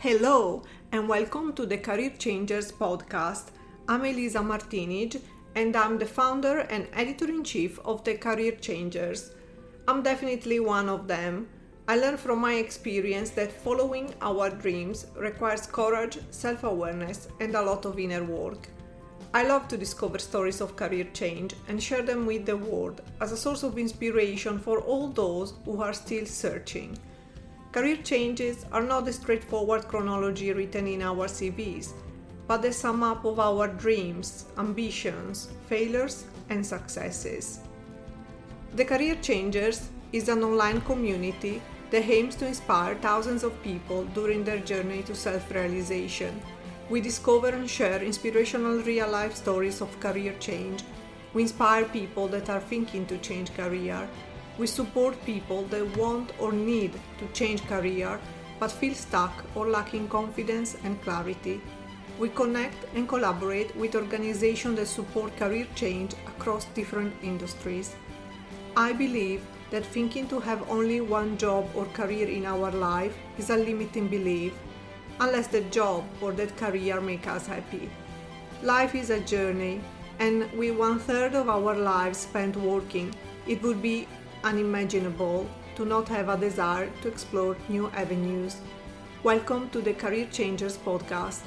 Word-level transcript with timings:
Hello, 0.00 0.62
and 0.92 1.08
welcome 1.08 1.52
to 1.54 1.66
the 1.66 1.76
Career 1.76 2.10
Changers 2.10 2.70
podcast. 2.70 3.46
I'm 3.88 4.04
Elisa 4.04 4.38
Martinij, 4.38 5.20
and 5.56 5.74
I'm 5.74 5.98
the 5.98 6.06
founder 6.06 6.58
and 6.70 6.86
editor 6.92 7.28
in 7.28 7.42
chief 7.42 7.80
of 7.84 8.04
the 8.04 8.14
Career 8.14 8.52
Changers. 8.52 9.32
I'm 9.88 10.04
definitely 10.04 10.60
one 10.60 10.88
of 10.88 11.08
them. 11.08 11.48
I 11.88 11.96
learned 11.96 12.20
from 12.20 12.38
my 12.38 12.54
experience 12.54 13.30
that 13.30 13.50
following 13.50 14.14
our 14.22 14.50
dreams 14.50 15.06
requires 15.16 15.66
courage, 15.66 16.18
self 16.30 16.62
awareness, 16.62 17.26
and 17.40 17.56
a 17.56 17.62
lot 17.62 17.84
of 17.84 17.98
inner 17.98 18.22
work. 18.22 18.68
I 19.34 19.48
love 19.48 19.66
to 19.66 19.76
discover 19.76 20.20
stories 20.20 20.60
of 20.60 20.76
career 20.76 21.08
change 21.12 21.56
and 21.66 21.82
share 21.82 22.02
them 22.02 22.24
with 22.24 22.46
the 22.46 22.56
world 22.56 23.02
as 23.20 23.32
a 23.32 23.36
source 23.36 23.64
of 23.64 23.76
inspiration 23.76 24.60
for 24.60 24.78
all 24.78 25.08
those 25.08 25.54
who 25.64 25.82
are 25.82 25.92
still 25.92 26.24
searching. 26.24 26.96
Career 27.78 27.98
changes 27.98 28.66
are 28.72 28.82
not 28.82 29.04
the 29.04 29.12
straightforward 29.12 29.86
chronology 29.86 30.52
written 30.52 30.88
in 30.88 31.00
our 31.00 31.28
CVs, 31.28 31.92
but 32.48 32.60
the 32.60 32.72
sum 32.72 33.04
up 33.04 33.24
of 33.24 33.38
our 33.38 33.68
dreams, 33.68 34.46
ambitions, 34.58 35.50
failures, 35.68 36.24
and 36.50 36.66
successes. 36.66 37.60
The 38.74 38.84
Career 38.84 39.14
Changers 39.22 39.90
is 40.12 40.28
an 40.28 40.42
online 40.42 40.80
community 40.80 41.62
that 41.90 42.10
aims 42.10 42.34
to 42.36 42.48
inspire 42.48 42.96
thousands 42.96 43.44
of 43.44 43.62
people 43.62 44.02
during 44.06 44.42
their 44.42 44.58
journey 44.58 45.04
to 45.04 45.14
self 45.14 45.48
realization. 45.48 46.42
We 46.90 47.00
discover 47.00 47.50
and 47.50 47.70
share 47.70 48.02
inspirational 48.02 48.78
real 48.82 49.08
life 49.08 49.36
stories 49.36 49.80
of 49.80 50.00
career 50.00 50.34
change. 50.40 50.82
We 51.32 51.42
inspire 51.42 51.84
people 51.84 52.26
that 52.26 52.50
are 52.50 52.58
thinking 52.72 53.06
to 53.06 53.18
change 53.18 53.54
career 53.54 54.08
we 54.58 54.66
support 54.66 55.24
people 55.24 55.62
that 55.64 55.96
want 55.96 56.32
or 56.38 56.52
need 56.52 56.92
to 57.18 57.26
change 57.32 57.64
career 57.66 58.20
but 58.58 58.72
feel 58.72 58.94
stuck 58.94 59.44
or 59.54 59.68
lacking 59.68 60.08
confidence 60.08 60.76
and 60.84 61.00
clarity. 61.02 61.60
We 62.18 62.28
connect 62.30 62.84
and 62.94 63.08
collaborate 63.08 63.74
with 63.76 63.94
organizations 63.94 64.76
that 64.78 64.86
support 64.86 65.36
career 65.36 65.66
change 65.76 66.14
across 66.26 66.64
different 66.74 67.14
industries. 67.22 67.94
I 68.76 68.92
believe 68.92 69.42
that 69.70 69.86
thinking 69.86 70.26
to 70.28 70.40
have 70.40 70.68
only 70.68 71.00
one 71.00 71.38
job 71.38 71.68
or 71.76 71.84
career 71.86 72.28
in 72.28 72.46
our 72.46 72.72
life 72.72 73.16
is 73.38 73.50
a 73.50 73.56
limiting 73.56 74.08
belief, 74.08 74.52
unless 75.20 75.46
the 75.46 75.60
job 75.62 76.04
or 76.20 76.32
that 76.32 76.56
career 76.56 77.00
make 77.00 77.28
us 77.28 77.46
happy. 77.46 77.88
Life 78.62 78.96
is 78.96 79.10
a 79.10 79.20
journey, 79.20 79.80
and 80.18 80.50
with 80.52 80.76
one 80.76 80.98
third 80.98 81.34
of 81.34 81.48
our 81.48 81.76
lives 81.76 82.18
spent 82.18 82.56
working, 82.56 83.14
it 83.46 83.62
would 83.62 83.80
be 83.80 84.08
unimaginable 84.44 85.46
to 85.74 85.84
not 85.84 86.08
have 86.08 86.28
a 86.28 86.36
desire 86.36 86.90
to 87.02 87.08
explore 87.08 87.56
new 87.68 87.88
avenues. 87.90 88.56
Welcome 89.22 89.68
to 89.70 89.80
the 89.80 89.92
Career 89.92 90.26
Changers 90.30 90.76
podcast. 90.76 91.42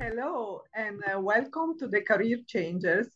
Hello, 0.00 0.62
and 0.74 1.00
uh, 1.04 1.20
welcome 1.20 1.78
to 1.78 1.86
the 1.86 2.00
Career 2.00 2.38
Changers. 2.46 3.08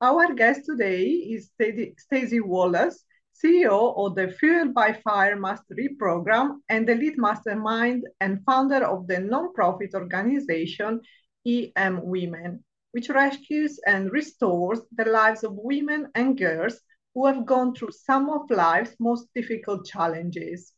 Our 0.00 0.34
guest 0.34 0.62
today 0.64 1.02
is 1.02 1.50
Staci 1.60 2.40
Wallace, 2.40 3.04
CEO 3.42 3.96
of 3.96 4.14
the 4.14 4.28
Fuel 4.28 4.72
by 4.72 4.92
Fire 4.92 5.36
Mastery 5.36 5.96
Program 5.98 6.62
and 6.68 6.86
the 6.86 6.94
lead 6.94 7.18
mastermind 7.18 8.04
and 8.20 8.44
founder 8.44 8.84
of 8.84 9.06
the 9.08 9.16
nonprofit 9.16 9.94
organization 9.94 11.00
EM 11.44 12.00
Women 12.04 12.62
which 12.92 13.08
rescues 13.08 13.80
and 13.86 14.12
restores 14.12 14.80
the 14.96 15.04
lives 15.04 15.44
of 15.44 15.52
women 15.54 16.08
and 16.14 16.38
girls 16.38 16.80
who 17.14 17.26
have 17.26 17.44
gone 17.44 17.74
through 17.74 17.90
some 17.90 18.30
of 18.30 18.50
life's 18.50 18.94
most 18.98 19.26
difficult 19.34 19.86
challenges. 19.86 20.72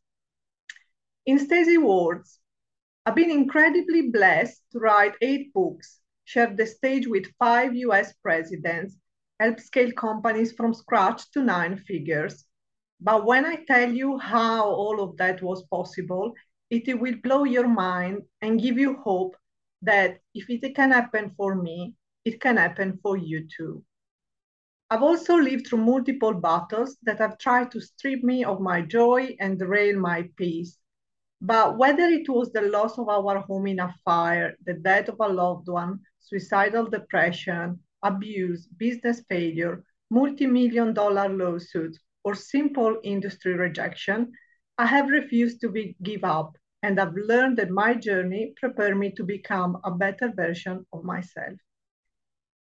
In 1.25 1.39
Staci's 1.39 1.79
words, 1.79 2.39
I've 3.05 3.15
been 3.15 3.31
incredibly 3.31 4.09
blessed 4.09 4.61
to 4.71 4.79
write 4.79 5.15
eight 5.21 5.53
books, 5.53 5.99
share 6.23 6.53
the 6.53 6.65
stage 6.65 7.07
with 7.07 7.31
five 7.37 7.75
US 7.75 8.13
presidents, 8.23 8.95
help 9.39 9.59
scale 9.59 9.91
companies 9.91 10.53
from 10.53 10.73
scratch 10.73 11.29
to 11.31 11.43
nine 11.43 11.77
figures. 11.77 12.45
But 12.99 13.25
when 13.25 13.45
I 13.45 13.63
tell 13.67 13.91
you 13.91 14.17
how 14.17 14.65
all 14.65 15.01
of 15.01 15.17
that 15.17 15.41
was 15.41 15.63
possible, 15.63 16.33
it 16.69 16.99
will 16.99 17.15
blow 17.23 17.43
your 17.43 17.67
mind 17.67 18.23
and 18.41 18.61
give 18.61 18.77
you 18.77 18.95
hope 18.97 19.35
that 19.81 20.19
if 20.33 20.49
it 20.49 20.75
can 20.75 20.91
happen 20.91 21.31
for 21.37 21.55
me, 21.55 21.93
it 22.25 22.41
can 22.41 22.57
happen 22.57 22.99
for 23.01 23.17
you 23.17 23.47
too. 23.47 23.83
I've 24.89 25.03
also 25.03 25.35
lived 25.35 25.67
through 25.67 25.85
multiple 25.85 26.33
battles 26.33 26.97
that 27.03 27.19
have 27.19 27.37
tried 27.37 27.71
to 27.71 27.81
strip 27.81 28.23
me 28.23 28.43
of 28.43 28.59
my 28.61 28.81
joy 28.81 29.35
and 29.39 29.57
derail 29.59 29.99
my 29.99 30.29
peace. 30.35 30.77
But 31.41 31.77
whether 31.77 32.03
it 32.03 32.27
was 32.29 32.51
the 32.51 32.61
loss 32.61 32.97
of 32.97 33.09
our 33.09 33.39
home 33.39 33.67
in 33.67 33.79
a 33.79 33.93
fire, 34.03 34.55
the 34.65 34.73
death 34.73 35.09
of 35.09 35.19
a 35.19 35.27
loved 35.27 35.67
one, 35.67 36.01
suicidal 36.19 36.87
depression, 36.87 37.79
abuse, 38.03 38.67
business 38.67 39.23
failure, 39.29 39.83
multi 40.09 40.47
million 40.47 40.93
dollar 40.93 41.29
lawsuits, 41.29 41.99
or 42.23 42.35
simple 42.35 42.99
industry 43.03 43.53
rejection, 43.53 44.31
I 44.77 44.85
have 44.87 45.09
refused 45.09 45.61
to 45.61 45.69
be, 45.69 45.95
give 46.03 46.23
up 46.23 46.57
and 46.81 46.99
I've 46.99 47.15
learned 47.15 47.57
that 47.57 47.69
my 47.71 47.95
journey 47.95 48.53
prepared 48.57 48.97
me 48.97 49.11
to 49.13 49.23
become 49.23 49.79
a 49.83 49.91
better 49.91 50.31
version 50.31 50.85
of 50.93 51.03
myself. 51.03 51.59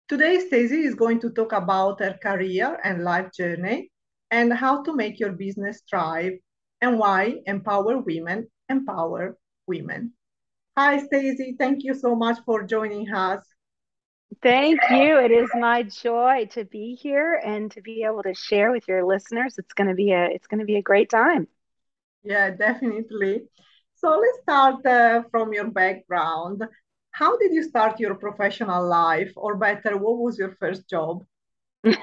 Today, 0.09 0.39
Staci 0.39 0.85
is 0.85 0.95
going 0.95 1.19
to 1.21 1.29
talk 1.29 1.53
about 1.53 1.99
her 1.99 2.17
career 2.21 2.79
and 2.83 3.03
life 3.03 3.31
journey 3.31 3.91
and 4.31 4.51
how 4.51 4.81
to 4.81 4.95
make 4.95 5.19
your 5.19 5.33
business 5.33 5.83
thrive 5.87 6.33
and 6.81 6.97
why 6.97 7.35
empower 7.45 7.99
women 7.99 8.47
empower 8.69 9.37
women. 9.67 10.13
Hi, 10.75 10.97
Staci. 10.97 11.55
Thank 11.59 11.83
you 11.83 11.93
so 11.93 12.15
much 12.15 12.39
for 12.43 12.63
joining 12.63 13.13
us. 13.13 13.45
Thank 14.41 14.79
you. 14.89 15.19
It 15.19 15.31
is 15.31 15.51
my 15.53 15.83
joy 15.83 16.47
to 16.53 16.65
be 16.65 16.95
here 16.95 17.39
and 17.45 17.69
to 17.73 17.81
be 17.81 18.03
able 18.03 18.23
to 18.23 18.33
share 18.33 18.71
with 18.71 18.87
your 18.87 19.05
listeners. 19.05 19.59
It's 19.59 19.73
going 19.73 19.89
to 19.89 19.95
be 19.95 20.11
a 20.11 20.25
it's 20.25 20.47
going 20.47 20.59
to 20.59 20.65
be 20.65 20.77
a 20.77 20.81
great 20.81 21.11
time. 21.11 21.47
Yeah, 22.23 22.49
definitely. 22.49 23.43
So 23.93 24.09
let's 24.17 24.39
start 24.41 24.83
uh, 24.87 25.23
from 25.29 25.53
your 25.53 25.69
background 25.69 26.63
how 27.19 27.37
did 27.37 27.53
you 27.53 27.63
start 27.63 27.99
your 27.99 28.15
professional 28.15 28.87
life? 28.87 29.33
Or 29.35 29.57
better 29.57 29.97
what 29.97 30.17
was 30.19 30.39
your 30.39 30.51
first 30.61 30.89
job? 30.89 31.25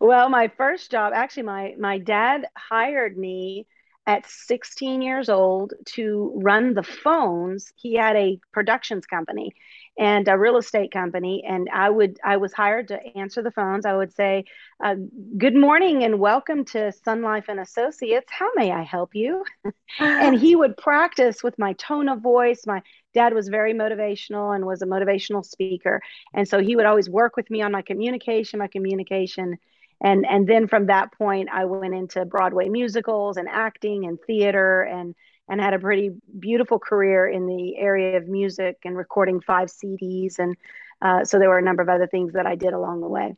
Well 0.00 0.28
my 0.28 0.48
first 0.56 0.90
job 0.90 1.12
actually 1.14 1.44
my 1.44 1.74
my 1.78 1.98
dad 1.98 2.46
hired 2.56 3.16
me 3.16 3.66
at 4.06 4.26
16 4.26 5.02
years 5.02 5.28
old 5.28 5.72
to 5.96 6.32
run 6.50 6.74
the 6.74 6.82
phones. 6.82 7.72
He 7.76 7.94
had 7.94 8.16
a 8.16 8.38
productions 8.52 9.06
company 9.06 9.52
and 9.98 10.26
a 10.28 10.36
real 10.36 10.56
estate 10.56 10.90
company 10.90 11.44
and 11.46 11.68
i 11.72 11.88
would 11.88 12.18
i 12.24 12.36
was 12.36 12.52
hired 12.52 12.88
to 12.88 12.98
answer 13.16 13.42
the 13.42 13.50
phones. 13.50 13.86
I 13.86 13.94
would 13.94 14.12
say 14.12 14.44
uh, 14.84 14.96
good 15.38 15.54
morning 15.54 16.02
and 16.02 16.18
welcome 16.18 16.64
to 16.66 16.92
sun 16.92 17.22
life 17.22 17.44
and 17.48 17.60
associates. 17.60 18.26
How 18.30 18.50
may 18.56 18.72
i 18.72 18.82
help 18.82 19.14
you? 19.14 19.44
And 20.00 20.38
he 20.38 20.56
would 20.56 20.76
practice 20.76 21.42
with 21.42 21.56
my 21.58 21.74
tone 21.74 22.08
of 22.08 22.20
voice. 22.20 22.62
My 22.66 22.82
dad 23.12 23.32
was 23.32 23.48
very 23.48 23.72
motivational 23.74 24.54
and 24.54 24.66
was 24.66 24.82
a 24.82 24.86
motivational 24.86 25.44
speaker. 25.44 26.00
And 26.32 26.48
so 26.48 26.58
he 26.58 26.74
would 26.74 26.86
always 26.86 27.08
work 27.08 27.36
with 27.36 27.48
me 27.50 27.62
on 27.62 27.70
my 27.70 27.82
communication 27.82 28.58
my 28.58 28.66
communication. 28.68 29.58
And 30.02 30.26
and 30.28 30.48
then 30.48 30.66
from 30.66 30.86
that 30.86 31.12
point 31.12 31.48
i 31.52 31.64
went 31.66 31.94
into 31.94 32.24
broadway 32.24 32.68
musicals 32.68 33.36
and 33.36 33.48
acting 33.48 34.06
and 34.06 34.18
theater 34.26 34.82
and 34.82 35.14
and 35.48 35.60
had 35.60 35.74
a 35.74 35.78
pretty 35.78 36.10
beautiful 36.38 36.78
career 36.78 37.26
in 37.26 37.46
the 37.46 37.76
area 37.76 38.16
of 38.16 38.28
music 38.28 38.78
and 38.84 38.96
recording 38.96 39.40
five 39.40 39.68
CDs. 39.68 40.38
And 40.38 40.56
uh, 41.02 41.24
so 41.24 41.38
there 41.38 41.48
were 41.48 41.58
a 41.58 41.62
number 41.62 41.82
of 41.82 41.88
other 41.88 42.06
things 42.06 42.32
that 42.32 42.46
I 42.46 42.54
did 42.54 42.72
along 42.72 43.00
the 43.00 43.08
way. 43.08 43.36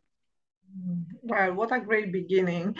Well, 1.24 1.54
what 1.54 1.72
a 1.72 1.80
great 1.80 2.12
beginning. 2.12 2.76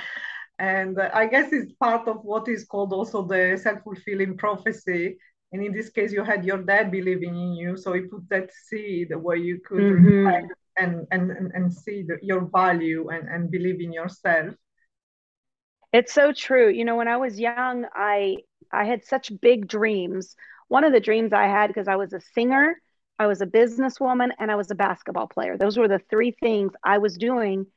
And 0.58 1.00
I 1.02 1.26
guess 1.26 1.52
it's 1.52 1.74
part 1.74 2.08
of 2.08 2.24
what 2.24 2.48
is 2.48 2.64
called 2.64 2.94
also 2.94 3.24
the 3.24 3.60
self 3.62 3.84
fulfilling 3.84 4.38
prophecy. 4.38 5.18
And 5.52 5.64
in 5.64 5.74
this 5.74 5.90
case, 5.90 6.12
you 6.12 6.24
had 6.24 6.46
your 6.46 6.62
dad 6.64 6.92
believing 6.92 7.36
in 7.36 7.54
you. 7.56 7.78
So 7.78 7.94
he 7.94 8.02
put 8.02 8.28
that 8.30 8.52
seed 8.54 9.14
where 9.16 9.38
you 9.38 9.60
could 9.66 9.80
mm-hmm. 9.80 10.48
and, 10.78 11.08
and, 11.12 11.32
and, 11.32 11.52
and 11.54 11.74
see 11.74 12.04
the, 12.04 12.18
your 12.22 12.50
value 12.54 13.10
and, 13.10 13.28
and 13.28 13.52
believe 13.52 13.82
in 13.82 13.94
yourself. 13.94 14.56
It's 15.96 16.14
so 16.14 16.34
true. 16.34 16.68
You 16.70 16.84
know, 16.84 16.98
when 16.98 17.08
I 17.08 17.16
was 17.16 17.40
young, 17.40 17.86
I 17.96 18.40
I 18.70 18.84
had 18.84 19.06
such 19.06 19.32
big 19.40 19.66
dreams. 19.66 20.36
One 20.68 20.84
of 20.84 20.92
the 20.92 21.00
dreams 21.00 21.32
I 21.32 21.48
had 21.48 21.68
because 21.68 21.88
I 21.88 21.96
was 21.96 22.12
a 22.12 22.20
singer, 22.20 22.82
I 23.18 23.28
was 23.28 23.40
a 23.40 23.46
businesswoman, 23.46 24.32
and 24.38 24.52
I 24.52 24.56
was 24.56 24.70
a 24.72 24.76
basketball 24.76 25.28
player. 25.28 25.58
Those 25.58 25.78
were 25.78 25.88
the 25.88 26.02
three 26.10 26.32
things 26.32 26.74
I 26.84 26.98
was 26.98 27.18
doing 27.18 27.68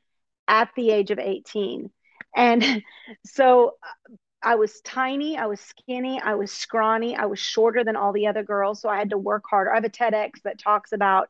at 0.49 0.69
the 0.75 0.91
age 0.91 1.13
of 1.13 1.21
18. 1.21 1.91
And 2.35 2.83
so 3.25 3.77
uh, 3.85 4.15
I 4.43 4.57
was 4.57 4.81
tiny, 4.81 5.39
I 5.39 5.47
was 5.47 5.61
skinny, 5.61 6.21
I 6.21 6.35
was 6.35 6.51
scrawny, 6.51 7.15
I 7.15 7.27
was 7.27 7.39
shorter 7.39 7.85
than 7.85 7.95
all 7.95 8.13
the 8.13 8.27
other 8.27 8.43
girls. 8.43 8.81
So 8.81 8.89
I 8.89 8.99
had 8.99 9.11
to 9.11 9.19
work 9.19 9.45
harder. 9.49 9.71
I 9.71 9.77
have 9.77 9.85
a 9.85 9.91
TEDx 9.91 10.43
that 10.43 10.59
talks 10.59 10.91
about 10.91 11.29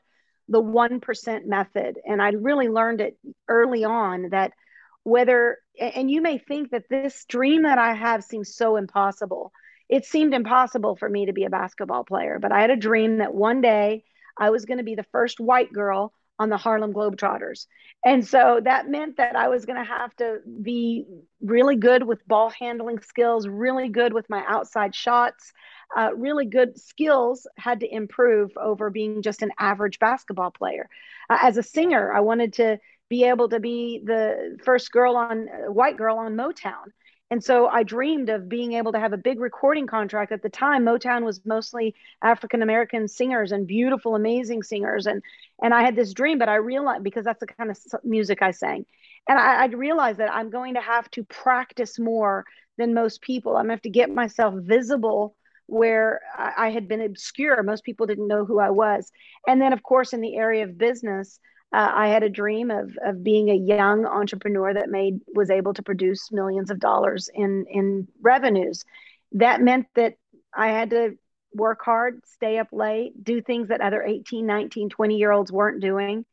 the 0.48 0.62
1% 0.62 1.44
method. 1.44 1.98
And 2.06 2.22
I 2.22 2.30
really 2.30 2.68
learned 2.70 3.02
it 3.02 3.18
early 3.46 3.84
on 3.84 4.30
that 4.30 4.54
whether, 5.04 5.58
and 5.80 6.10
you 6.10 6.20
may 6.20 6.38
think 6.38 6.70
that 6.70 6.88
this 6.88 7.24
dream 7.28 7.62
that 7.62 7.78
I 7.78 7.94
have 7.94 8.24
seems 8.24 8.54
so 8.54 8.76
impossible. 8.76 9.52
It 9.88 10.04
seemed 10.04 10.34
impossible 10.34 10.96
for 10.96 11.08
me 11.08 11.26
to 11.26 11.32
be 11.32 11.44
a 11.44 11.50
basketball 11.50 12.04
player, 12.04 12.38
but 12.40 12.52
I 12.52 12.60
had 12.60 12.70
a 12.70 12.76
dream 12.76 13.18
that 13.18 13.34
one 13.34 13.60
day 13.60 14.04
I 14.38 14.50
was 14.50 14.66
going 14.66 14.78
to 14.78 14.84
be 14.84 14.94
the 14.94 15.06
first 15.12 15.40
white 15.40 15.72
girl 15.72 16.12
on 16.38 16.50
the 16.50 16.56
Harlem 16.56 16.92
Globetrotters. 16.92 17.66
And 18.04 18.24
so 18.24 18.60
that 18.62 18.88
meant 18.88 19.16
that 19.16 19.34
I 19.34 19.48
was 19.48 19.66
going 19.66 19.78
to 19.78 19.90
have 19.90 20.14
to 20.16 20.38
be 20.62 21.04
really 21.40 21.76
good 21.76 22.04
with 22.04 22.26
ball 22.28 22.50
handling 22.50 23.00
skills, 23.00 23.48
really 23.48 23.88
good 23.88 24.12
with 24.12 24.30
my 24.30 24.44
outside 24.46 24.94
shots, 24.94 25.52
uh, 25.96 26.10
really 26.14 26.46
good 26.46 26.78
skills 26.78 27.46
had 27.56 27.80
to 27.80 27.92
improve 27.92 28.52
over 28.56 28.90
being 28.90 29.22
just 29.22 29.42
an 29.42 29.50
average 29.58 29.98
basketball 29.98 30.50
player. 30.50 30.88
Uh, 31.28 31.38
as 31.42 31.56
a 31.56 31.62
singer, 31.62 32.12
I 32.12 32.20
wanted 32.20 32.52
to 32.54 32.78
be 33.08 33.24
able 33.24 33.48
to 33.48 33.60
be 33.60 34.02
the 34.04 34.58
first 34.62 34.92
girl 34.92 35.16
on 35.16 35.48
white 35.68 35.96
girl 35.96 36.18
on 36.18 36.34
Motown. 36.34 36.92
And 37.30 37.44
so 37.44 37.66
I 37.66 37.82
dreamed 37.82 38.30
of 38.30 38.48
being 38.48 38.72
able 38.72 38.92
to 38.92 38.98
have 38.98 39.12
a 39.12 39.18
big 39.18 39.38
recording 39.38 39.86
contract. 39.86 40.32
At 40.32 40.42
the 40.42 40.48
time, 40.48 40.84
Motown 40.84 41.24
was 41.24 41.44
mostly 41.44 41.94
African 42.22 42.62
American 42.62 43.06
singers 43.06 43.52
and 43.52 43.66
beautiful, 43.66 44.14
amazing 44.14 44.62
singers. 44.62 45.06
And 45.06 45.22
and 45.62 45.74
I 45.74 45.82
had 45.82 45.94
this 45.94 46.14
dream, 46.14 46.38
but 46.38 46.48
I 46.48 46.54
realized 46.56 47.04
because 47.04 47.24
that's 47.26 47.40
the 47.40 47.46
kind 47.46 47.70
of 47.70 47.78
music 48.02 48.40
I 48.40 48.52
sang, 48.52 48.86
and 49.28 49.38
I, 49.38 49.64
I 49.64 49.66
realized 49.66 50.18
that 50.18 50.32
I'm 50.32 50.48
going 50.48 50.74
to 50.74 50.80
have 50.80 51.10
to 51.12 51.24
practice 51.24 51.98
more 51.98 52.46
than 52.78 52.94
most 52.94 53.20
people. 53.20 53.56
I'm 53.56 53.66
going 53.66 53.68
to 53.68 53.74
have 53.74 53.82
to 53.82 53.90
get 53.90 54.10
myself 54.10 54.54
visible 54.56 55.34
where 55.66 56.20
I, 56.36 56.52
I 56.56 56.70
had 56.70 56.88
been 56.88 57.02
obscure. 57.02 57.62
Most 57.62 57.84
people 57.84 58.06
didn't 58.06 58.28
know 58.28 58.46
who 58.46 58.58
I 58.58 58.70
was. 58.70 59.12
And 59.46 59.60
then, 59.60 59.72
of 59.74 59.82
course, 59.82 60.14
in 60.14 60.22
the 60.22 60.36
area 60.36 60.64
of 60.64 60.78
business, 60.78 61.38
uh, 61.72 61.92
I 61.94 62.08
had 62.08 62.22
a 62.22 62.30
dream 62.30 62.70
of 62.70 62.96
of 63.04 63.22
being 63.22 63.50
a 63.50 63.54
young 63.54 64.06
entrepreneur 64.06 64.72
that 64.72 64.88
made 64.88 65.20
was 65.34 65.50
able 65.50 65.74
to 65.74 65.82
produce 65.82 66.32
millions 66.32 66.70
of 66.70 66.80
dollars 66.80 67.28
in 67.32 67.66
in 67.70 68.08
revenues. 68.20 68.84
That 69.32 69.60
meant 69.60 69.86
that 69.94 70.14
I 70.54 70.68
had 70.68 70.90
to 70.90 71.18
work 71.54 71.80
hard, 71.84 72.20
stay 72.26 72.58
up 72.58 72.68
late, 72.72 73.22
do 73.22 73.40
things 73.40 73.68
that 73.68 73.80
other 73.80 74.02
18, 74.02 74.46
19, 74.46 74.88
20 74.90 75.16
year 75.16 75.30
olds 75.30 75.52
weren't 75.52 75.80
doing. 75.80 76.24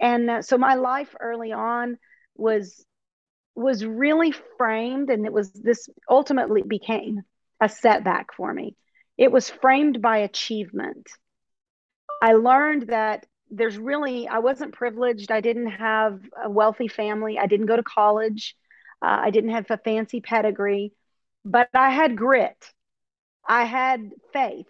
And 0.00 0.28
uh, 0.30 0.42
so 0.42 0.58
my 0.58 0.74
life 0.74 1.14
early 1.20 1.52
on 1.52 1.98
was 2.36 2.84
was 3.54 3.84
really 3.84 4.32
framed 4.56 5.10
and 5.10 5.26
it 5.26 5.32
was 5.32 5.52
this 5.52 5.88
ultimately 6.08 6.62
became 6.62 7.22
a 7.60 7.68
setback 7.68 8.34
for 8.34 8.52
me. 8.52 8.74
It 9.18 9.30
was 9.30 9.50
framed 9.50 10.00
by 10.00 10.18
achievement. 10.18 11.08
I 12.22 12.32
learned 12.32 12.88
that 12.88 13.26
there's 13.52 13.76
really 13.76 14.26
i 14.28 14.38
wasn't 14.38 14.72
privileged. 14.72 15.30
I 15.30 15.40
didn't 15.40 15.70
have 15.70 16.20
a 16.42 16.50
wealthy 16.50 16.88
family. 16.88 17.38
I 17.38 17.46
didn't 17.46 17.66
go 17.66 17.76
to 17.76 17.82
college. 17.82 18.56
Uh, 19.00 19.18
i 19.26 19.30
didn't 19.30 19.50
have 19.50 19.66
a 19.70 19.78
fancy 19.78 20.20
pedigree 20.20 20.92
but 21.44 21.68
i 21.74 21.90
had 21.90 22.16
grit. 22.16 22.72
I 23.46 23.64
had 23.64 24.10
faith 24.32 24.66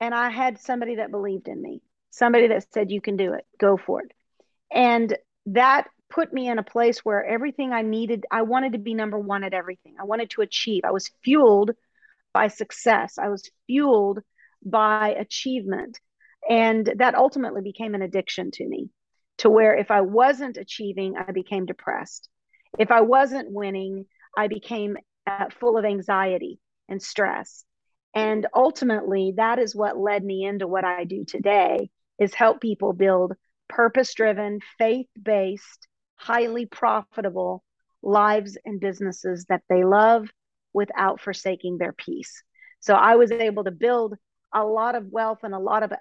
and 0.00 0.14
i 0.14 0.30
had 0.30 0.60
somebody 0.60 0.96
that 0.96 1.10
believed 1.10 1.48
in 1.48 1.60
me 1.60 1.82
somebody 2.10 2.48
that 2.48 2.66
said 2.72 2.90
you 2.90 3.00
can 3.00 3.16
do 3.16 3.34
it. 3.34 3.44
Go 3.60 3.76
for 3.76 4.00
it. 4.00 4.12
And 4.72 5.16
that 5.46 5.88
put 6.08 6.32
me 6.32 6.48
in 6.48 6.58
a 6.58 6.62
place 6.62 7.04
where 7.04 7.24
everything 7.24 7.72
i 7.72 7.82
needed 7.82 8.24
i 8.30 8.42
wanted 8.42 8.72
to 8.72 8.78
be 8.78 8.94
number 8.94 9.18
one 9.18 9.44
at 9.44 9.52
everything. 9.54 9.94
I 10.00 10.04
wanted 10.04 10.30
to 10.30 10.42
achieve. 10.42 10.82
I 10.84 10.92
was 10.92 11.10
fueled 11.22 11.72
by 12.32 12.48
success. 12.48 13.18
I 13.18 13.28
was 13.28 13.50
fueled 13.66 14.20
by 14.64 15.10
achievement 15.10 16.00
and 16.48 16.92
that 16.96 17.14
ultimately 17.14 17.62
became 17.62 17.94
an 17.94 18.02
addiction 18.02 18.50
to 18.52 18.66
me, 18.66 18.90
to 19.38 19.50
where 19.50 19.74
if 19.76 19.90
I 19.90 20.00
wasn't 20.00 20.56
achieving, 20.56 21.14
I 21.16 21.32
became 21.32 21.66
depressed. 21.66 22.28
If 22.78 22.90
I 22.90 23.00
wasn't 23.00 23.50
winning, 23.50 24.06
I 24.36 24.48
became 24.48 24.96
uh, 25.26 25.46
full 25.58 25.76
of 25.76 25.84
anxiety 25.84 26.60
and 26.88 27.02
stress. 27.02 27.64
And 28.14 28.46
ultimately, 28.54 29.34
that 29.36 29.58
is 29.58 29.74
what 29.74 29.98
led 29.98 30.24
me 30.24 30.44
into 30.44 30.66
what 30.66 30.84
I 30.84 31.04
do 31.04 31.24
today 31.24 31.90
is 32.18 32.32
help 32.32 32.60
people 32.60 32.92
build 32.92 33.34
purpose-driven, 33.68 34.60
faith-based, 34.78 35.88
highly 36.14 36.66
profitable 36.66 37.62
lives 38.02 38.56
and 38.64 38.80
businesses 38.80 39.46
that 39.48 39.62
they 39.68 39.84
love 39.84 40.28
without 40.72 41.20
forsaking 41.20 41.78
their 41.78 41.92
peace. 41.92 42.42
So 42.80 42.94
I 42.94 43.16
was 43.16 43.32
able 43.32 43.64
to 43.64 43.70
build 43.70 44.14
a 44.54 44.64
lot 44.64 44.94
of 44.94 45.08
wealth 45.10 45.40
and 45.42 45.54
a 45.54 45.58
lot 45.58 45.82
of 45.82 45.92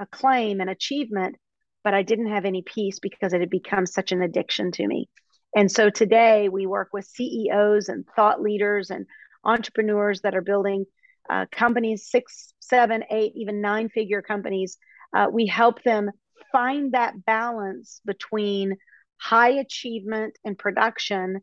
acclaim 0.00 0.60
and 0.60 0.68
achievement, 0.68 1.36
but 1.84 1.94
I 1.94 2.02
didn't 2.02 2.30
have 2.30 2.44
any 2.44 2.62
peace 2.62 2.98
because 2.98 3.32
it 3.32 3.40
had 3.40 3.50
become 3.50 3.86
such 3.86 4.10
an 4.10 4.22
addiction 4.22 4.72
to 4.72 4.86
me. 4.86 5.08
And 5.54 5.70
so 5.70 5.90
today 5.90 6.48
we 6.48 6.66
work 6.66 6.88
with 6.92 7.04
CEOs 7.04 7.88
and 7.88 8.04
thought 8.16 8.40
leaders 8.40 8.90
and 8.90 9.06
entrepreneurs 9.44 10.22
that 10.22 10.34
are 10.34 10.42
building 10.42 10.84
uh, 11.28 11.46
companies, 11.52 12.08
six, 12.10 12.54
seven, 12.60 13.04
eight, 13.10 13.32
even 13.36 13.60
nine 13.60 13.88
figure 13.88 14.22
companies. 14.22 14.78
Uh, 15.14 15.26
we 15.30 15.46
help 15.46 15.82
them 15.82 16.10
find 16.52 16.92
that 16.92 17.24
balance 17.24 18.00
between 18.04 18.76
high 19.18 19.50
achievement 19.50 20.36
and 20.44 20.58
production 20.58 21.40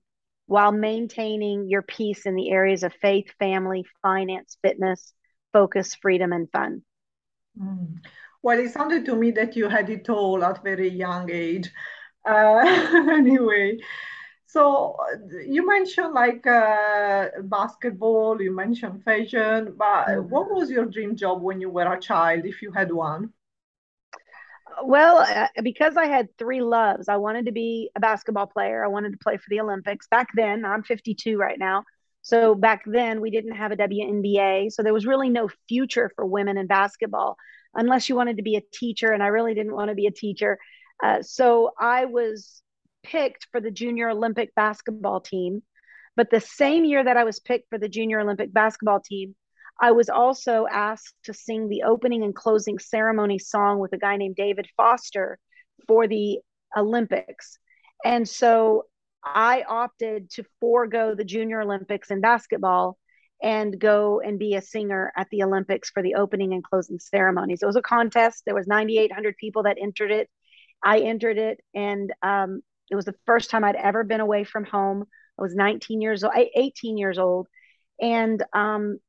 while 0.48 0.72
maintaining 0.72 1.70
your 1.70 1.82
peace 1.82 2.26
in 2.26 2.36
the 2.36 2.50
areas 2.50 2.84
of 2.84 2.94
faith, 3.02 3.26
family, 3.40 3.86
finance, 4.02 4.58
fitness, 4.62 5.14
focus, 5.52 5.96
freedom, 5.96 6.32
and 6.32 6.50
fun. 6.52 6.82
Mm. 7.62 7.98
Well, 8.48 8.60
it 8.60 8.72
sounded 8.72 9.04
to 9.08 9.16
me 9.18 9.32
that 9.32 9.58
you 9.58 9.68
had 9.68 9.90
it 9.90 10.08
all 10.08 10.42
at 10.42 10.64
very 10.64 10.88
young 10.88 11.30
age. 11.30 11.70
Uh, 12.26 12.64
anyway, 13.12 13.78
so 14.46 14.96
you 15.46 15.68
mentioned 15.68 16.14
like 16.14 16.48
uh, 16.48 17.28
basketball, 17.44 18.42
you 18.42 18.56
mentioned 18.56 19.04
fashion, 19.04 19.76
but 19.78 20.06
mm-hmm. 20.08 20.30
what 20.30 20.50
was 20.50 20.70
your 20.70 20.86
dream 20.86 21.18
job 21.18 21.42
when 21.42 21.60
you 21.60 21.70
were 21.70 21.92
a 21.92 22.00
child, 22.00 22.46
if 22.46 22.62
you 22.62 22.72
had 22.72 22.90
one? 22.90 23.34
Well, 24.82 25.18
uh, 25.18 25.50
because 25.62 25.98
I 25.98 26.06
had 26.06 26.30
three 26.38 26.62
loves, 26.62 27.10
I 27.10 27.18
wanted 27.18 27.48
to 27.48 27.52
be 27.52 27.90
a 27.98 28.00
basketball 28.00 28.48
player. 28.48 28.82
I 28.82 28.88
wanted 28.88 29.12
to 29.12 29.18
play 29.18 29.36
for 29.36 29.50
the 29.50 29.60
Olympics. 29.60 30.08
Back 30.08 30.30
then, 30.38 30.64
I'm 30.64 30.84
52 30.84 31.36
right 31.36 31.60
now. 31.60 31.84
So 32.28 32.56
back 32.56 32.84
then, 32.86 33.22
we 33.22 33.32
didn't 33.32 33.56
have 33.56 33.72
a 33.72 33.78
WNBA. 33.78 34.74
So 34.74 34.84
there 34.84 34.94
was 34.94 35.06
really 35.08 35.30
no 35.30 35.50
future 35.70 36.12
for 36.14 36.26
women 36.26 36.58
in 36.58 36.68
basketball 36.68 37.38
unless 37.74 38.10
you 38.10 38.18
wanted 38.18 38.36
to 38.36 38.44
be 38.44 38.58
a 38.58 38.64
teacher. 38.74 39.14
And 39.14 39.24
I 39.24 39.28
really 39.28 39.54
didn't 39.54 39.74
want 39.74 39.92
to 39.92 39.96
be 39.96 40.08
a 40.08 40.12
teacher. 40.12 40.60
Uh, 41.02 41.22
so 41.22 41.72
I 41.80 42.04
was 42.04 42.62
picked 43.02 43.48
for 43.50 43.62
the 43.62 43.72
Junior 43.72 44.10
Olympic 44.10 44.54
basketball 44.56 45.22
team. 45.22 45.64
But 46.18 46.30
the 46.30 46.42
same 46.42 46.84
year 46.84 47.02
that 47.02 47.16
I 47.16 47.24
was 47.24 47.40
picked 47.40 47.70
for 47.70 47.78
the 47.78 47.88
Junior 47.88 48.20
Olympic 48.20 48.52
basketball 48.52 49.00
team, 49.00 49.34
I 49.80 49.92
was 49.92 50.10
also 50.10 50.68
asked 50.70 51.16
to 51.24 51.34
sing 51.34 51.70
the 51.70 51.84
opening 51.84 52.24
and 52.24 52.36
closing 52.36 52.78
ceremony 52.78 53.40
song 53.40 53.80
with 53.80 53.94
a 53.94 53.98
guy 53.98 54.18
named 54.18 54.36
David 54.36 54.68
Foster 54.76 55.40
for 55.88 56.10
the 56.10 56.40
Olympics. 56.76 57.58
And 58.04 58.28
so 58.28 58.84
I 59.24 59.64
opted 59.68 60.30
to 60.32 60.46
forego 60.60 61.16
the 61.16 61.24
Junior 61.24 61.62
Olympics 61.62 62.12
in 62.12 62.22
basketball 62.22 62.98
and 63.42 63.80
go 63.80 64.20
and 64.20 64.40
be 64.40 64.56
a 64.56 64.62
singer 64.62 65.12
at 65.16 65.28
the 65.30 65.44
Olympics 65.44 65.90
for 65.90 66.02
the 66.02 66.16
opening 66.16 66.54
and 66.54 66.64
closing 66.64 67.00
ceremonies. 67.00 67.62
It 67.62 67.68
was 67.68 67.76
a 67.76 67.82
contest. 67.82 68.44
There 68.46 68.56
was 68.56 68.68
9,800 68.68 69.38
people 69.38 69.64
that 69.64 69.78
entered 69.80 70.12
it. 70.12 70.30
I 70.84 71.00
entered 71.00 71.38
it, 71.38 71.60
and 71.74 72.12
um, 72.22 72.62
it 72.90 72.96
was 72.96 73.06
the 73.06 73.16
first 73.26 73.50
time 73.50 73.64
I'd 73.64 73.76
ever 73.76 74.04
been 74.04 74.20
away 74.22 74.44
from 74.44 74.64
home. 74.64 75.06
I 75.38 75.42
was 75.42 75.56
19 75.56 76.02
years 76.02 76.24
old, 76.24 76.34
18 76.36 76.98
years 76.98 77.18
old, 77.18 77.48
and 78.02 78.44
um, 78.54 79.00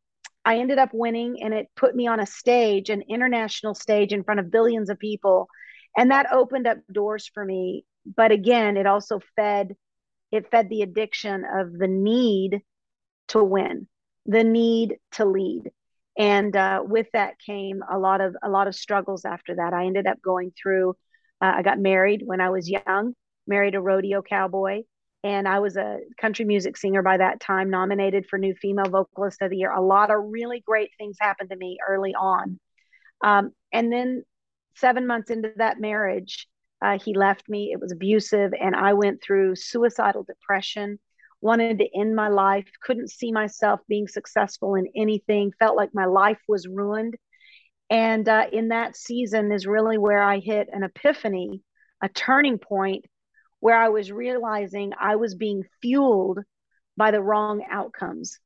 I 0.44 0.58
ended 0.58 0.78
up 0.78 0.90
winning, 0.92 1.42
and 1.42 1.52
it 1.52 1.68
put 1.76 1.94
me 1.94 2.06
on 2.06 2.20
a 2.20 2.26
stage, 2.26 2.90
an 2.90 3.02
international 3.08 3.74
stage 3.74 4.12
in 4.12 4.24
front 4.24 4.40
of 4.40 4.50
billions 4.50 4.90
of 4.90 4.98
people, 4.98 5.48
and 5.96 6.10
that 6.10 6.32
opened 6.32 6.66
up 6.66 6.78
doors 6.90 7.30
for 7.32 7.44
me. 7.44 7.84
But 8.16 8.32
again, 8.32 8.76
it 8.76 8.86
also 8.86 9.20
fed 9.36 9.76
it 10.30 10.50
fed 10.50 10.68
the 10.68 10.82
addiction 10.82 11.44
of 11.44 11.72
the 11.72 11.88
need 11.88 12.60
to 13.28 13.42
win, 13.42 13.88
the 14.26 14.44
need 14.44 14.96
to 15.12 15.24
lead, 15.24 15.70
and 16.16 16.54
uh, 16.56 16.82
with 16.84 17.06
that 17.12 17.38
came 17.38 17.82
a 17.90 17.98
lot 17.98 18.20
of 18.20 18.36
a 18.42 18.48
lot 18.48 18.68
of 18.68 18.74
struggles. 18.74 19.24
After 19.24 19.56
that, 19.56 19.72
I 19.72 19.86
ended 19.86 20.06
up 20.06 20.20
going 20.22 20.52
through. 20.60 20.90
Uh, 21.40 21.52
I 21.56 21.62
got 21.62 21.78
married 21.78 22.22
when 22.24 22.40
I 22.40 22.50
was 22.50 22.68
young, 22.68 23.14
married 23.46 23.74
a 23.74 23.80
rodeo 23.80 24.22
cowboy 24.22 24.82
and 25.24 25.48
I 25.48 25.58
was 25.58 25.76
a 25.76 25.98
country 26.20 26.44
music 26.44 26.76
singer 26.76 27.02
by 27.02 27.16
that 27.16 27.40
time, 27.40 27.70
nominated 27.70 28.26
for 28.26 28.38
New 28.38 28.54
Female 28.54 28.88
Vocalist 28.88 29.42
of 29.42 29.50
the 29.50 29.56
Year. 29.56 29.72
A 29.72 29.82
lot 29.82 30.10
of 30.10 30.18
really 30.30 30.60
great 30.60 30.90
things 30.96 31.16
happened 31.20 31.50
to 31.50 31.56
me 31.56 31.78
early 31.86 32.14
on. 32.14 32.60
Um, 33.22 33.50
and 33.72 33.92
then 33.92 34.22
seven 34.76 35.06
months 35.06 35.30
into 35.30 35.52
that 35.56 35.80
marriage, 35.80 36.46
uh, 36.80 36.98
he 36.98 37.14
left 37.14 37.48
me. 37.48 37.70
It 37.72 37.80
was 37.80 37.92
abusive, 37.92 38.52
and 38.58 38.74
I 38.74 38.94
went 38.94 39.22
through 39.22 39.56
suicidal 39.56 40.24
depression, 40.24 40.98
wanted 41.40 41.78
to 41.78 41.98
end 41.98 42.14
my 42.14 42.28
life, 42.28 42.68
couldn't 42.82 43.10
see 43.10 43.32
myself 43.32 43.80
being 43.88 44.08
successful 44.08 44.74
in 44.74 44.88
anything, 44.96 45.52
felt 45.58 45.76
like 45.76 45.90
my 45.92 46.06
life 46.06 46.40
was 46.48 46.66
ruined. 46.66 47.16
And 47.90 48.28
uh, 48.28 48.46
in 48.52 48.68
that 48.68 48.96
season 48.96 49.50
is 49.50 49.66
really 49.66 49.98
where 49.98 50.22
I 50.22 50.38
hit 50.40 50.68
an 50.72 50.82
epiphany, 50.82 51.62
a 52.02 52.08
turning 52.08 52.58
point 52.58 53.06
where 53.60 53.76
I 53.76 53.88
was 53.88 54.12
realizing 54.12 54.92
I 54.98 55.16
was 55.16 55.34
being 55.34 55.64
fueled 55.80 56.40
by 56.96 57.10
the 57.10 57.22
wrong 57.22 57.64
outcomes. 57.70 58.38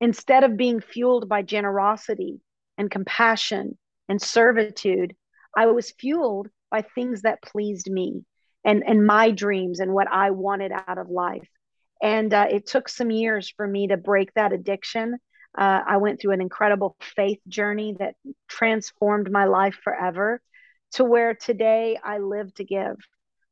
Instead 0.00 0.44
of 0.44 0.56
being 0.56 0.80
fueled 0.80 1.28
by 1.28 1.42
generosity 1.42 2.40
and 2.78 2.90
compassion 2.90 3.78
and 4.08 4.20
servitude, 4.20 5.14
I 5.56 5.66
was 5.66 5.92
fueled 5.92 6.48
by 6.74 6.82
things 6.82 7.22
that 7.22 7.40
pleased 7.40 7.88
me 7.88 8.24
and, 8.64 8.82
and 8.84 9.06
my 9.06 9.30
dreams 9.30 9.78
and 9.78 9.92
what 9.92 10.08
I 10.10 10.30
wanted 10.30 10.72
out 10.72 10.98
of 10.98 11.08
life. 11.08 11.48
And 12.02 12.34
uh, 12.34 12.46
it 12.50 12.66
took 12.66 12.88
some 12.88 13.12
years 13.12 13.52
for 13.56 13.64
me 13.64 13.86
to 13.88 13.96
break 13.96 14.34
that 14.34 14.52
addiction. 14.52 15.14
Uh, 15.56 15.80
I 15.86 15.98
went 15.98 16.20
through 16.20 16.32
an 16.32 16.40
incredible 16.40 16.96
faith 17.14 17.38
journey 17.46 17.94
that 18.00 18.16
transformed 18.48 19.30
my 19.30 19.44
life 19.44 19.76
forever 19.84 20.42
to 20.94 21.04
where 21.04 21.36
today 21.36 21.96
I 22.02 22.18
live 22.18 22.52
to 22.54 22.64
give. 22.64 22.96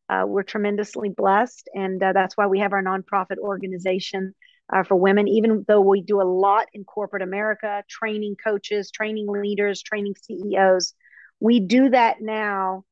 Uh, 0.09 0.25
we're 0.27 0.43
tremendously 0.43 1.09
blessed, 1.09 1.69
and 1.73 2.03
uh, 2.03 2.13
that's 2.13 2.37
why 2.37 2.49
we 2.49 2.59
have 2.59 2.73
our 2.73 2.83
nonprofit 2.83 3.39
organization 3.39 4.35
uh, 4.75 4.83
for 4.83 4.97
women. 4.97 5.29
Even 5.29 5.65
though 5.69 5.81
we 5.81 6.03
do 6.03 6.21
a 6.21 6.25
lot 6.25 6.67
in 6.75 6.83
corporate 6.83 7.23
America, 7.23 7.85
training 7.89 8.35
coaches, 8.45 8.91
training 8.91 9.29
leaders, 9.29 9.81
training 9.81 10.15
CEOs, 10.21 10.95
we 11.39 11.61
do 11.61 11.89
that 11.91 12.17
now 12.21 12.83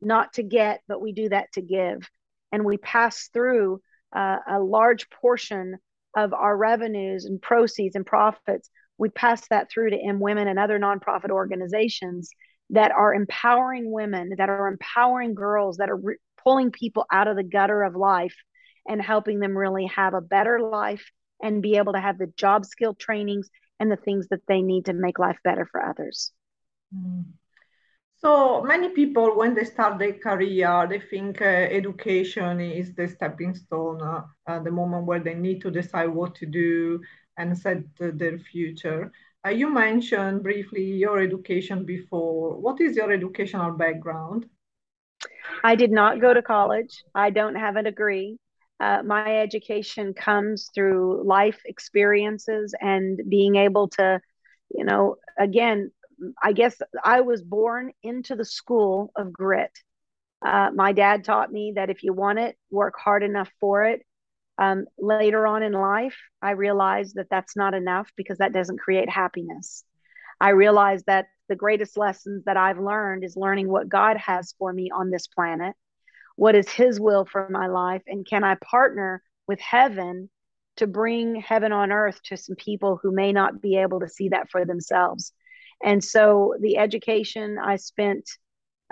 not 0.00 0.34
to 0.34 0.42
get, 0.42 0.80
but 0.88 1.00
we 1.00 1.12
do 1.12 1.28
that 1.28 1.52
to 1.52 1.62
give. 1.62 2.08
And 2.52 2.64
we 2.64 2.76
pass 2.76 3.28
through 3.32 3.80
uh, 4.14 4.38
a 4.48 4.60
large 4.60 5.10
portion 5.10 5.78
of 6.16 6.32
our 6.32 6.56
revenues 6.56 7.24
and 7.24 7.40
proceeds 7.40 7.96
and 7.96 8.06
profits. 8.06 8.70
We 8.98 9.10
pass 9.10 9.46
that 9.48 9.70
through 9.70 9.90
to 9.90 9.98
EM 9.98 10.20
Women 10.20 10.48
and 10.48 10.58
other 10.58 10.78
nonprofit 10.78 11.30
organizations 11.30 12.30
that 12.70 12.92
are 12.92 13.14
empowering 13.14 13.90
women, 13.90 14.32
that 14.38 14.48
are 14.48 14.68
empowering 14.68 15.34
girls, 15.34 15.76
that 15.76 15.90
are 15.90 15.96
re- 15.96 16.16
pulling 16.42 16.70
people 16.70 17.04
out 17.12 17.28
of 17.28 17.36
the 17.36 17.42
gutter 17.42 17.82
of 17.82 17.94
life 17.94 18.34
and 18.88 19.02
helping 19.02 19.40
them 19.40 19.56
really 19.56 19.86
have 19.86 20.14
a 20.14 20.20
better 20.20 20.60
life 20.60 21.10
and 21.42 21.62
be 21.62 21.76
able 21.76 21.92
to 21.92 22.00
have 22.00 22.18
the 22.18 22.32
job 22.36 22.64
skill 22.64 22.94
trainings 22.94 23.48
and 23.78 23.90
the 23.90 23.96
things 23.96 24.28
that 24.28 24.40
they 24.48 24.62
need 24.62 24.86
to 24.86 24.92
make 24.92 25.18
life 25.18 25.38
better 25.44 25.68
for 25.70 25.84
others. 25.84 26.32
Mm. 26.94 27.24
So 28.16 28.62
many 28.62 28.88
people, 28.90 29.36
when 29.36 29.54
they 29.54 29.64
start 29.64 29.98
their 29.98 30.12
career, 30.14 30.86
they 30.88 31.00
think 31.00 31.40
uh, 31.40 31.44
education 31.44 32.60
is 32.60 32.94
the 32.94 33.06
stepping 33.08 33.54
stone, 33.54 34.02
uh, 34.02 34.22
uh, 34.46 34.58
the 34.60 34.70
moment 34.70 35.06
where 35.06 35.20
they 35.20 35.34
need 35.34 35.60
to 35.62 35.70
decide 35.70 36.08
what 36.08 36.34
to 36.36 36.46
do 36.46 37.00
and 37.36 37.56
set 37.56 37.84
their 37.98 38.38
future. 38.38 39.12
Uh, 39.46 39.50
you 39.50 39.68
mentioned 39.68 40.42
briefly 40.42 40.82
your 40.84 41.18
education 41.20 41.84
before. 41.84 42.58
What 42.60 42.80
is 42.80 42.96
your 42.96 43.12
educational 43.12 43.72
background? 43.72 44.46
I 45.64 45.74
did 45.76 45.90
not 45.90 46.20
go 46.20 46.32
to 46.34 46.42
college. 46.42 47.04
I 47.14 47.30
don't 47.30 47.56
have 47.56 47.76
a 47.76 47.82
degree. 47.82 48.38
Uh, 48.80 49.02
my 49.04 49.32
education 49.32 50.12
comes 50.14 50.70
through 50.74 51.22
life 51.26 51.60
experiences 51.64 52.74
and 52.80 53.20
being 53.28 53.56
able 53.56 53.88
to, 53.90 54.20
you 54.70 54.84
know, 54.84 55.16
again, 55.38 55.90
I 56.42 56.52
guess 56.52 56.80
I 57.04 57.20
was 57.20 57.42
born 57.42 57.92
into 58.02 58.36
the 58.36 58.44
school 58.44 59.12
of 59.16 59.32
grit. 59.32 59.72
Uh, 60.44 60.70
my 60.74 60.92
dad 60.92 61.24
taught 61.24 61.52
me 61.52 61.72
that 61.76 61.90
if 61.90 62.02
you 62.02 62.12
want 62.12 62.38
it, 62.38 62.56
work 62.70 62.94
hard 62.98 63.22
enough 63.22 63.50
for 63.60 63.84
it. 63.84 64.02
Um, 64.58 64.86
later 64.98 65.46
on 65.46 65.62
in 65.62 65.72
life, 65.72 66.16
I 66.40 66.52
realized 66.52 67.16
that 67.16 67.28
that's 67.30 67.56
not 67.56 67.74
enough 67.74 68.10
because 68.16 68.38
that 68.38 68.52
doesn't 68.52 68.80
create 68.80 69.10
happiness. 69.10 69.84
I 70.40 70.50
realized 70.50 71.04
that 71.06 71.26
the 71.48 71.56
greatest 71.56 71.96
lessons 71.96 72.44
that 72.44 72.56
I've 72.56 72.78
learned 72.78 73.24
is 73.24 73.36
learning 73.36 73.68
what 73.68 73.88
God 73.88 74.16
has 74.16 74.54
for 74.58 74.72
me 74.72 74.90
on 74.90 75.10
this 75.10 75.26
planet. 75.26 75.74
What 76.36 76.54
is 76.54 76.68
His 76.68 77.00
will 77.00 77.24
for 77.24 77.48
my 77.50 77.66
life? 77.66 78.02
And 78.06 78.26
can 78.26 78.44
I 78.44 78.56
partner 78.56 79.22
with 79.46 79.60
heaven 79.60 80.30
to 80.76 80.86
bring 80.86 81.36
heaven 81.36 81.72
on 81.72 81.92
earth 81.92 82.20
to 82.24 82.36
some 82.36 82.56
people 82.56 82.98
who 83.02 83.12
may 83.12 83.32
not 83.32 83.60
be 83.60 83.76
able 83.76 84.00
to 84.00 84.08
see 84.08 84.30
that 84.30 84.50
for 84.50 84.64
themselves? 84.64 85.32
And 85.82 86.02
so 86.02 86.54
the 86.60 86.78
education 86.78 87.58
I 87.62 87.76
spent 87.76 88.28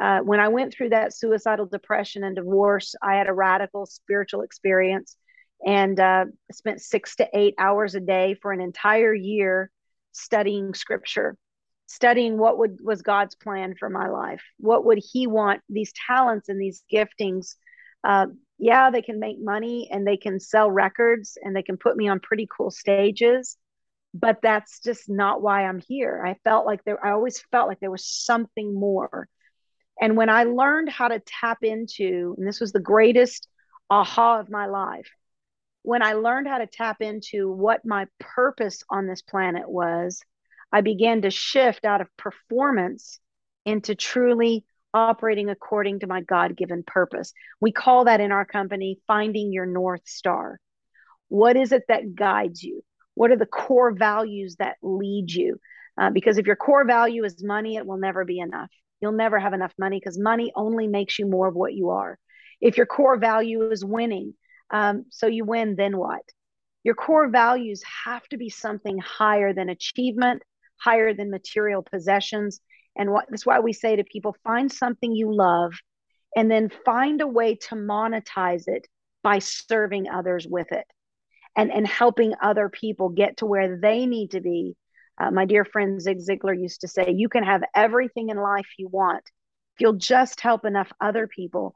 uh, 0.00 0.18
when 0.20 0.40
I 0.40 0.48
went 0.48 0.74
through 0.74 0.88
that 0.88 1.14
suicidal 1.14 1.66
depression 1.66 2.24
and 2.24 2.34
divorce, 2.34 2.96
I 3.00 3.14
had 3.14 3.28
a 3.28 3.32
radical 3.32 3.86
spiritual 3.86 4.42
experience 4.42 5.16
and 5.64 5.98
uh, 6.00 6.24
spent 6.50 6.80
six 6.80 7.14
to 7.16 7.28
eight 7.32 7.54
hours 7.58 7.94
a 7.94 8.00
day 8.00 8.34
for 8.42 8.52
an 8.52 8.60
entire 8.60 9.14
year 9.14 9.70
studying 10.10 10.74
scripture 10.74 11.36
studying 11.86 12.38
what 12.38 12.58
would 12.58 12.78
was 12.82 13.02
God's 13.02 13.34
plan 13.34 13.74
for 13.78 13.88
my 13.88 14.08
life. 14.08 14.42
What 14.58 14.84
would 14.86 14.98
He 15.12 15.26
want 15.26 15.60
these 15.68 15.92
talents 16.06 16.48
and 16.48 16.60
these 16.60 16.82
giftings? 16.92 17.56
Uh, 18.02 18.26
yeah, 18.58 18.90
they 18.90 19.02
can 19.02 19.18
make 19.18 19.36
money 19.40 19.88
and 19.90 20.06
they 20.06 20.16
can 20.16 20.40
sell 20.40 20.70
records 20.70 21.36
and 21.42 21.54
they 21.54 21.62
can 21.62 21.76
put 21.76 21.96
me 21.96 22.08
on 22.08 22.20
pretty 22.20 22.48
cool 22.56 22.70
stages, 22.70 23.56
but 24.14 24.38
that's 24.40 24.78
just 24.78 25.08
not 25.08 25.42
why 25.42 25.64
I'm 25.64 25.80
here. 25.80 26.24
I 26.24 26.36
felt 26.44 26.64
like 26.64 26.84
there. 26.84 27.04
I 27.04 27.10
always 27.10 27.42
felt 27.50 27.66
like 27.68 27.80
there 27.80 27.90
was 27.90 28.06
something 28.06 28.72
more. 28.72 29.28
And 30.00 30.16
when 30.16 30.30
I 30.30 30.44
learned 30.44 30.88
how 30.88 31.08
to 31.08 31.20
tap 31.20 31.58
into, 31.62 32.34
and 32.38 32.46
this 32.46 32.60
was 32.60 32.72
the 32.72 32.80
greatest 32.80 33.48
aha 33.90 34.38
of 34.38 34.48
my 34.48 34.66
life, 34.66 35.10
when 35.82 36.02
I 36.02 36.14
learned 36.14 36.46
how 36.46 36.58
to 36.58 36.66
tap 36.66 37.02
into 37.02 37.50
what 37.50 37.84
my 37.84 38.06
purpose 38.20 38.82
on 38.88 39.06
this 39.06 39.20
planet 39.20 39.68
was, 39.68 40.22
I 40.72 40.80
began 40.80 41.22
to 41.22 41.30
shift 41.30 41.84
out 41.84 42.00
of 42.00 42.16
performance 42.16 43.18
into 43.66 43.94
truly 43.94 44.64
operating 44.94 45.50
according 45.50 46.00
to 46.00 46.06
my 46.06 46.20
God 46.20 46.56
given 46.56 46.84
purpose. 46.86 47.32
We 47.60 47.72
call 47.72 48.04
that 48.04 48.20
in 48.20 48.30
our 48.30 48.44
company 48.44 49.00
finding 49.08 49.52
your 49.52 49.66
North 49.66 50.06
Star. 50.06 50.60
What 51.28 51.56
is 51.56 51.72
it 51.72 51.82
that 51.88 52.14
guides 52.14 52.62
you? 52.62 52.82
What 53.14 53.30
are 53.30 53.36
the 53.36 53.46
core 53.46 53.92
values 53.92 54.56
that 54.58 54.76
lead 54.82 55.30
you? 55.30 55.60
Uh, 55.98 56.10
because 56.10 56.38
if 56.38 56.46
your 56.46 56.56
core 56.56 56.84
value 56.84 57.24
is 57.24 57.42
money, 57.42 57.76
it 57.76 57.86
will 57.86 57.98
never 57.98 58.24
be 58.24 58.40
enough. 58.40 58.70
you'll 59.00 59.12
never 59.12 59.38
have 59.38 59.52
enough 59.52 59.74
money 59.78 59.98
because 60.00 60.18
money 60.18 60.50
only 60.56 60.88
makes 60.88 61.18
you 61.18 61.26
more 61.26 61.48
of 61.48 61.54
what 61.54 61.74
you 61.74 61.90
are. 61.90 62.18
If 62.60 62.76
your 62.76 62.86
core 62.86 63.18
value 63.18 63.70
is 63.70 63.84
winning, 63.84 64.34
um, 64.70 65.04
so 65.10 65.26
you 65.26 65.44
win, 65.44 65.76
then 65.76 65.96
what? 65.98 66.22
Your 66.84 66.94
core 66.94 67.28
values 67.28 67.82
have 68.04 68.26
to 68.28 68.36
be 68.38 68.48
something 68.48 68.98
higher 68.98 69.52
than 69.52 69.68
achievement, 69.68 70.42
higher 70.76 71.12
than 71.14 71.30
material 71.30 71.82
possessions. 71.82 72.60
And 72.96 73.10
what, 73.10 73.26
that's 73.28 73.44
why 73.46 73.60
we 73.60 73.72
say 73.72 73.96
to 73.96 74.04
people 74.04 74.36
find 74.44 74.72
something 74.72 75.12
you 75.12 75.34
love 75.34 75.74
and 76.36 76.50
then 76.50 76.70
find 76.84 77.20
a 77.20 77.26
way 77.26 77.56
to 77.56 77.74
monetize 77.74 78.64
it 78.66 78.86
by 79.22 79.38
serving 79.38 80.08
others 80.08 80.46
with 80.48 80.72
it 80.72 80.86
and, 81.56 81.72
and 81.72 81.86
helping 81.86 82.34
other 82.42 82.68
people 82.68 83.08
get 83.08 83.38
to 83.38 83.46
where 83.46 83.78
they 83.78 84.06
need 84.06 84.32
to 84.32 84.40
be. 84.40 84.76
Uh, 85.18 85.30
my 85.30 85.44
dear 85.44 85.64
friend 85.64 86.00
Zig 86.00 86.18
Ziglar 86.18 86.60
used 86.60 86.80
to 86.80 86.88
say, 86.88 87.12
You 87.14 87.28
can 87.28 87.44
have 87.44 87.62
everything 87.74 88.30
in 88.30 88.36
life 88.36 88.66
you 88.78 88.88
want 88.88 89.24
if 89.74 89.80
you'll 89.80 89.94
just 89.94 90.40
help 90.40 90.64
enough 90.64 90.92
other 91.00 91.26
people 91.26 91.74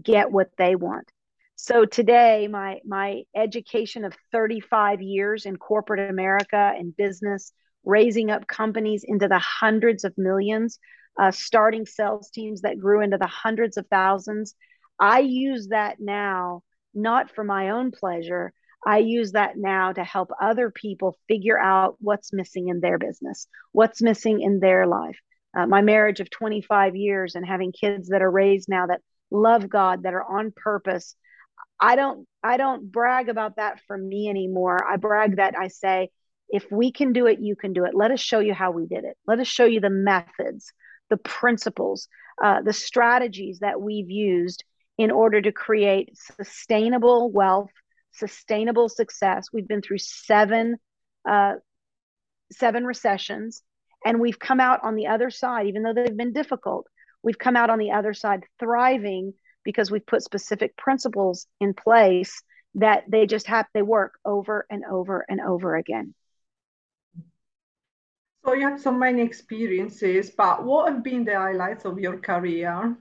get 0.00 0.30
what 0.30 0.50
they 0.56 0.74
want. 0.74 1.10
So 1.56 1.84
today, 1.84 2.46
my 2.48 2.78
my 2.86 3.22
education 3.34 4.04
of 4.04 4.14
35 4.32 5.02
years 5.02 5.44
in 5.44 5.56
corporate 5.56 6.08
America 6.08 6.72
and 6.76 6.96
business, 6.96 7.52
raising 7.84 8.30
up 8.30 8.46
companies 8.46 9.04
into 9.06 9.28
the 9.28 9.40
hundreds 9.40 10.04
of 10.04 10.16
millions, 10.16 10.78
uh, 11.20 11.32
starting 11.32 11.84
sales 11.84 12.30
teams 12.30 12.60
that 12.60 12.78
grew 12.78 13.02
into 13.02 13.18
the 13.18 13.26
hundreds 13.26 13.76
of 13.76 13.86
thousands. 13.88 14.54
I 15.00 15.20
use 15.20 15.68
that 15.68 15.96
now 15.98 16.62
not 16.94 17.34
for 17.34 17.44
my 17.44 17.70
own 17.70 17.90
pleasure. 17.90 18.52
I 18.86 18.98
use 18.98 19.32
that 19.32 19.56
now 19.56 19.92
to 19.92 20.04
help 20.04 20.30
other 20.40 20.70
people 20.70 21.16
figure 21.26 21.58
out 21.58 21.96
what's 22.00 22.32
missing 22.32 22.68
in 22.68 22.80
their 22.80 22.98
business, 22.98 23.46
what's 23.72 24.00
missing 24.00 24.40
in 24.40 24.60
their 24.60 24.86
life. 24.86 25.18
Uh, 25.56 25.66
my 25.66 25.82
marriage 25.82 26.20
of 26.20 26.30
25 26.30 26.94
years 26.94 27.34
and 27.34 27.46
having 27.46 27.72
kids 27.72 28.08
that 28.08 28.22
are 28.22 28.30
raised 28.30 28.68
now 28.68 28.86
that 28.86 29.00
love 29.30 29.68
God, 29.68 30.04
that 30.04 30.14
are 30.14 30.24
on 30.24 30.52
purpose, 30.54 31.16
I 31.80 31.96
don't 31.96 32.26
I 32.42 32.56
don't 32.56 32.90
brag 32.90 33.28
about 33.28 33.56
that 33.56 33.80
for 33.86 33.96
me 33.96 34.28
anymore. 34.28 34.84
I 34.86 34.96
brag 34.96 35.36
that 35.36 35.54
I 35.58 35.68
say 35.68 36.10
if 36.48 36.70
we 36.70 36.92
can 36.92 37.12
do 37.12 37.26
it, 37.26 37.40
you 37.40 37.56
can 37.56 37.72
do 37.72 37.84
it. 37.84 37.94
Let 37.94 38.10
us 38.10 38.20
show 38.20 38.40
you 38.40 38.54
how 38.54 38.70
we 38.70 38.86
did 38.86 39.04
it. 39.04 39.16
Let 39.26 39.38
us 39.38 39.48
show 39.48 39.64
you 39.64 39.80
the 39.80 39.90
methods, 39.90 40.72
the 41.10 41.18
principles, 41.18 42.08
uh, 42.42 42.62
the 42.62 42.72
strategies 42.72 43.58
that 43.60 43.80
we've 43.80 44.10
used 44.10 44.64
in 44.96 45.10
order 45.10 45.40
to 45.40 45.52
create 45.52 46.16
sustainable 46.36 47.30
wealth, 47.30 47.70
sustainable 48.18 48.88
success. 48.88 49.46
We've 49.52 49.68
been 49.68 49.82
through 49.82 49.98
seven 49.98 50.76
uh, 51.28 51.54
seven 52.52 52.84
recessions, 52.84 53.62
and 54.04 54.20
we've 54.20 54.38
come 54.38 54.60
out 54.60 54.80
on 54.82 54.94
the 54.94 55.08
other 55.08 55.30
side, 55.30 55.66
even 55.66 55.82
though 55.82 55.92
they've 55.92 56.16
been 56.16 56.32
difficult. 56.32 56.86
We've 57.22 57.38
come 57.38 57.56
out 57.56 57.70
on 57.70 57.78
the 57.78 57.92
other 57.92 58.14
side 58.14 58.44
thriving 58.58 59.34
because 59.64 59.90
we've 59.90 60.06
put 60.06 60.22
specific 60.22 60.76
principles 60.76 61.46
in 61.60 61.74
place 61.74 62.42
that 62.74 63.04
they 63.08 63.26
just 63.26 63.46
have 63.46 63.66
they 63.74 63.82
work 63.82 64.18
over 64.24 64.66
and 64.70 64.84
over 64.84 65.24
and 65.28 65.40
over 65.40 65.76
again 65.76 66.14
so 68.44 68.54
you 68.54 68.68
have 68.68 68.80
so 68.80 68.92
many 68.92 69.22
experiences 69.22 70.30
but 70.30 70.64
what 70.64 70.90
have 70.90 71.02
been 71.02 71.24
the 71.24 71.34
highlights 71.34 71.84
of 71.84 71.98
your 71.98 72.18
career 72.18 72.96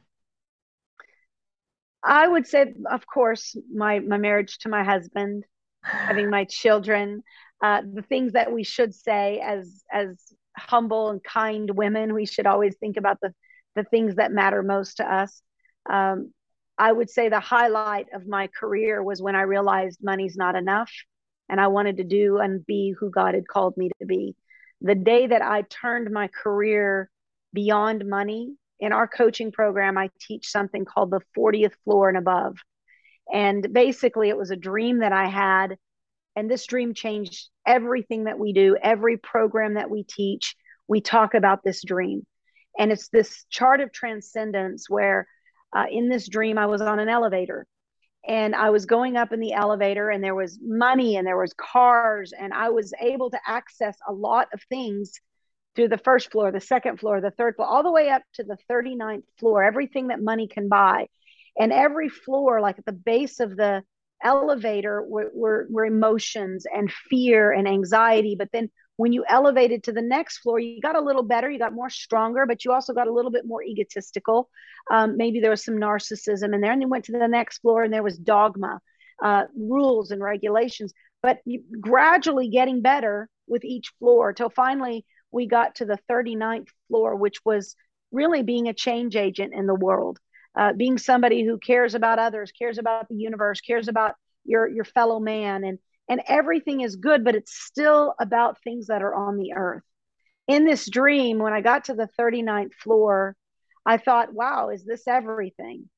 i 2.03 2.27
would 2.27 2.47
say 2.47 2.73
of 2.89 3.05
course 3.07 3.55
my 3.73 3.99
my 3.99 4.17
marriage 4.17 4.57
to 4.59 4.69
my 4.69 4.83
husband 4.83 5.43
having 5.83 6.29
my 6.29 6.43
children 6.45 7.23
uh, 7.63 7.81
the 7.93 8.03
things 8.03 8.33
that 8.33 8.51
we 8.51 8.63
should 8.63 8.93
say 8.93 9.39
as 9.39 9.83
as 9.91 10.33
humble 10.55 11.09
and 11.09 11.23
kind 11.23 11.71
women 11.71 12.13
we 12.13 12.25
should 12.25 12.45
always 12.47 12.75
think 12.77 12.97
about 12.97 13.17
the 13.21 13.33
the 13.75 13.83
things 13.83 14.15
that 14.15 14.31
matter 14.31 14.63
most 14.63 14.97
to 14.97 15.05
us 15.11 15.41
um, 15.89 16.31
I 16.77 16.91
would 16.91 17.09
say 17.09 17.29
the 17.29 17.39
highlight 17.39 18.07
of 18.13 18.27
my 18.27 18.47
career 18.47 19.03
was 19.03 19.21
when 19.21 19.35
I 19.35 19.41
realized 19.41 19.99
money's 20.03 20.37
not 20.37 20.55
enough 20.55 20.91
and 21.49 21.59
I 21.59 21.67
wanted 21.67 21.97
to 21.97 22.03
do 22.03 22.37
and 22.37 22.65
be 22.65 22.93
who 22.97 23.09
God 23.09 23.33
had 23.33 23.47
called 23.47 23.75
me 23.77 23.89
to 23.99 24.05
be. 24.05 24.35
The 24.81 24.95
day 24.95 25.27
that 25.27 25.41
I 25.41 25.63
turned 25.63 26.11
my 26.11 26.27
career 26.27 27.09
beyond 27.53 28.05
money, 28.05 28.53
in 28.79 28.93
our 28.93 29.07
coaching 29.07 29.51
program, 29.51 29.97
I 29.97 30.09
teach 30.19 30.49
something 30.49 30.85
called 30.85 31.11
the 31.11 31.21
40th 31.37 31.73
floor 31.83 32.09
and 32.09 32.17
above. 32.17 32.57
And 33.31 33.73
basically, 33.73 34.29
it 34.29 34.37
was 34.37 34.51
a 34.51 34.55
dream 34.55 34.99
that 34.99 35.11
I 35.11 35.27
had. 35.27 35.77
And 36.35 36.49
this 36.49 36.65
dream 36.67 36.93
changed 36.93 37.49
everything 37.65 38.25
that 38.25 38.39
we 38.39 38.53
do, 38.53 38.77
every 38.81 39.17
program 39.17 39.73
that 39.73 39.89
we 39.89 40.03
teach. 40.03 40.55
We 40.87 41.01
talk 41.01 41.33
about 41.33 41.63
this 41.63 41.83
dream. 41.83 42.25
And 42.77 42.91
it's 42.91 43.09
this 43.09 43.45
chart 43.49 43.81
of 43.81 43.91
transcendence 43.91 44.89
where 44.89 45.27
uh, 45.75 45.85
in 45.91 46.09
this 46.09 46.29
dream, 46.29 46.57
I 46.57 46.67
was 46.67 46.81
on 46.81 46.99
an 46.99 47.09
elevator 47.09 47.65
and 48.27 48.55
I 48.55 48.69
was 48.69 48.85
going 48.85 49.15
up 49.15 49.31
in 49.31 49.39
the 49.39 49.53
elevator 49.53 50.09
and 50.09 50.23
there 50.23 50.35
was 50.35 50.59
money 50.61 51.15
and 51.15 51.25
there 51.25 51.37
was 51.37 51.53
cars 51.53 52.33
and 52.37 52.53
I 52.53 52.69
was 52.69 52.93
able 53.01 53.31
to 53.31 53.39
access 53.47 53.97
a 54.07 54.13
lot 54.13 54.47
of 54.53 54.61
things 54.69 55.13
through 55.77 55.87
the 55.87 55.97
first 55.99 56.31
floor, 56.31 56.51
the 56.51 56.59
second 56.59 56.99
floor, 56.99 57.21
the 57.21 57.31
third 57.31 57.55
floor, 57.55 57.67
all 57.67 57.83
the 57.83 57.91
way 57.91 58.09
up 58.09 58.23
to 58.33 58.43
the 58.43 58.57
39th 58.69 59.23
floor, 59.39 59.63
everything 59.63 60.07
that 60.07 60.19
money 60.19 60.47
can 60.47 60.67
buy. 60.67 61.07
And 61.57 61.71
every 61.71 62.09
floor, 62.09 62.59
like 62.59 62.79
at 62.79 62.85
the 62.85 62.91
base 62.91 63.39
of 63.39 63.55
the 63.55 63.83
elevator, 64.23 65.03
were, 65.07 65.31
were, 65.33 65.67
were 65.69 65.85
emotions 65.85 66.65
and 66.65 66.91
fear 66.91 67.51
and 67.51 67.67
anxiety. 67.67 68.35
But 68.37 68.49
then 68.51 68.71
when 68.95 69.13
you 69.13 69.23
elevated 69.29 69.83
to 69.83 69.91
the 69.91 70.01
next 70.01 70.39
floor, 70.39 70.59
you 70.59 70.81
got 70.81 70.95
a 70.95 71.01
little 71.01 71.21
better, 71.21 71.49
you 71.49 71.59
got 71.59 71.73
more 71.73 71.91
stronger, 71.91 72.47
but 72.47 72.65
you 72.65 72.71
also 72.71 72.93
got 72.93 73.07
a 73.07 73.13
little 73.13 73.31
bit 73.31 73.45
more 73.45 73.63
egotistical. 73.63 74.49
Um, 74.89 75.15
maybe 75.15 75.39
there 75.39 75.51
was 75.51 75.63
some 75.63 75.75
narcissism 75.75 76.55
in 76.55 76.61
there. 76.61 76.71
And 76.71 76.81
then 76.81 76.89
went 76.89 77.05
to 77.05 77.11
the 77.11 77.27
next 77.27 77.59
floor 77.59 77.83
and 77.83 77.93
there 77.93 78.01
was 78.01 78.17
dogma, 78.17 78.79
uh, 79.23 79.43
rules 79.55 80.09
and 80.09 80.23
regulations. 80.23 80.91
But 81.21 81.37
you, 81.45 81.61
gradually 81.79 82.49
getting 82.49 82.81
better 82.81 83.29
with 83.47 83.63
each 83.63 83.93
floor 83.99 84.33
till 84.33 84.49
finally 84.49 85.05
we 85.31 85.47
got 85.47 85.75
to 85.75 85.85
the 85.85 85.99
39th 86.09 86.69
floor, 86.87 87.15
which 87.15 87.43
was 87.45 87.75
really 88.11 88.43
being 88.43 88.67
a 88.67 88.73
change 88.73 89.15
agent 89.15 89.53
in 89.53 89.67
the 89.67 89.75
world, 89.75 90.19
uh, 90.57 90.73
being 90.73 90.97
somebody 90.97 91.43
who 91.43 91.57
cares 91.57 91.95
about 91.95 92.19
others, 92.19 92.51
cares 92.51 92.77
about 92.77 93.07
the 93.09 93.15
universe, 93.15 93.61
cares 93.61 93.87
about 93.87 94.15
your 94.45 94.67
your 94.67 94.85
fellow 94.85 95.19
man, 95.19 95.63
and 95.63 95.79
and 96.09 96.21
everything 96.27 96.81
is 96.81 96.95
good, 96.95 97.23
but 97.23 97.35
it's 97.35 97.53
still 97.53 98.13
about 98.19 98.61
things 98.63 98.87
that 98.87 99.01
are 99.01 99.13
on 99.13 99.37
the 99.37 99.53
earth. 99.53 99.83
In 100.47 100.63
this 100.63 100.89
dream, 100.89 101.39
when 101.39 101.53
I 101.53 101.61
got 101.61 101.85
to 101.85 101.93
the 101.93 102.09
39th 102.17 102.73
floor, 102.75 103.35
I 103.85 103.97
thought, 103.97 104.33
wow, 104.33 104.69
is 104.69 104.85
this 104.85 105.07
everything? 105.07 105.89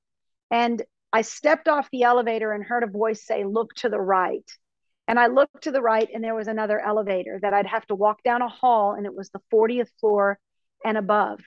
And 0.49 0.81
I 1.13 1.21
stepped 1.21 1.67
off 1.67 1.89
the 1.91 2.03
elevator 2.03 2.51
and 2.51 2.63
heard 2.63 2.83
a 2.83 2.87
voice 2.87 3.25
say, 3.25 3.43
look 3.43 3.73
to 3.75 3.89
the 3.89 3.99
right. 3.99 4.45
And 5.09 5.19
I 5.19 5.25
looked 5.25 5.63
to 5.63 5.71
the 5.71 5.81
right, 5.81 6.07
and 6.13 6.23
there 6.23 6.35
was 6.35 6.47
another 6.47 6.79
elevator 6.79 7.39
that 7.41 7.51
I'd 7.51 7.65
have 7.65 7.83
to 7.87 7.95
walk 7.95 8.21
down 8.21 8.43
a 8.43 8.47
hall, 8.47 8.93
and 8.93 9.07
it 9.07 9.15
was 9.15 9.31
the 9.31 9.41
40th 9.51 9.89
floor 9.99 10.37
and 10.85 10.99
above. 10.99 11.39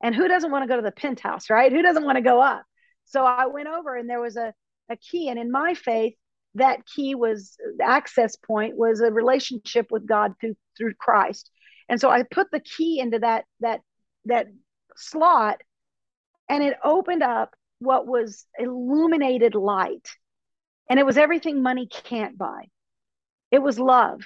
And 0.00 0.14
who 0.14 0.28
doesn't 0.28 0.52
want 0.52 0.62
to 0.62 0.68
go 0.68 0.76
to 0.76 0.82
the 0.82 0.92
penthouse, 0.92 1.50
right? 1.50 1.72
Who 1.72 1.82
doesn't 1.82 2.04
want 2.04 2.14
to 2.14 2.22
go 2.22 2.40
up? 2.40 2.62
So 3.06 3.24
I 3.24 3.46
went 3.46 3.66
over, 3.66 3.96
and 3.96 4.08
there 4.08 4.20
was 4.20 4.36
a, 4.36 4.54
a 4.88 4.96
key. 4.96 5.28
And 5.30 5.36
in 5.36 5.50
my 5.50 5.74
faith, 5.74 6.14
that 6.54 6.86
key 6.86 7.16
was 7.16 7.56
access 7.82 8.36
point 8.36 8.76
was 8.76 9.00
a 9.00 9.10
relationship 9.10 9.88
with 9.90 10.06
God 10.06 10.34
through 10.40 10.54
through 10.76 10.94
Christ. 10.94 11.50
And 11.88 12.00
so 12.00 12.10
I 12.10 12.22
put 12.22 12.52
the 12.52 12.60
key 12.60 13.00
into 13.00 13.18
that 13.18 13.46
that 13.58 13.80
that 14.26 14.46
slot 14.96 15.60
and 16.48 16.62
it 16.62 16.76
opened 16.84 17.24
up 17.24 17.56
what 17.80 18.06
was 18.06 18.46
illuminated 18.56 19.56
light. 19.56 20.08
And 20.88 21.00
it 21.00 21.04
was 21.04 21.18
everything 21.18 21.62
money 21.62 21.88
can't 21.88 22.38
buy. 22.38 22.68
It 23.50 23.62
was 23.62 23.78
love. 23.78 24.22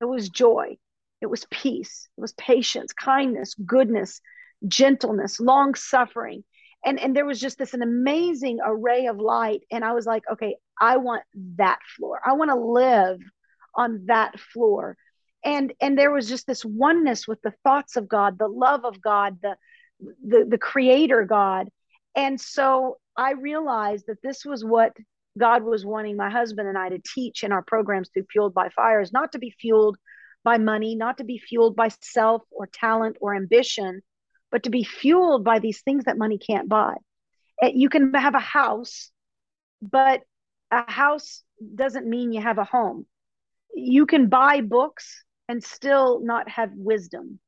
It 0.00 0.06
was 0.06 0.28
joy. 0.28 0.76
It 1.20 1.26
was 1.26 1.46
peace. 1.50 2.08
It 2.16 2.20
was 2.20 2.32
patience, 2.34 2.92
kindness, 2.92 3.54
goodness, 3.54 4.20
gentleness, 4.66 5.38
long 5.38 5.74
suffering. 5.74 6.44
And, 6.84 6.98
and 6.98 7.14
there 7.14 7.26
was 7.26 7.38
just 7.38 7.58
this 7.58 7.74
an 7.74 7.82
amazing 7.82 8.58
array 8.64 9.06
of 9.06 9.18
light. 9.18 9.62
And 9.70 9.84
I 9.84 9.92
was 9.92 10.04
like, 10.04 10.24
okay, 10.32 10.56
I 10.80 10.96
want 10.96 11.22
that 11.56 11.78
floor. 11.96 12.20
I 12.24 12.32
want 12.32 12.50
to 12.50 12.56
live 12.56 13.20
on 13.74 14.06
that 14.06 14.38
floor. 14.38 14.96
And 15.44 15.72
and 15.80 15.98
there 15.98 16.12
was 16.12 16.28
just 16.28 16.46
this 16.46 16.64
oneness 16.64 17.26
with 17.26 17.40
the 17.42 17.54
thoughts 17.64 17.96
of 17.96 18.08
God, 18.08 18.38
the 18.38 18.48
love 18.48 18.84
of 18.84 19.00
God, 19.00 19.38
the 19.42 19.56
the, 20.24 20.44
the 20.48 20.58
creator 20.58 21.24
God. 21.24 21.68
And 22.14 22.40
so 22.40 22.98
I 23.16 23.32
realized 23.32 24.04
that 24.08 24.22
this 24.22 24.44
was 24.44 24.64
what 24.64 24.92
God 25.38 25.62
was 25.62 25.84
wanting 25.84 26.16
my 26.16 26.30
husband 26.30 26.68
and 26.68 26.76
I 26.76 26.90
to 26.90 26.98
teach 26.98 27.42
in 27.42 27.52
our 27.52 27.62
programs 27.62 28.10
through 28.10 28.26
Fueled 28.30 28.54
by 28.54 28.68
Fire 28.68 29.00
is 29.00 29.12
not 29.12 29.32
to 29.32 29.38
be 29.38 29.50
fueled 29.50 29.96
by 30.44 30.58
money, 30.58 30.94
not 30.94 31.18
to 31.18 31.24
be 31.24 31.38
fueled 31.38 31.76
by 31.76 31.88
self 32.00 32.42
or 32.50 32.66
talent 32.66 33.16
or 33.20 33.34
ambition, 33.34 34.02
but 34.50 34.64
to 34.64 34.70
be 34.70 34.84
fueled 34.84 35.44
by 35.44 35.58
these 35.58 35.80
things 35.82 36.04
that 36.04 36.18
money 36.18 36.38
can't 36.38 36.68
buy. 36.68 36.94
You 37.62 37.88
can 37.88 38.12
have 38.14 38.34
a 38.34 38.40
house, 38.40 39.10
but 39.80 40.22
a 40.70 40.90
house 40.90 41.42
doesn't 41.74 42.08
mean 42.08 42.32
you 42.32 42.40
have 42.40 42.58
a 42.58 42.64
home. 42.64 43.06
You 43.74 44.04
can 44.06 44.28
buy 44.28 44.60
books 44.60 45.24
and 45.48 45.62
still 45.62 46.20
not 46.20 46.48
have 46.48 46.70
wisdom 46.74 47.38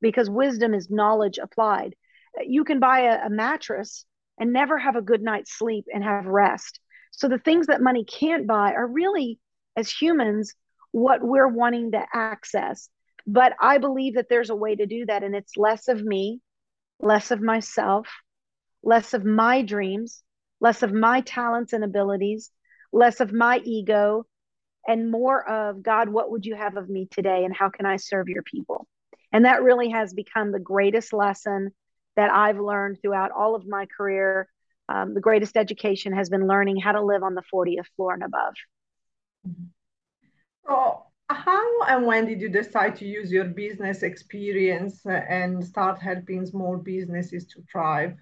because 0.00 0.28
wisdom 0.28 0.74
is 0.74 0.90
knowledge 0.90 1.38
applied. 1.38 1.94
you 2.46 2.64
can 2.64 2.80
buy 2.80 3.00
a, 3.00 3.26
a 3.26 3.30
mattress 3.30 4.04
and 4.38 4.52
never 4.52 4.78
have 4.78 4.96
a 4.96 5.02
good 5.02 5.22
night's 5.22 5.56
sleep 5.56 5.86
and 5.92 6.02
have 6.02 6.26
rest. 6.26 6.80
So 7.12 7.28
the 7.28 7.38
things 7.38 7.68
that 7.68 7.80
money 7.80 8.04
can't 8.04 8.46
buy 8.46 8.72
are 8.72 8.86
really, 8.86 9.38
as 9.76 9.90
humans, 9.90 10.54
what 10.90 11.22
we're 11.22 11.48
wanting 11.48 11.92
to 11.92 12.04
access. 12.12 12.88
But 13.26 13.54
I 13.60 13.78
believe 13.78 14.14
that 14.14 14.28
there's 14.28 14.50
a 14.50 14.56
way 14.56 14.74
to 14.74 14.86
do 14.86 15.06
that, 15.06 15.22
and 15.22 15.34
it's 15.34 15.56
less 15.56 15.88
of 15.88 16.02
me, 16.02 16.40
less 17.00 17.30
of 17.30 17.40
myself, 17.40 18.08
less 18.82 19.14
of 19.14 19.24
my 19.24 19.62
dreams, 19.62 20.22
less 20.60 20.82
of 20.82 20.92
my 20.92 21.20
talents 21.20 21.72
and 21.72 21.84
abilities, 21.84 22.50
less 22.92 23.20
of 23.20 23.32
my 23.32 23.58
ego, 23.64 24.26
and 24.86 25.10
more 25.10 25.48
of 25.48 25.82
God, 25.82 26.08
what 26.08 26.30
would 26.32 26.44
you 26.44 26.56
have 26.56 26.76
of 26.76 26.88
me 26.88 27.06
today, 27.10 27.44
and 27.44 27.54
how 27.54 27.68
can 27.68 27.86
I 27.86 27.96
serve 27.96 28.28
your 28.28 28.42
people? 28.42 28.88
And 29.30 29.44
that 29.44 29.62
really 29.62 29.90
has 29.90 30.12
become 30.12 30.50
the 30.50 30.58
greatest 30.58 31.12
lesson 31.12 31.70
that 32.16 32.32
I've 32.32 32.58
learned 32.58 32.98
throughout 33.00 33.30
all 33.30 33.54
of 33.54 33.66
my 33.66 33.86
career. 33.86 34.48
Um, 34.92 35.14
the 35.14 35.20
greatest 35.20 35.56
education 35.56 36.12
has 36.12 36.28
been 36.28 36.46
learning 36.46 36.76
how 36.76 36.92
to 36.92 37.02
live 37.02 37.22
on 37.22 37.34
the 37.34 37.42
40th 37.52 37.86
floor 37.96 38.12
and 38.12 38.22
above. 38.22 38.54
So, 40.66 41.04
how 41.30 41.82
and 41.88 42.06
when 42.06 42.26
did 42.26 42.40
you 42.40 42.50
decide 42.50 42.96
to 42.96 43.06
use 43.06 43.32
your 43.32 43.44
business 43.44 44.02
experience 44.02 45.06
and 45.06 45.64
start 45.64 45.98
helping 45.98 46.44
small 46.44 46.76
businesses 46.76 47.46
to 47.46 47.62
thrive? 47.70 48.16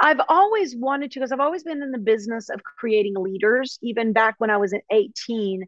I've 0.00 0.20
always 0.28 0.76
wanted 0.76 1.10
to, 1.12 1.18
because 1.18 1.32
I've 1.32 1.40
always 1.40 1.64
been 1.64 1.82
in 1.82 1.90
the 1.90 1.98
business 1.98 2.48
of 2.48 2.62
creating 2.62 3.14
leaders, 3.16 3.78
even 3.82 4.12
back 4.12 4.36
when 4.38 4.50
I 4.50 4.58
was 4.58 4.72
18. 4.92 5.64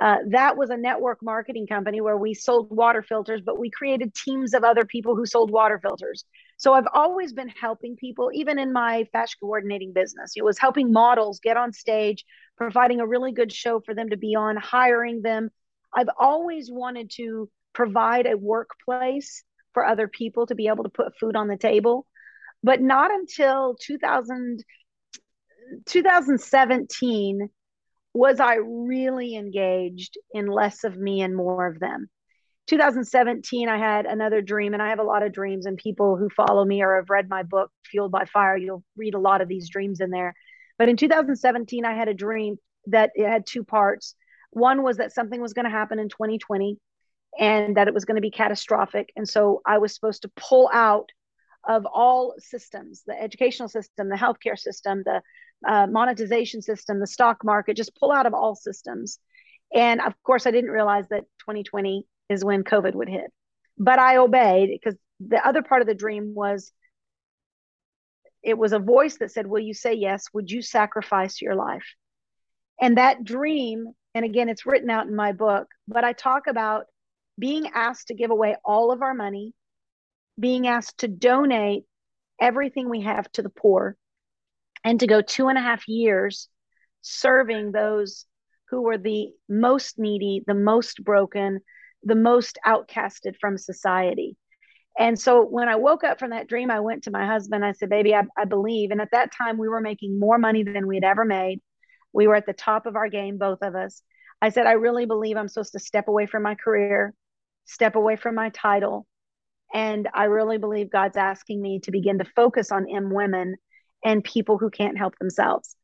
Uh, 0.00 0.16
that 0.30 0.56
was 0.56 0.70
a 0.70 0.76
network 0.76 1.18
marketing 1.22 1.66
company 1.66 2.00
where 2.00 2.16
we 2.16 2.32
sold 2.32 2.68
water 2.70 3.02
filters, 3.02 3.40
but 3.44 3.58
we 3.58 3.70
created 3.70 4.14
teams 4.14 4.54
of 4.54 4.62
other 4.62 4.84
people 4.84 5.16
who 5.16 5.26
sold 5.26 5.50
water 5.50 5.80
filters. 5.80 6.24
So 6.62 6.74
I've 6.74 6.86
always 6.94 7.32
been 7.32 7.48
helping 7.48 7.96
people, 7.96 8.30
even 8.32 8.56
in 8.56 8.72
my 8.72 9.02
fashion 9.10 9.38
coordinating 9.40 9.92
business. 9.92 10.34
It 10.36 10.44
was 10.44 10.60
helping 10.60 10.92
models 10.92 11.40
get 11.40 11.56
on 11.56 11.72
stage, 11.72 12.24
providing 12.56 13.00
a 13.00 13.06
really 13.06 13.32
good 13.32 13.50
show 13.50 13.80
for 13.80 13.96
them 13.96 14.10
to 14.10 14.16
be 14.16 14.36
on, 14.36 14.56
hiring 14.56 15.22
them. 15.22 15.50
I've 15.92 16.10
always 16.16 16.70
wanted 16.70 17.10
to 17.16 17.50
provide 17.72 18.26
a 18.26 18.36
workplace 18.36 19.42
for 19.74 19.84
other 19.84 20.06
people 20.06 20.46
to 20.46 20.54
be 20.54 20.68
able 20.68 20.84
to 20.84 20.90
put 20.90 21.18
food 21.18 21.34
on 21.34 21.48
the 21.48 21.56
table. 21.56 22.06
But 22.62 22.80
not 22.80 23.10
until 23.10 23.74
2000, 23.80 24.62
2017 25.86 27.48
was 28.14 28.38
I 28.38 28.58
really 28.62 29.34
engaged 29.34 30.16
in 30.32 30.46
less 30.46 30.84
of 30.84 30.96
me 30.96 31.22
and 31.22 31.34
more 31.34 31.66
of 31.66 31.80
them. 31.80 32.08
2017, 32.68 33.68
I 33.68 33.78
had 33.78 34.06
another 34.06 34.40
dream, 34.40 34.72
and 34.72 34.82
I 34.82 34.90
have 34.90 34.98
a 35.00 35.04
lot 35.04 35.22
of 35.22 35.32
dreams. 35.32 35.66
And 35.66 35.76
people 35.76 36.16
who 36.16 36.28
follow 36.30 36.64
me 36.64 36.82
or 36.82 36.96
have 36.96 37.10
read 37.10 37.28
my 37.28 37.42
book, 37.42 37.70
Fueled 37.90 38.12
by 38.12 38.24
Fire, 38.24 38.56
you'll 38.56 38.84
read 38.96 39.14
a 39.14 39.18
lot 39.18 39.40
of 39.40 39.48
these 39.48 39.68
dreams 39.68 40.00
in 40.00 40.10
there. 40.10 40.34
But 40.78 40.88
in 40.88 40.96
2017, 40.96 41.84
I 41.84 41.94
had 41.94 42.08
a 42.08 42.14
dream 42.14 42.56
that 42.86 43.10
it 43.14 43.28
had 43.28 43.46
two 43.46 43.64
parts. 43.64 44.14
One 44.50 44.82
was 44.82 44.98
that 44.98 45.12
something 45.12 45.40
was 45.40 45.52
going 45.52 45.64
to 45.64 45.70
happen 45.70 45.98
in 45.98 46.08
2020 46.08 46.78
and 47.38 47.76
that 47.76 47.88
it 47.88 47.94
was 47.94 48.04
going 48.04 48.16
to 48.16 48.22
be 48.22 48.30
catastrophic. 48.30 49.10
And 49.16 49.28
so 49.28 49.62
I 49.66 49.78
was 49.78 49.94
supposed 49.94 50.22
to 50.22 50.30
pull 50.36 50.70
out 50.72 51.10
of 51.64 51.86
all 51.86 52.34
systems 52.38 53.02
the 53.06 53.20
educational 53.20 53.68
system, 53.68 54.08
the 54.08 54.16
healthcare 54.16 54.58
system, 54.58 55.02
the 55.04 55.22
uh, 55.66 55.86
monetization 55.86 56.60
system, 56.60 57.00
the 57.00 57.06
stock 57.06 57.44
market, 57.44 57.76
just 57.76 57.96
pull 57.96 58.10
out 58.10 58.26
of 58.26 58.34
all 58.34 58.54
systems. 58.54 59.18
And 59.74 60.00
of 60.00 60.14
course, 60.22 60.46
I 60.46 60.50
didn't 60.50 60.70
realize 60.70 61.06
that 61.08 61.24
2020 61.40 62.04
is 62.28 62.44
when 62.44 62.64
COVID 62.64 62.94
would 62.94 63.08
hit. 63.08 63.32
But 63.78 63.98
I 63.98 64.16
obeyed 64.16 64.70
because 64.70 64.98
the 65.20 65.46
other 65.46 65.62
part 65.62 65.82
of 65.82 65.88
the 65.88 65.94
dream 65.94 66.34
was 66.34 66.72
it 68.42 68.58
was 68.58 68.72
a 68.72 68.78
voice 68.78 69.18
that 69.18 69.30
said, 69.30 69.46
Will 69.46 69.60
you 69.60 69.74
say 69.74 69.94
yes? 69.94 70.26
Would 70.32 70.50
you 70.50 70.62
sacrifice 70.62 71.40
your 71.40 71.54
life? 71.54 71.84
And 72.80 72.98
that 72.98 73.22
dream, 73.22 73.92
and 74.14 74.24
again, 74.24 74.48
it's 74.48 74.66
written 74.66 74.90
out 74.90 75.06
in 75.06 75.14
my 75.14 75.32
book, 75.32 75.68
but 75.86 76.04
I 76.04 76.12
talk 76.12 76.46
about 76.48 76.86
being 77.38 77.68
asked 77.74 78.08
to 78.08 78.14
give 78.14 78.30
away 78.30 78.56
all 78.64 78.92
of 78.92 79.02
our 79.02 79.14
money, 79.14 79.54
being 80.38 80.66
asked 80.66 80.98
to 80.98 81.08
donate 81.08 81.84
everything 82.40 82.88
we 82.88 83.02
have 83.02 83.30
to 83.32 83.42
the 83.42 83.48
poor, 83.48 83.96
and 84.84 84.98
to 85.00 85.06
go 85.06 85.22
two 85.22 85.48
and 85.48 85.56
a 85.56 85.62
half 85.62 85.86
years 85.86 86.48
serving 87.02 87.72
those 87.72 88.26
who 88.68 88.82
were 88.82 88.98
the 88.98 89.28
most 89.48 89.98
needy, 89.98 90.42
the 90.46 90.54
most 90.54 91.04
broken, 91.04 91.60
the 92.04 92.14
most 92.14 92.58
outcasted 92.66 93.36
from 93.40 93.56
society. 93.56 94.36
And 94.98 95.18
so 95.18 95.42
when 95.44 95.68
I 95.68 95.76
woke 95.76 96.04
up 96.04 96.18
from 96.18 96.30
that 96.30 96.48
dream, 96.48 96.70
I 96.70 96.80
went 96.80 97.04
to 97.04 97.10
my 97.10 97.26
husband. 97.26 97.64
I 97.64 97.72
said, 97.72 97.88
Baby, 97.88 98.14
I, 98.14 98.22
I 98.36 98.44
believe. 98.44 98.90
And 98.90 99.00
at 99.00 99.12
that 99.12 99.32
time, 99.32 99.56
we 99.56 99.68
were 99.68 99.80
making 99.80 100.18
more 100.18 100.38
money 100.38 100.62
than 100.62 100.86
we 100.86 100.96
had 100.96 101.04
ever 101.04 101.24
made. 101.24 101.60
We 102.12 102.26
were 102.26 102.34
at 102.34 102.46
the 102.46 102.52
top 102.52 102.86
of 102.86 102.96
our 102.96 103.08
game, 103.08 103.38
both 103.38 103.62
of 103.62 103.74
us. 103.74 104.02
I 104.42 104.50
said, 104.50 104.66
I 104.66 104.72
really 104.72 105.06
believe 105.06 105.36
I'm 105.36 105.48
supposed 105.48 105.72
to 105.72 105.78
step 105.78 106.08
away 106.08 106.26
from 106.26 106.42
my 106.42 106.56
career, 106.56 107.14
step 107.64 107.94
away 107.94 108.16
from 108.16 108.34
my 108.34 108.50
title. 108.50 109.06
And 109.72 110.08
I 110.12 110.24
really 110.24 110.58
believe 110.58 110.90
God's 110.90 111.16
asking 111.16 111.62
me 111.62 111.80
to 111.84 111.90
begin 111.90 112.18
to 112.18 112.24
focus 112.36 112.70
on 112.70 112.86
EM 112.94 113.10
women 113.14 113.56
and 114.04 114.22
people 114.22 114.58
who 114.58 114.68
can't 114.68 114.98
help 114.98 115.18
themselves. 115.18 115.76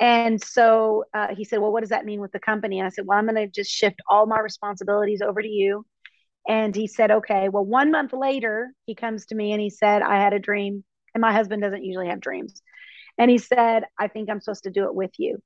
And 0.00 0.42
so 0.42 1.04
uh, 1.14 1.34
he 1.34 1.44
said, 1.44 1.60
Well, 1.60 1.72
what 1.72 1.80
does 1.80 1.90
that 1.90 2.04
mean 2.04 2.20
with 2.20 2.32
the 2.32 2.40
company? 2.40 2.78
And 2.78 2.86
I 2.86 2.90
said, 2.90 3.06
Well, 3.06 3.18
I'm 3.18 3.26
going 3.26 3.36
to 3.36 3.46
just 3.46 3.70
shift 3.70 4.00
all 4.08 4.26
my 4.26 4.40
responsibilities 4.40 5.22
over 5.22 5.40
to 5.40 5.48
you. 5.48 5.86
And 6.48 6.74
he 6.74 6.86
said, 6.86 7.10
Okay. 7.10 7.48
Well, 7.48 7.64
one 7.64 7.90
month 7.90 8.12
later, 8.12 8.72
he 8.84 8.94
comes 8.94 9.26
to 9.26 9.34
me 9.34 9.52
and 9.52 9.60
he 9.60 9.70
said, 9.70 10.02
I 10.02 10.16
had 10.16 10.32
a 10.32 10.38
dream. 10.38 10.84
And 11.14 11.22
my 11.22 11.32
husband 11.32 11.62
doesn't 11.62 11.84
usually 11.84 12.08
have 12.08 12.20
dreams. 12.20 12.60
And 13.18 13.30
he 13.30 13.38
said, 13.38 13.84
I 13.98 14.08
think 14.08 14.28
I'm 14.28 14.40
supposed 14.40 14.64
to 14.64 14.70
do 14.70 14.84
it 14.84 14.94
with 14.94 15.12
you. 15.18 15.38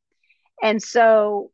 And 0.62 0.82
so 0.82 1.52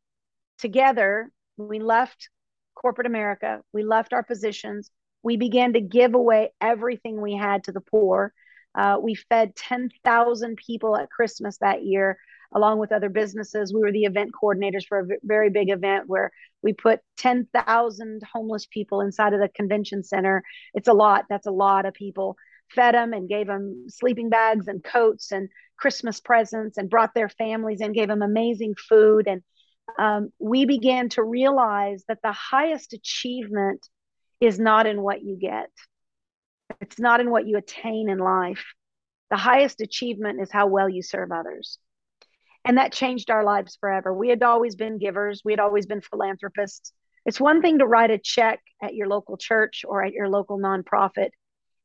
together, 0.59 1.31
we 1.59 1.79
left 1.79 2.31
corporate 2.75 3.07
America, 3.07 3.61
we 3.73 3.85
left 3.85 4.13
our 4.15 4.23
positions, 4.23 4.91
we 5.23 5.37
began 5.37 5.75
to 5.75 5.81
give 5.81 6.15
away 6.15 6.53
everything 6.61 7.21
we 7.21 7.35
had 7.35 7.65
to 7.65 7.73
the 7.73 7.81
poor 7.81 8.33
uh, 8.77 8.99
we 9.03 9.15
fed 9.15 9.57
10,000 9.57 10.57
people 10.57 10.97
at 10.97 11.11
Christmas 11.11 11.57
that 11.59 11.85
year, 11.85 12.19
along 12.57 12.79
with 12.79 12.91
other 12.91 13.09
businesses. 13.09 13.73
We 13.73 13.81
were 13.81 13.93
the 13.93 14.05
event 14.05 14.33
coordinators 14.33 14.87
for 14.89 14.99
a 14.99 15.07
very 15.23 15.51
big 15.51 15.71
event 15.71 16.05
where 16.07 16.33
we 16.63 16.73
put 16.73 17.01
10,000 17.19 18.23
homeless 18.33 18.67
people 18.67 19.01
inside 19.01 19.33
of 19.33 19.41
the 19.41 19.49
convention 19.49 20.03
center. 20.03 20.43
It's 20.75 20.89
a 20.89 20.93
lot. 20.93 21.27
That's 21.29 21.47
a 21.47 21.53
lot 21.53 21.87
of 21.87 21.95
people. 21.95 22.37
Fed 22.75 22.95
them 22.95 23.13
and 23.13 23.29
gave 23.29 23.47
them 23.47 23.87
sleeping 23.89 24.31
bags 24.31 24.67
and 24.67 24.83
coats 24.83 25.31
and 25.31 25.49
Christmas 25.79 26.21
presents 26.21 26.79
and 26.79 26.91
brought 26.91 27.15
their 27.15 27.29
families 27.29 27.81
and 27.81 27.95
gave 27.95 28.09
them 28.09 28.23
amazing 28.23 28.75
food. 28.89 29.29
And 29.29 29.43
um, 29.99 30.31
we 30.41 30.65
began 30.65 31.11
to 31.11 31.23
realize 31.23 32.03
that 32.09 32.19
the 32.23 32.33
highest 32.33 32.93
achievement 32.93 33.87
is 34.41 34.59
not 34.59 34.87
in 34.87 35.03
what 35.03 35.23
you 35.23 35.39
get 35.41 35.71
it's 36.81 36.99
not 36.99 37.21
in 37.21 37.31
what 37.31 37.47
you 37.47 37.57
attain 37.57 38.09
in 38.09 38.19
life. 38.19 38.65
The 39.31 39.37
highest 39.37 39.81
achievement 39.81 40.41
is 40.41 40.51
how 40.53 40.67
well 40.67 40.89
you 40.89 41.03
serve 41.03 41.33
others. 41.33 41.79
And 42.67 42.79
that 42.79 42.93
changed 42.93 43.31
our 43.31 43.45
lives 43.45 43.77
forever. 43.81 44.13
We 44.13 44.29
had 44.29 44.43
always 44.43 44.75
been 44.75 44.99
givers, 44.99 45.43
we 45.45 45.53
had 45.53 45.61
always 45.61 45.87
been 45.87 46.01
philanthropists. 46.01 46.93
It's 47.25 47.41
one 47.41 47.63
thing 47.63 47.79
to 47.79 47.87
write 47.87 48.11
a 48.11 48.19
check 48.19 48.61
at 48.83 48.95
your 48.95 49.09
local 49.09 49.37
church 49.37 49.85
or 49.87 50.05
at 50.05 50.13
your 50.13 50.29
local 50.29 50.59
nonprofit, 50.59 51.31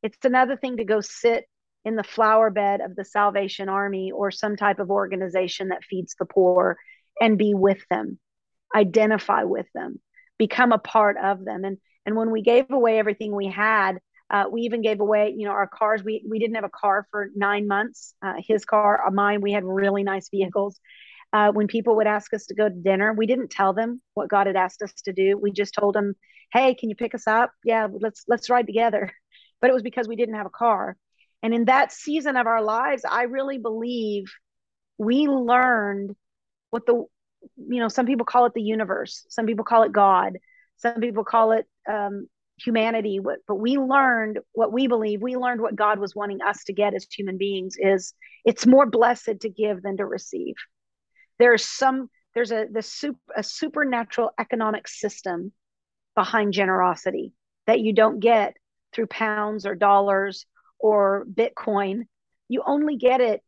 it's 0.04 0.26
another 0.26 0.58
thing 0.58 0.78
to 0.78 0.84
go 0.84 1.02
sit 1.02 1.46
in 1.86 1.96
the 1.96 2.04
flower 2.04 2.50
bed 2.50 2.82
of 2.82 2.96
the 2.96 3.06
Salvation 3.06 3.70
Army 3.70 4.12
or 4.12 4.32
some 4.32 4.56
type 4.56 4.80
of 4.80 4.92
organization 4.92 5.70
that 5.70 5.84
feeds 5.84 6.16
the 6.18 6.26
poor 6.26 6.78
and 7.20 7.38
be 7.38 7.54
with 7.54 7.84
them, 7.90 8.20
identify 8.76 9.44
with 9.44 9.68
them, 9.74 10.00
become 10.38 10.72
a 10.72 10.78
part 10.78 11.18
of 11.18 11.44
them. 11.44 11.64
And, 11.64 11.78
and 12.06 12.16
when 12.16 12.32
we 12.32 12.42
gave 12.42 12.70
away 12.70 13.00
everything 13.00 13.36
we 13.36 13.48
had, 13.48 14.00
uh, 14.32 14.46
we 14.50 14.62
even 14.62 14.82
gave 14.82 15.02
away, 15.02 15.34
you 15.38 15.46
know, 15.46 15.52
our 15.52 15.68
cars. 15.68 16.04
We 16.04 16.24
we 16.28 16.40
didn't 16.40 16.56
have 16.56 16.64
a 16.64 16.70
car 16.70 17.06
for 17.12 17.30
nine 17.36 17.68
months. 17.68 18.16
Uh, 18.22 18.36
his 18.38 18.64
car, 18.64 19.06
uh, 19.06 19.12
mine. 19.12 19.42
We 19.42 19.52
had 19.52 19.66
really 19.66 20.04
nice 20.04 20.30
vehicles. 20.30 20.80
Uh, 21.34 21.52
when 21.52 21.68
people 21.68 21.98
would 21.98 22.08
ask 22.08 22.34
us 22.34 22.46
to 22.46 22.56
go 22.56 22.70
to 22.70 22.76
dinner, 22.76 23.14
we 23.14 23.26
didn't 23.26 23.52
tell 23.52 23.74
them 23.74 24.02
what 24.14 24.30
God 24.30 24.48
had 24.48 24.56
asked 24.56 24.82
us 24.82 24.94
to 25.04 25.14
do. 25.14 25.38
We 25.38 25.52
just 25.52 25.74
told 25.74 25.96
them, 25.96 26.16
"Hey, 26.54 26.74
can 26.76 26.90
you 26.90 26.96
pick 26.96 27.14
us 27.14 27.28
up? 27.28 27.52
Yeah, 27.66 27.88
let's 27.92 28.24
let's 28.28 28.50
ride 28.50 28.68
together." 28.68 29.14
But 29.62 29.70
it 29.70 29.74
was 29.74 29.84
because 29.84 30.08
we 30.08 30.16
didn't 30.16 30.34
have 30.34 30.48
a 30.48 30.50
car. 30.50 30.98
And 31.44 31.54
in 31.54 31.66
that 31.66 31.92
season 31.92 32.36
of 32.36 32.48
our 32.48 32.64
lives, 32.64 33.04
I 33.08 33.24
really 33.24 33.60
believe 33.60 34.26
we 34.98 35.28
learned 35.28 36.16
what 36.72 36.88
the 36.88 37.06
you 37.58 37.80
know 37.80 37.90
some 37.90 38.08
people 38.08 38.26
call 38.26 38.46
it 38.46 38.54
the 38.56 38.64
universe, 38.64 39.24
some 39.30 39.46
people 39.46 39.66
call 39.66 39.84
it 39.84 39.92
God, 39.92 40.40
some 40.78 41.00
people 41.00 41.24
call 41.24 41.52
it 41.52 41.68
um, 41.88 42.28
humanity 42.64 43.20
but 43.20 43.56
we 43.56 43.78
learned 43.78 44.40
what 44.54 44.72
we 44.72 44.88
believe 44.88 45.22
we 45.22 45.36
learned 45.36 45.62
what 45.62 45.76
god 45.76 46.00
was 46.00 46.16
wanting 46.16 46.42
us 46.42 46.64
to 46.64 46.74
get 46.74 46.94
as 46.94 47.08
human 47.10 47.38
beings 47.38 47.76
is 47.80 48.14
it's 48.46 48.66
more 48.68 48.86
blessed 48.86 49.40
to 49.42 49.50
give 49.50 49.82
than 49.82 49.98
to 49.98 50.06
receive 50.06 50.56
there's 51.40 51.66
some 51.66 52.10
there's 52.34 52.52
a 52.52 52.66
the 52.72 52.82
super, 52.82 53.20
a 53.36 53.44
supernatural 53.44 54.32
economic 54.40 54.88
system 54.88 55.52
behind 56.16 56.54
generosity 56.54 57.34
that 57.68 57.80
you 57.80 57.94
don't 57.94 58.20
get 58.20 58.56
through 58.94 59.08
pounds 59.08 59.66
or 59.66 59.76
dollars 59.76 60.46
or 60.80 61.26
Bitcoin. 61.32 62.04
You 62.48 62.64
only 62.66 62.98
get 62.98 63.22
it 63.22 63.42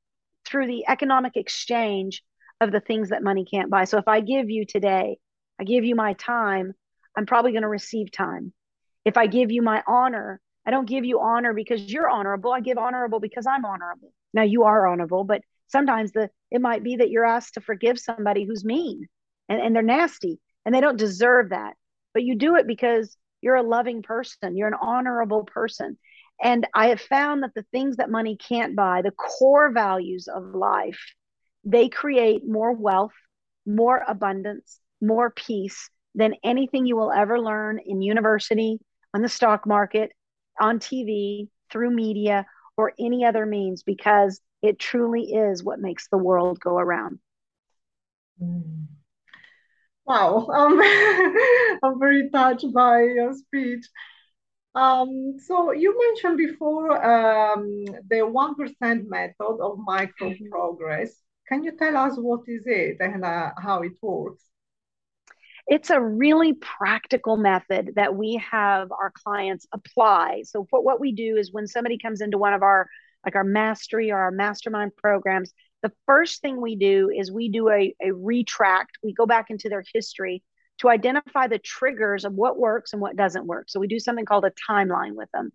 through 0.45 0.67
the 0.67 0.85
economic 0.87 1.35
exchange 1.35 2.23
of 2.61 2.71
the 2.71 2.79
things 2.79 3.09
that 3.09 3.23
money 3.23 3.45
can't 3.45 3.69
buy. 3.69 3.85
So 3.85 3.97
if 3.97 4.07
I 4.07 4.21
give 4.21 4.49
you 4.49 4.65
today, 4.65 5.17
I 5.59 5.63
give 5.63 5.83
you 5.83 5.95
my 5.95 6.13
time, 6.13 6.73
I'm 7.15 7.25
probably 7.25 7.51
going 7.51 7.63
to 7.63 7.69
receive 7.69 8.11
time. 8.11 8.53
If 9.05 9.17
I 9.17 9.27
give 9.27 9.51
you 9.51 9.61
my 9.61 9.83
honor, 9.87 10.39
I 10.65 10.71
don't 10.71 10.87
give 10.87 11.05
you 11.05 11.19
honor 11.19 11.53
because 11.53 11.91
you're 11.91 12.09
honorable. 12.09 12.51
I 12.53 12.61
give 12.61 12.77
honorable 12.77 13.19
because 13.19 13.45
I'm 13.45 13.65
honorable. 13.65 14.11
Now 14.33 14.43
you 14.43 14.63
are 14.63 14.87
honorable, 14.87 15.23
but 15.23 15.41
sometimes 15.67 16.11
the 16.11 16.29
it 16.51 16.61
might 16.61 16.83
be 16.83 16.97
that 16.97 17.09
you're 17.09 17.25
asked 17.25 17.55
to 17.55 17.61
forgive 17.61 17.99
somebody 17.99 18.45
who's 18.45 18.63
mean 18.63 19.07
and, 19.49 19.59
and 19.59 19.75
they're 19.75 19.81
nasty 19.83 20.39
and 20.65 20.73
they 20.73 20.81
don't 20.81 20.97
deserve 20.97 21.49
that. 21.49 21.73
But 22.13 22.23
you 22.23 22.35
do 22.35 22.55
it 22.55 22.67
because 22.67 23.17
you're 23.41 23.55
a 23.55 23.63
loving 23.63 24.03
person, 24.03 24.55
you're 24.55 24.67
an 24.67 24.77
honorable 24.79 25.43
person. 25.43 25.97
And 26.41 26.67
I 26.73 26.87
have 26.87 27.01
found 27.01 27.43
that 27.43 27.53
the 27.55 27.65
things 27.71 27.97
that 27.97 28.09
money 28.09 28.37
can't 28.37 28.75
buy, 28.75 29.01
the 29.01 29.11
core 29.11 29.71
values 29.71 30.27
of 30.27 30.55
life, 30.55 30.99
they 31.63 31.89
create 31.89 32.47
more 32.47 32.73
wealth, 32.73 33.13
more 33.65 34.03
abundance, 34.07 34.79
more 35.01 35.29
peace 35.29 35.89
than 36.15 36.35
anything 36.43 36.85
you 36.85 36.95
will 36.95 37.11
ever 37.11 37.39
learn 37.39 37.79
in 37.83 38.01
university, 38.01 38.79
on 39.13 39.21
the 39.21 39.29
stock 39.29 39.65
market, 39.65 40.11
on 40.59 40.79
TV, 40.79 41.49
through 41.71 41.91
media, 41.91 42.45
or 42.77 42.93
any 42.99 43.25
other 43.25 43.45
means, 43.45 43.83
because 43.83 44.39
it 44.61 44.79
truly 44.79 45.33
is 45.33 45.63
what 45.63 45.79
makes 45.79 46.07
the 46.07 46.17
world 46.17 46.59
go 46.59 46.77
around. 46.77 47.19
Mm. 48.41 48.87
Wow, 50.05 50.47
um, 50.47 50.81
I'm 51.83 51.99
very 51.99 52.29
touched 52.29 52.73
by 52.73 53.03
your 53.03 53.33
speech. 53.33 53.85
Um, 54.75 55.35
so 55.39 55.71
you 55.71 55.97
mentioned 56.07 56.37
before 56.37 56.91
um, 57.03 57.85
the 58.09 58.25
1% 58.25 59.07
method 59.07 59.35
of 59.39 59.77
micro 59.77 60.29
mm-hmm. 60.29 60.49
progress. 60.49 61.11
Can 61.47 61.63
you 61.63 61.77
tell 61.77 61.95
us 61.95 62.17
what 62.17 62.41
is 62.47 62.63
it 62.65 62.97
and 62.99 63.23
uh, 63.23 63.51
how 63.57 63.81
it 63.81 63.93
works? 64.01 64.43
It's 65.67 65.89
a 65.89 66.01
really 66.01 66.53
practical 66.53 67.37
method 67.37 67.93
that 67.95 68.15
we 68.15 68.41
have 68.51 68.91
our 68.91 69.11
clients 69.11 69.65
apply. 69.71 70.43
So 70.45 70.67
what 70.69 70.99
we 70.99 71.13
do 71.13 71.37
is 71.37 71.53
when 71.53 71.67
somebody 71.67 71.97
comes 71.97 72.21
into 72.21 72.37
one 72.37 72.53
of 72.53 72.63
our 72.63 72.87
like 73.25 73.35
our 73.35 73.43
mastery 73.43 74.11
or 74.11 74.17
our 74.17 74.31
mastermind 74.31 74.95
programs, 74.97 75.53
the 75.81 75.91
first 76.05 76.41
thing 76.41 76.61
we 76.61 76.75
do 76.75 77.09
is 77.09 77.31
we 77.31 77.49
do 77.49 77.69
a, 77.69 77.95
a 78.03 78.11
retract. 78.11 78.97
We 79.01 79.13
go 79.13 79.25
back 79.25 79.49
into 79.49 79.69
their 79.69 79.83
history 79.93 80.43
to 80.79 80.89
identify 80.89 81.47
the 81.47 81.59
triggers 81.59 82.25
of 82.25 82.33
what 82.33 82.57
works 82.57 82.93
and 82.93 83.01
what 83.01 83.15
doesn't 83.15 83.45
work. 83.45 83.69
So 83.69 83.79
we 83.79 83.87
do 83.87 83.99
something 83.99 84.25
called 84.25 84.45
a 84.45 84.53
timeline 84.69 85.15
with 85.15 85.29
them. 85.31 85.51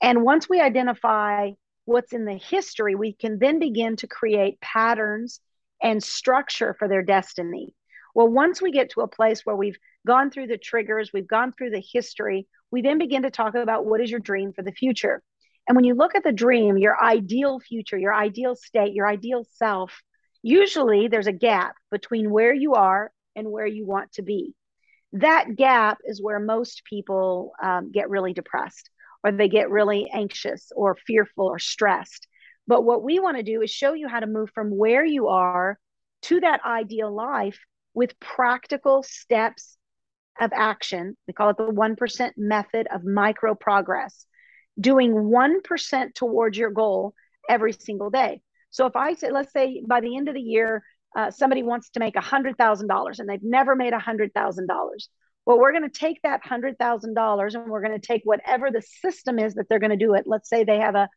And 0.00 0.22
once 0.22 0.48
we 0.48 0.60
identify 0.60 1.50
what's 1.84 2.12
in 2.12 2.24
the 2.24 2.34
history, 2.34 2.94
we 2.94 3.12
can 3.12 3.38
then 3.38 3.58
begin 3.58 3.96
to 3.96 4.06
create 4.06 4.60
patterns 4.60 5.40
and 5.82 6.02
structure 6.02 6.74
for 6.78 6.88
their 6.88 7.02
destiny. 7.02 7.74
Well, 8.14 8.28
once 8.28 8.60
we 8.60 8.72
get 8.72 8.90
to 8.90 9.02
a 9.02 9.08
place 9.08 9.44
where 9.44 9.56
we've 9.56 9.78
gone 10.06 10.30
through 10.30 10.48
the 10.48 10.58
triggers, 10.58 11.10
we've 11.12 11.28
gone 11.28 11.52
through 11.52 11.70
the 11.70 11.84
history, 11.92 12.48
we 12.70 12.82
then 12.82 12.98
begin 12.98 13.22
to 13.22 13.30
talk 13.30 13.54
about 13.54 13.86
what 13.86 14.00
is 14.00 14.10
your 14.10 14.20
dream 14.20 14.52
for 14.52 14.62
the 14.62 14.72
future. 14.72 15.22
And 15.68 15.76
when 15.76 15.84
you 15.84 15.94
look 15.94 16.14
at 16.14 16.24
the 16.24 16.32
dream, 16.32 16.78
your 16.78 17.00
ideal 17.00 17.60
future, 17.60 17.98
your 17.98 18.14
ideal 18.14 18.56
state, 18.56 18.94
your 18.94 19.06
ideal 19.06 19.46
self, 19.54 20.02
usually 20.42 21.08
there's 21.08 21.26
a 21.26 21.32
gap 21.32 21.76
between 21.90 22.30
where 22.30 22.54
you 22.54 22.74
are 22.74 23.12
and 23.36 23.50
where 23.50 23.66
you 23.66 23.86
want 23.86 24.12
to 24.12 24.22
be. 24.22 24.54
That 25.12 25.56
gap 25.56 25.98
is 26.04 26.22
where 26.22 26.40
most 26.40 26.82
people 26.88 27.52
um, 27.62 27.90
get 27.92 28.10
really 28.10 28.32
depressed 28.32 28.90
or 29.22 29.32
they 29.32 29.48
get 29.48 29.70
really 29.70 30.08
anxious 30.12 30.72
or 30.74 30.96
fearful 31.06 31.46
or 31.46 31.58
stressed. 31.58 32.26
But 32.66 32.84
what 32.84 33.02
we 33.02 33.18
want 33.18 33.36
to 33.36 33.42
do 33.42 33.62
is 33.62 33.70
show 33.70 33.92
you 33.92 34.08
how 34.08 34.20
to 34.20 34.26
move 34.26 34.50
from 34.54 34.76
where 34.76 35.04
you 35.04 35.28
are 35.28 35.78
to 36.22 36.40
that 36.40 36.64
ideal 36.64 37.14
life 37.14 37.58
with 37.94 38.18
practical 38.20 39.02
steps 39.02 39.76
of 40.40 40.52
action. 40.54 41.16
We 41.26 41.34
call 41.34 41.50
it 41.50 41.56
the 41.56 41.64
1% 41.64 42.30
method 42.36 42.88
of 42.92 43.04
micro 43.04 43.54
progress, 43.54 44.26
doing 44.78 45.12
1% 45.12 46.14
towards 46.14 46.56
your 46.56 46.70
goal 46.70 47.14
every 47.48 47.72
single 47.72 48.10
day. 48.10 48.40
So 48.70 48.86
if 48.86 48.96
I 48.96 49.14
say, 49.14 49.30
let's 49.30 49.52
say 49.52 49.82
by 49.86 50.00
the 50.00 50.16
end 50.16 50.28
of 50.28 50.34
the 50.34 50.40
year, 50.40 50.82
uh, 51.16 51.30
somebody 51.30 51.62
wants 51.62 51.90
to 51.90 52.00
make 52.00 52.14
$100,000 52.14 53.18
and 53.18 53.28
they've 53.28 53.42
never 53.42 53.74
made 53.74 53.92
$100,000. 53.92 55.08
Well, 55.46 55.58
we're 55.58 55.72
going 55.72 55.90
to 55.90 55.98
take 55.98 56.22
that 56.22 56.44
$100,000 56.44 57.54
and 57.54 57.70
we're 57.70 57.82
going 57.82 58.00
to 58.00 58.06
take 58.06 58.22
whatever 58.24 58.70
the 58.70 58.82
system 58.82 59.38
is 59.38 59.54
that 59.54 59.68
they're 59.68 59.80
going 59.80 59.90
to 59.90 59.96
do 59.96 60.14
it. 60.14 60.24
Let's 60.26 60.48
say 60.48 60.62
they 60.62 60.78
have 60.78 60.94
a, 60.94 61.08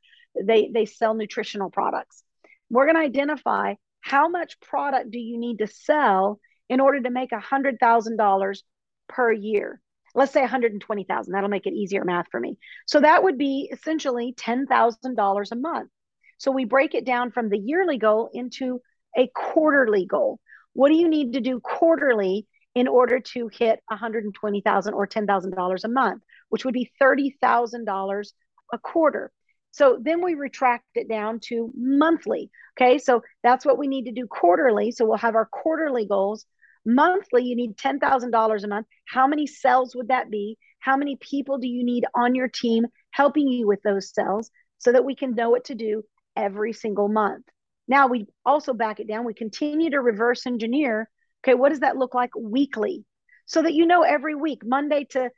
they, 0.42 0.72
they 0.74 0.86
sell 0.86 1.14
nutritional 1.14 1.70
products. 1.70 2.24
We're 2.70 2.86
going 2.86 2.96
to 2.96 3.02
identify 3.02 3.76
how 4.02 4.30
much 4.30 4.60
product 4.60 5.12
do 5.12 5.20
you 5.20 5.38
need 5.38 5.60
to 5.60 5.68
sell 5.68 6.40
in 6.74 6.80
order 6.80 7.00
to 7.00 7.12
make 7.12 7.30
$100,000 7.30 8.64
per 9.08 9.32
year. 9.32 9.80
Let's 10.16 10.34
say 10.34 10.42
120,000. 10.42 11.32
That'll 11.32 11.48
make 11.48 11.68
it 11.68 11.74
easier 11.74 12.04
math 12.04 12.26
for 12.32 12.40
me. 12.40 12.58
So 12.88 13.00
that 13.00 13.24
would 13.24 13.38
be 13.38 13.70
essentially 13.72 14.34
$10,000 14.40 15.52
a 15.52 15.56
month. 15.56 15.92
So 16.40 16.52
we 16.52 16.66
break 16.66 16.96
it 16.96 17.06
down 17.06 17.30
from 17.30 17.50
the 17.50 17.60
yearly 17.60 18.00
goal 18.00 18.32
into 18.34 18.82
a 19.16 19.30
quarterly 19.36 20.08
goal. 20.08 20.40
What 20.74 20.90
do 20.90 20.96
you 20.96 21.08
need 21.08 21.34
to 21.34 21.42
do 21.42 21.60
quarterly 21.60 22.48
in 22.74 22.88
order 22.88 23.20
to 23.20 23.52
hit 23.54 23.80
120,000 23.90 24.94
or 24.96 25.08
$10,000 25.08 25.84
a 25.84 25.88
month, 25.88 26.24
which 26.50 26.66
would 26.66 26.74
be 26.74 26.92
$30,000 27.00 28.34
a 28.74 28.78
quarter. 28.80 29.32
So 29.74 30.00
then 30.02 30.24
we 30.24 30.34
retract 30.34 30.86
it 30.96 31.08
down 31.08 31.40
to 31.50 31.72
monthly. 31.76 32.50
Okay. 32.76 32.98
So 32.98 33.22
that's 33.44 33.64
what 33.64 33.78
we 33.78 33.88
need 33.88 34.06
to 34.06 34.12
do 34.12 34.26
quarterly. 34.28 34.92
So 34.92 35.06
we'll 35.06 35.18
have 35.18 35.36
our 35.36 35.46
quarterly 35.46 36.08
goals. 36.08 36.46
Monthly, 36.86 37.43
you 37.43 37.56
need 37.56 37.78
$10,000 37.78 38.63
a 38.63 38.67
month. 38.67 38.88
How 39.06 39.28
many 39.28 39.48
cells 39.48 39.96
would 39.96 40.10
that 40.10 40.30
be? 40.30 40.58
How 40.80 40.98
many 40.98 41.17
people 41.17 41.58
do 41.58 41.67
you 41.67 41.84
need 41.84 42.06
on 42.13 42.36
your 42.36 42.50
team 42.50 42.86
helping 43.12 43.48
you 43.48 43.67
with 43.67 43.82
those 43.84 44.13
cells 44.13 44.50
so 44.80 44.91
that 44.91 45.06
we 45.06 45.15
can 45.15 45.34
know 45.34 45.50
what 45.50 45.65
to 45.65 45.76
do 45.76 46.04
every 46.36 46.74
single 46.74 47.08
month? 47.08 47.46
Now 47.88 48.08
we 48.08 48.28
also 48.46 48.74
back 48.74 49.00
it 49.00 49.08
down. 49.08 49.26
We 49.26 49.34
continue 49.34 49.91
to 49.91 50.02
reverse 50.02 50.46
engineer. 50.46 51.10
Okay, 51.43 51.56
what 51.56 51.69
does 51.69 51.82
that 51.82 51.98
look 51.98 52.13
like 52.13 52.32
weekly? 52.38 53.06
So 53.46 53.62
that 53.62 53.74
you 53.74 53.86
know 53.86 54.04
every 54.04 54.36
week, 54.36 54.62
Monday 54.65 55.06
to 55.12 55.30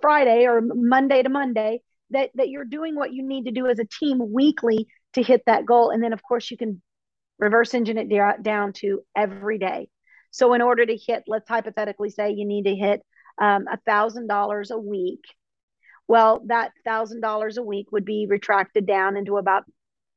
Friday 0.00 0.46
or 0.46 0.60
Monday 0.62 1.22
to 1.22 1.28
Monday, 1.28 1.80
that, 2.10 2.30
that 2.34 2.48
you're 2.48 2.64
doing 2.64 2.94
what 2.94 3.12
you 3.12 3.26
need 3.26 3.44
to 3.44 3.52
do 3.52 3.66
as 3.66 3.78
a 3.78 3.84
team 3.84 4.20
weekly 4.32 4.86
to 5.14 5.22
hit 5.22 5.42
that 5.46 5.66
goal. 5.66 5.90
And 5.90 6.02
then, 6.02 6.12
of 6.12 6.22
course, 6.22 6.50
you 6.50 6.56
can 6.56 6.82
reverse 7.38 7.74
engine 7.74 7.98
it 7.98 8.42
down 8.42 8.72
to 8.74 9.02
every 9.16 9.58
day. 9.58 9.88
So 10.34 10.52
in 10.52 10.62
order 10.62 10.84
to 10.84 10.96
hit, 10.96 11.22
let's 11.28 11.48
hypothetically 11.48 12.10
say 12.10 12.32
you 12.32 12.44
need 12.44 12.64
to 12.64 12.74
hit 12.74 13.02
um, 13.40 13.66
a 13.72 13.76
thousand 13.86 14.26
dollars 14.26 14.72
a 14.72 14.76
week. 14.76 15.22
Well, 16.08 16.42
that 16.46 16.72
thousand 16.84 17.20
dollars 17.20 17.56
a 17.56 17.62
week 17.62 17.92
would 17.92 18.04
be 18.04 18.26
retracted 18.28 18.84
down 18.84 19.16
into 19.16 19.36
about 19.36 19.62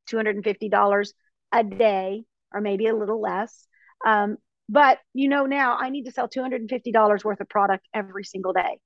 two 0.08 0.18
hundred 0.18 0.34
and 0.36 0.44
fifty 0.44 0.70
dollars 0.70 1.14
a 1.52 1.64
day, 1.64 2.24
or 2.52 2.62
maybe 2.62 2.88
a 2.88 2.96
little 2.96 3.22
less. 3.22 3.68
Um, 4.04 4.38
but 4.68 4.98
you 5.14 5.30
know 5.30 5.46
now 5.46 5.78
I 5.78 5.92
need 5.92 6.06
to 6.06 6.12
sell 6.12 6.28
two 6.28 6.42
hundred 6.42 6.62
and 6.62 6.70
fifty 6.70 6.92
dollars 6.92 7.24
worth 7.24 7.40
of 7.40 7.48
product 7.48 7.88
every 7.94 8.24
single 8.24 8.54
day. 8.54 8.80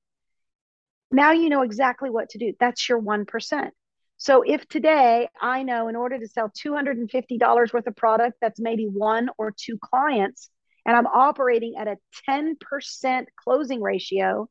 Now 1.11 1.31
you 1.31 1.47
know 1.47 1.61
exactly 1.61 2.09
what 2.09 2.27
to 2.31 2.39
do. 2.39 2.51
That's 2.59 2.89
your 2.89 2.99
one 2.99 3.25
percent. 3.25 3.73
So 4.17 4.41
if 4.41 4.67
today 4.67 5.29
I 5.41 5.63
know 5.63 5.87
in 5.87 5.95
order 5.95 6.19
to 6.19 6.27
sell 6.27 6.51
$250 6.63 7.73
worth 7.73 7.87
of 7.87 7.95
product, 7.95 8.37
that's 8.41 8.59
maybe 8.59 8.83
one 8.85 9.29
or 9.39 9.51
two 9.57 9.79
clients, 9.81 10.51
and 10.85 10.95
I'm 10.95 11.07
operating 11.07 11.75
at 11.77 11.87
a 11.87 11.97
10% 12.29 13.25
closing 13.35 13.81
ratio, 13.81 14.49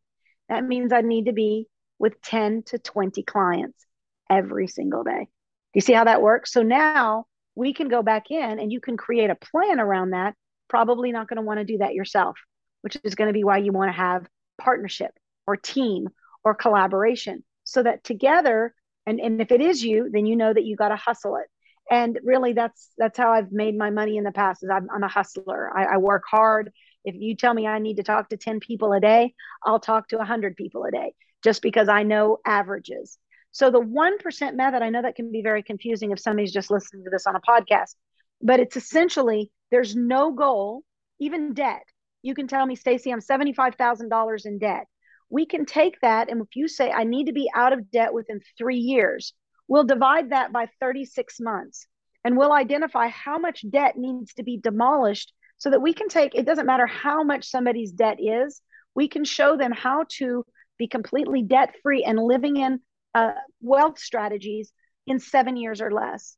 that 0.48 0.64
means 0.64 0.92
I 0.92 1.00
need 1.00 1.26
to 1.26 1.32
be 1.32 1.66
with 1.98 2.20
10 2.22 2.62
to 2.66 2.78
20 2.78 3.22
clients 3.22 3.84
every 4.28 4.68
single 4.68 5.04
day. 5.04 5.24
Do 5.24 5.76
you 5.76 5.80
see 5.80 5.92
how 5.92 6.04
that 6.04 6.22
works? 6.22 6.52
So 6.52 6.62
now 6.62 7.26
we 7.54 7.74
can 7.74 7.88
go 7.88 8.02
back 8.02 8.30
in 8.30 8.58
and 8.58 8.72
you 8.72 8.80
can 8.80 8.96
create 8.96 9.30
a 9.30 9.34
plan 9.34 9.80
around 9.80 10.10
that. 10.10 10.34
Probably 10.68 11.12
not 11.12 11.28
going 11.28 11.36
to 11.36 11.42
want 11.42 11.58
to 11.58 11.64
do 11.64 11.78
that 11.78 11.94
yourself, 11.94 12.38
which 12.82 12.96
is 13.04 13.14
going 13.14 13.28
to 13.28 13.34
be 13.34 13.44
why 13.44 13.58
you 13.58 13.72
want 13.72 13.90
to 13.90 13.96
have 13.96 14.26
partnership 14.58 15.10
or 15.46 15.56
team 15.56 16.08
or 16.44 16.54
collaboration 16.54 17.42
so 17.64 17.82
that 17.82 18.04
together, 18.04 18.74
and, 19.06 19.20
and 19.20 19.40
if 19.40 19.50
it 19.50 19.60
is 19.60 19.82
you, 19.82 20.08
then 20.12 20.26
you 20.26 20.36
know 20.36 20.52
that 20.52 20.64
you 20.64 20.76
got 20.76 20.88
to 20.88 20.96
hustle 20.96 21.36
it 21.36 21.46
and 21.90 22.18
really 22.22 22.52
that's 22.52 22.90
that's 22.96 23.18
how 23.18 23.32
i've 23.32 23.52
made 23.52 23.76
my 23.76 23.90
money 23.90 24.16
in 24.16 24.24
the 24.24 24.32
past 24.32 24.62
is 24.62 24.70
i'm, 24.70 24.88
I'm 24.94 25.02
a 25.02 25.08
hustler. 25.08 25.76
I, 25.76 25.94
I, 25.94 25.96
work 25.98 26.22
hard. 26.30 26.70
If 27.04 27.14
you 27.16 27.36
tell 27.36 27.52
me 27.52 27.66
i 27.66 27.78
need 27.78 27.96
to 27.96 28.02
talk 28.02 28.28
to 28.30 28.36
10 28.36 28.60
people 28.60 28.92
a 28.92 29.00
day 29.00 29.34
i'll 29.64 29.80
talk 29.80 30.08
to 30.08 30.16
100 30.16 30.56
people 30.56 30.84
a 30.84 30.90
day 30.90 31.12
just 31.44 31.60
because 31.62 31.88
i 31.88 32.02
know 32.02 32.38
averages. 32.46 33.18
So 33.52 33.70
the 33.70 33.80
1% 33.80 34.54
method 34.54 34.82
i 34.82 34.90
know 34.90 35.02
that 35.02 35.16
can 35.16 35.32
be 35.32 35.42
very 35.42 35.62
confusing 35.62 36.12
if 36.12 36.20
somebody's 36.20 36.52
just 36.52 36.70
listening 36.70 37.04
to 37.04 37.10
this 37.10 37.26
on 37.26 37.36
a 37.36 37.40
podcast 37.40 37.94
but 38.40 38.60
it's 38.60 38.76
essentially 38.76 39.50
there's 39.70 39.94
no 39.94 40.32
goal 40.32 40.82
even 41.20 41.52
debt. 41.52 41.82
You 42.22 42.34
can 42.34 42.48
tell 42.48 42.64
me 42.64 42.76
Staci 42.76 43.12
i'm 43.12 43.20
$75000 43.20 44.46
in 44.46 44.58
debt. 44.58 44.86
We 45.28 45.46
can 45.46 45.64
take 45.66 46.00
that 46.00 46.30
and 46.30 46.40
if 46.40 46.48
you 46.54 46.68
say 46.68 46.90
i 46.90 47.04
need 47.04 47.26
to 47.26 47.32
be 47.32 47.50
out 47.54 47.72
of 47.72 47.90
debt 47.90 48.14
within 48.14 48.40
three 48.56 48.78
years 48.78 49.34
we'll 49.70 49.84
divide 49.84 50.30
that 50.30 50.52
by 50.52 50.68
36 50.80 51.40
months 51.40 51.86
and 52.24 52.36
we'll 52.36 52.52
identify 52.52 53.08
how 53.08 53.38
much 53.38 53.64
debt 53.70 53.96
needs 53.96 54.34
to 54.34 54.42
be 54.42 54.58
demolished 54.58 55.32
so 55.56 55.70
that 55.70 55.80
we 55.80 55.94
can 55.94 56.08
take 56.08 56.34
it 56.34 56.44
doesn't 56.44 56.66
matter 56.66 56.86
how 56.86 57.22
much 57.22 57.48
somebody's 57.48 57.92
debt 57.92 58.18
is 58.20 58.60
we 58.94 59.08
can 59.08 59.24
show 59.24 59.56
them 59.56 59.72
how 59.72 60.04
to 60.08 60.44
be 60.76 60.88
completely 60.88 61.42
debt 61.42 61.74
free 61.82 62.04
and 62.04 62.18
living 62.18 62.56
in 62.56 62.80
uh, 63.14 63.32
wealth 63.60 63.98
strategies 63.98 64.72
in 65.06 65.18
seven 65.18 65.56
years 65.56 65.80
or 65.80 65.90
less. 65.90 66.36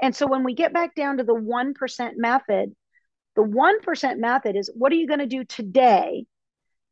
And 0.00 0.14
so 0.14 0.26
when 0.26 0.44
we 0.44 0.54
get 0.54 0.72
back 0.72 0.94
down 0.94 1.18
to 1.18 1.24
the 1.24 1.34
1% 1.34 2.12
method 2.16 2.74
the 3.36 3.42
1% 3.42 4.18
method 4.18 4.56
is 4.56 4.70
what 4.74 4.92
are 4.92 4.96
you 4.96 5.06
going 5.06 5.20
to 5.20 5.26
do 5.26 5.44
today 5.44 6.26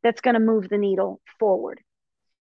that's 0.03 0.21
going 0.21 0.35
to 0.35 0.39
move 0.39 0.69
the 0.69 0.77
needle 0.77 1.19
forward 1.37 1.81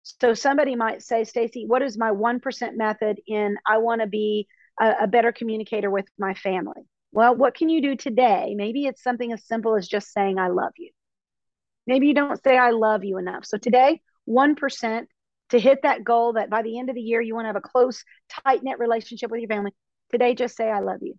so 0.04 0.34
somebody 0.34 0.76
might 0.76 1.02
say 1.02 1.22
Staci 1.22 1.66
what 1.66 1.82
is 1.82 1.98
my 1.98 2.10
1% 2.10 2.76
method 2.76 3.20
in 3.26 3.56
i 3.66 3.78
want 3.78 4.00
to 4.00 4.06
be 4.06 4.46
a, 4.80 4.92
a 5.02 5.06
better 5.06 5.32
communicator 5.32 5.90
with 5.90 6.06
my 6.18 6.34
family 6.34 6.86
well, 7.14 7.36
what 7.36 7.54
can 7.54 7.68
you 7.68 7.80
do 7.80 7.94
today? 7.94 8.54
Maybe 8.56 8.86
it's 8.86 9.02
something 9.02 9.32
as 9.32 9.46
simple 9.46 9.76
as 9.76 9.86
just 9.86 10.12
saying, 10.12 10.40
I 10.40 10.48
love 10.48 10.72
you. 10.76 10.90
Maybe 11.86 12.08
you 12.08 12.14
don't 12.14 12.42
say, 12.42 12.58
I 12.58 12.70
love 12.70 13.04
you 13.04 13.18
enough. 13.18 13.46
So 13.46 13.56
today, 13.56 14.00
1% 14.28 15.06
to 15.50 15.60
hit 15.60 15.82
that 15.84 16.02
goal 16.02 16.32
that 16.32 16.50
by 16.50 16.62
the 16.62 16.76
end 16.76 16.88
of 16.88 16.96
the 16.96 17.00
year, 17.00 17.20
you 17.20 17.36
want 17.36 17.44
to 17.44 17.50
have 17.50 17.56
a 17.56 17.60
close, 17.60 18.02
tight 18.44 18.64
knit 18.64 18.80
relationship 18.80 19.30
with 19.30 19.40
your 19.40 19.48
family. 19.48 19.70
Today, 20.10 20.34
just 20.34 20.56
say, 20.56 20.68
I 20.68 20.80
love 20.80 21.02
you. 21.02 21.14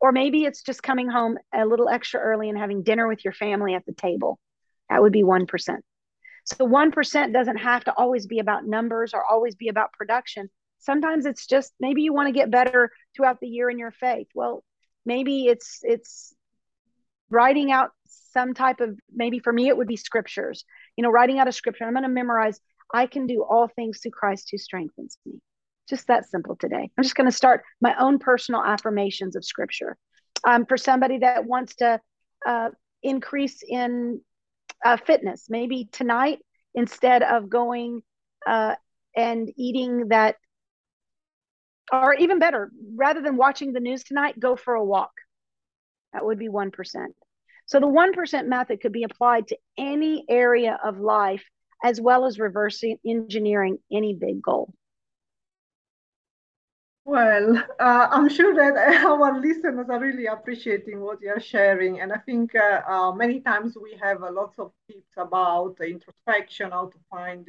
Or 0.00 0.10
maybe 0.10 0.42
it's 0.42 0.62
just 0.62 0.82
coming 0.82 1.08
home 1.08 1.38
a 1.54 1.64
little 1.64 1.88
extra 1.88 2.18
early 2.18 2.48
and 2.48 2.58
having 2.58 2.82
dinner 2.82 3.06
with 3.06 3.24
your 3.24 3.32
family 3.32 3.74
at 3.74 3.86
the 3.86 3.94
table. 3.94 4.40
That 4.90 5.00
would 5.00 5.12
be 5.12 5.22
1%. 5.22 5.46
So 6.46 6.66
1% 6.66 7.32
doesn't 7.32 7.56
have 7.56 7.84
to 7.84 7.94
always 7.96 8.26
be 8.26 8.38
about 8.38 8.66
numbers 8.66 9.14
or 9.14 9.24
always 9.24 9.56
be 9.56 9.68
about 9.68 9.92
production. 9.92 10.48
Sometimes 10.78 11.26
it's 11.26 11.46
just 11.46 11.72
maybe 11.80 12.02
you 12.02 12.12
want 12.12 12.28
to 12.28 12.32
get 12.32 12.50
better 12.50 12.90
throughout 13.14 13.40
the 13.40 13.48
year 13.48 13.68
in 13.68 13.78
your 13.78 13.90
faith. 13.90 14.28
Well, 14.34 14.62
maybe 15.04 15.46
it's 15.46 15.80
it's 15.82 16.34
writing 17.30 17.72
out 17.72 17.90
some 18.06 18.54
type 18.54 18.80
of 18.80 18.98
maybe 19.12 19.38
for 19.38 19.52
me 19.52 19.68
it 19.68 19.76
would 19.76 19.88
be 19.88 19.96
scriptures 19.96 20.64
you 20.96 21.02
know 21.02 21.10
writing 21.10 21.38
out 21.38 21.48
a 21.48 21.52
scripture 21.52 21.84
i'm 21.84 21.92
going 21.92 22.02
to 22.02 22.08
memorize 22.08 22.60
i 22.94 23.06
can 23.06 23.26
do 23.26 23.42
all 23.42 23.66
things 23.66 23.98
through 24.00 24.12
christ 24.12 24.48
who 24.50 24.58
strengthens 24.58 25.18
me 25.26 25.40
just 25.88 26.06
that 26.06 26.28
simple 26.28 26.54
today 26.54 26.88
i'm 26.96 27.02
just 27.02 27.16
going 27.16 27.28
to 27.28 27.36
start 27.36 27.64
my 27.80 27.94
own 27.98 28.18
personal 28.18 28.62
affirmations 28.62 29.34
of 29.34 29.44
scripture 29.44 29.96
um, 30.46 30.66
for 30.66 30.76
somebody 30.76 31.18
that 31.18 31.44
wants 31.44 31.74
to 31.76 32.00
uh, 32.46 32.68
increase 33.02 33.62
in 33.66 34.20
uh, 34.84 34.96
fitness 34.96 35.46
maybe 35.48 35.88
tonight 35.92 36.38
instead 36.74 37.22
of 37.22 37.48
going 37.48 38.02
uh, 38.46 38.74
and 39.16 39.50
eating 39.56 40.08
that 40.08 40.36
or 41.92 42.14
even 42.14 42.38
better, 42.38 42.70
rather 42.96 43.22
than 43.22 43.36
watching 43.36 43.72
the 43.72 43.80
news 43.80 44.02
tonight, 44.02 44.38
go 44.38 44.56
for 44.56 44.74
a 44.74 44.84
walk. 44.84 45.12
That 46.12 46.24
would 46.24 46.38
be 46.38 46.48
1%. 46.48 46.72
So 47.66 47.80
the 47.80 47.86
1% 47.86 48.46
method 48.46 48.80
could 48.80 48.92
be 48.92 49.04
applied 49.04 49.48
to 49.48 49.58
any 49.78 50.24
area 50.28 50.78
of 50.84 50.98
life 50.98 51.44
as 51.84 52.00
well 52.00 52.24
as 52.24 52.38
reversing 52.38 52.98
engineering 53.06 53.78
any 53.92 54.14
big 54.14 54.42
goal. 54.42 54.72
Well, 57.06 57.56
uh, 57.78 58.08
I'm 58.10 58.28
sure 58.28 58.54
that 58.56 58.76
our 59.06 59.40
listeners 59.40 59.86
are 59.88 60.00
really 60.00 60.26
appreciating 60.26 61.00
what 61.00 61.20
you're 61.22 61.40
sharing. 61.40 62.00
And 62.00 62.12
I 62.12 62.18
think 62.18 62.54
uh, 62.56 62.82
uh, 62.86 63.12
many 63.12 63.40
times 63.40 63.76
we 63.80 63.96
have 64.02 64.20
lots 64.22 64.58
of 64.58 64.72
tips 64.90 65.14
about 65.16 65.76
introspection, 65.80 66.72
how 66.72 66.86
to 66.88 66.98
find 67.10 67.48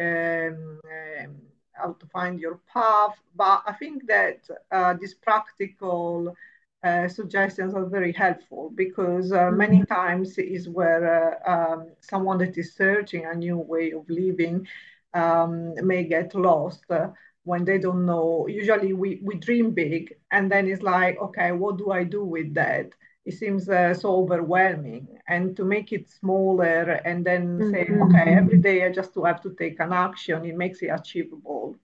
um, 0.00 0.80
um, 0.90 1.36
how 1.72 1.92
to 1.94 2.06
find 2.06 2.38
your 2.40 2.60
path. 2.72 3.18
But 3.34 3.62
I 3.66 3.72
think 3.72 4.06
that 4.06 4.48
uh, 4.70 4.94
these 5.00 5.14
practical 5.14 6.36
uh, 6.84 7.08
suggestions 7.08 7.74
are 7.74 7.86
very 7.86 8.12
helpful 8.12 8.70
because 8.76 9.32
uh, 9.32 9.38
mm-hmm. 9.38 9.56
many 9.58 9.84
times 9.86 10.38
is 10.38 10.68
where 10.68 11.04
uh, 11.46 11.52
um, 11.52 11.88
someone 12.00 12.38
that 12.38 12.56
is 12.58 12.74
searching 12.74 13.26
a 13.26 13.34
new 13.34 13.58
way 13.58 13.92
of 13.92 14.08
living 14.08 14.68
um, 15.14 15.74
may 15.86 16.04
get 16.04 16.34
lost 16.34 16.84
uh, 16.90 17.08
when 17.44 17.64
they 17.64 17.78
don't 17.78 18.04
know. 18.04 18.46
Usually 18.48 18.92
we, 18.92 19.20
we 19.22 19.36
dream 19.36 19.70
big 19.70 20.14
and 20.30 20.50
then 20.50 20.66
it's 20.66 20.82
like, 20.82 21.18
okay, 21.20 21.52
what 21.52 21.78
do 21.78 21.92
I 21.92 22.04
do 22.04 22.24
with 22.24 22.54
that? 22.54 22.92
it 23.24 23.34
seems 23.34 23.68
uh, 23.68 23.94
so 23.94 24.16
overwhelming 24.16 25.08
and 25.28 25.56
to 25.56 25.64
make 25.64 25.92
it 25.92 26.08
smaller 26.10 27.00
and 27.04 27.24
then 27.24 27.58
mm-hmm. 27.58 27.70
say 27.70 27.88
okay 28.02 28.34
every 28.34 28.58
day 28.58 28.84
i 28.84 28.90
just 28.90 29.10
have 29.24 29.40
to 29.40 29.54
take 29.58 29.80
an 29.80 29.92
action 29.92 30.44
it 30.44 30.56
makes 30.56 30.82
it 30.82 30.88
achievable 30.88 31.76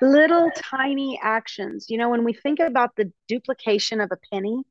little 0.00 0.50
tiny 0.56 1.18
actions 1.22 1.86
you 1.88 1.98
know 1.98 2.08
when 2.08 2.24
we 2.24 2.32
think 2.32 2.60
about 2.60 2.94
the 2.96 3.10
duplication 3.28 4.00
of 4.00 4.10
a 4.12 4.18
penny 4.32 4.62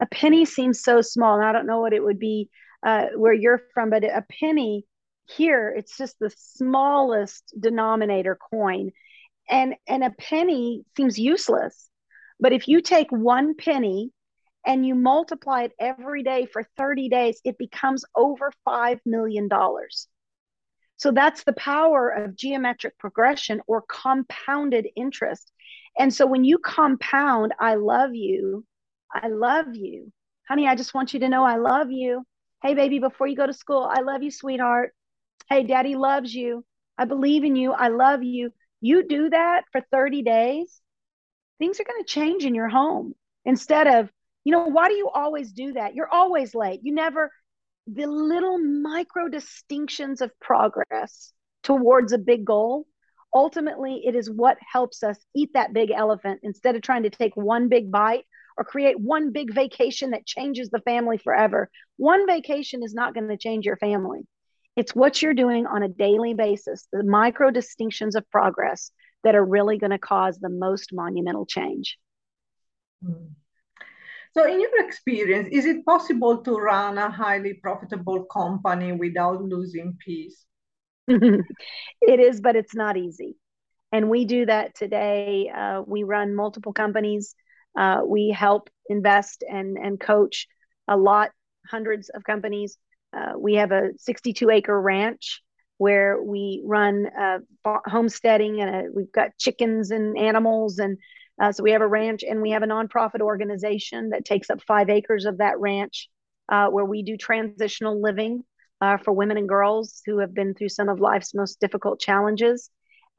a 0.00 0.06
penny 0.06 0.44
seems 0.44 0.82
so 0.82 1.00
small 1.00 1.34
and 1.36 1.44
i 1.44 1.52
don't 1.52 1.66
know 1.66 1.80
what 1.80 1.92
it 1.92 2.02
would 2.02 2.18
be 2.18 2.48
uh, 2.82 3.06
where 3.16 3.32
you're 3.32 3.62
from 3.72 3.88
but 3.88 4.04
a 4.04 4.24
penny 4.40 4.84
here 5.26 5.74
it's 5.74 5.96
just 5.96 6.18
the 6.18 6.30
smallest 6.36 7.54
denominator 7.58 8.38
coin 8.50 8.90
and 9.48 9.74
and 9.86 10.04
a 10.04 10.10
penny 10.10 10.84
seems 10.96 11.18
useless 11.18 11.90
but 12.40 12.52
if 12.52 12.68
you 12.68 12.80
take 12.80 13.10
one 13.10 13.54
penny 13.54 14.10
and 14.66 14.86
you 14.86 14.94
multiply 14.94 15.62
it 15.62 15.72
every 15.78 16.22
day 16.22 16.46
for 16.46 16.64
30 16.76 17.08
days, 17.08 17.40
it 17.44 17.58
becomes 17.58 18.04
over 18.16 18.50
$5 18.66 19.00
million. 19.04 19.48
So 20.96 21.10
that's 21.12 21.44
the 21.44 21.52
power 21.52 22.08
of 22.10 22.36
geometric 22.36 22.98
progression 22.98 23.60
or 23.66 23.82
compounded 23.88 24.88
interest. 24.96 25.50
And 25.98 26.12
so 26.12 26.26
when 26.26 26.44
you 26.44 26.58
compound, 26.58 27.52
I 27.58 27.74
love 27.74 28.14
you, 28.14 28.64
I 29.12 29.28
love 29.28 29.74
you, 29.74 30.12
honey, 30.48 30.66
I 30.66 30.74
just 30.74 30.94
want 30.94 31.14
you 31.14 31.20
to 31.20 31.28
know 31.28 31.44
I 31.44 31.56
love 31.56 31.90
you. 31.90 32.24
Hey, 32.62 32.74
baby, 32.74 32.98
before 32.98 33.26
you 33.26 33.36
go 33.36 33.46
to 33.46 33.52
school, 33.52 33.88
I 33.90 34.00
love 34.00 34.22
you, 34.22 34.30
sweetheart. 34.30 34.92
Hey, 35.48 35.62
daddy 35.64 35.94
loves 35.94 36.34
you. 36.34 36.64
I 36.96 37.04
believe 37.04 37.44
in 37.44 37.56
you. 37.56 37.72
I 37.72 37.88
love 37.88 38.22
you. 38.22 38.50
You 38.84 39.02
do 39.02 39.30
that 39.30 39.62
for 39.72 39.80
30 39.80 40.20
days, 40.20 40.78
things 41.58 41.80
are 41.80 41.84
going 41.84 42.02
to 42.02 42.06
change 42.06 42.44
in 42.44 42.54
your 42.54 42.68
home. 42.68 43.14
Instead 43.46 43.86
of, 43.86 44.10
you 44.44 44.52
know, 44.52 44.66
why 44.66 44.88
do 44.88 44.94
you 44.94 45.08
always 45.08 45.52
do 45.52 45.72
that? 45.72 45.94
You're 45.94 46.12
always 46.12 46.54
late. 46.54 46.80
You 46.82 46.92
never, 46.92 47.30
the 47.86 48.04
little 48.04 48.58
micro 48.58 49.28
distinctions 49.28 50.20
of 50.20 50.38
progress 50.38 51.32
towards 51.62 52.12
a 52.12 52.18
big 52.18 52.44
goal, 52.44 52.86
ultimately, 53.32 54.02
it 54.04 54.14
is 54.14 54.30
what 54.30 54.58
helps 54.70 55.02
us 55.02 55.16
eat 55.34 55.54
that 55.54 55.72
big 55.72 55.90
elephant 55.90 56.40
instead 56.42 56.76
of 56.76 56.82
trying 56.82 57.04
to 57.04 57.10
take 57.10 57.34
one 57.38 57.70
big 57.70 57.90
bite 57.90 58.26
or 58.58 58.64
create 58.64 59.00
one 59.00 59.32
big 59.32 59.50
vacation 59.50 60.10
that 60.10 60.26
changes 60.26 60.68
the 60.68 60.80
family 60.80 61.16
forever. 61.16 61.70
One 61.96 62.26
vacation 62.26 62.82
is 62.82 62.92
not 62.92 63.14
going 63.14 63.28
to 63.28 63.38
change 63.38 63.64
your 63.64 63.78
family. 63.78 64.26
It's 64.76 64.94
what 64.94 65.22
you're 65.22 65.34
doing 65.34 65.66
on 65.66 65.82
a 65.82 65.88
daily 65.88 66.34
basis, 66.34 66.88
the 66.92 67.04
micro 67.04 67.50
distinctions 67.50 68.16
of 68.16 68.28
progress 68.30 68.90
that 69.22 69.34
are 69.34 69.44
really 69.44 69.78
going 69.78 69.90
to 69.90 69.98
cause 69.98 70.38
the 70.38 70.48
most 70.48 70.90
monumental 70.92 71.46
change. 71.46 71.98
Mm. 73.04 73.30
So, 74.32 74.44
in 74.46 74.60
your 74.60 74.84
experience, 74.84 75.48
is 75.52 75.64
it 75.64 75.86
possible 75.86 76.38
to 76.38 76.56
run 76.56 76.98
a 76.98 77.08
highly 77.08 77.54
profitable 77.54 78.24
company 78.24 78.90
without 78.90 79.40
losing 79.40 79.96
peace? 80.04 80.44
it 81.06 82.20
is, 82.20 82.40
but 82.40 82.56
it's 82.56 82.74
not 82.74 82.96
easy. 82.96 83.36
And 83.92 84.10
we 84.10 84.24
do 84.24 84.46
that 84.46 84.74
today. 84.74 85.48
Uh, 85.54 85.82
we 85.86 86.02
run 86.02 86.34
multiple 86.34 86.72
companies. 86.72 87.36
Uh, 87.78 88.00
we 88.04 88.30
help 88.30 88.68
invest 88.88 89.44
and, 89.48 89.76
and 89.78 90.00
coach 90.00 90.48
a 90.88 90.96
lot, 90.96 91.30
hundreds 91.70 92.08
of 92.08 92.24
companies. 92.24 92.76
Uh, 93.14 93.32
we 93.38 93.54
have 93.54 93.72
a 93.72 93.90
62 93.98 94.50
acre 94.50 94.80
ranch 94.80 95.42
where 95.78 96.22
we 96.22 96.62
run 96.64 97.06
uh, 97.06 97.38
homesteading 97.86 98.60
and 98.60 98.74
a, 98.74 98.84
we've 98.94 99.12
got 99.12 99.36
chickens 99.38 99.90
and 99.90 100.16
animals 100.16 100.78
and 100.78 100.98
uh, 101.40 101.50
so 101.50 101.62
we 101.64 101.72
have 101.72 101.82
a 101.82 101.86
ranch 101.86 102.22
and 102.22 102.40
we 102.40 102.50
have 102.50 102.62
a 102.62 102.66
nonprofit 102.66 103.20
organization 103.20 104.10
that 104.10 104.24
takes 104.24 104.50
up 104.50 104.62
five 104.62 104.88
acres 104.88 105.24
of 105.24 105.38
that 105.38 105.58
ranch 105.58 106.08
uh, 106.48 106.68
where 106.68 106.84
we 106.84 107.02
do 107.02 107.16
transitional 107.16 108.00
living 108.00 108.44
uh, 108.80 108.98
for 108.98 109.12
women 109.12 109.36
and 109.36 109.48
girls 109.48 110.02
who 110.06 110.18
have 110.18 110.34
been 110.34 110.54
through 110.54 110.68
some 110.68 110.88
of 110.88 111.00
life's 111.00 111.34
most 111.34 111.58
difficult 111.60 112.00
challenges. 112.00 112.70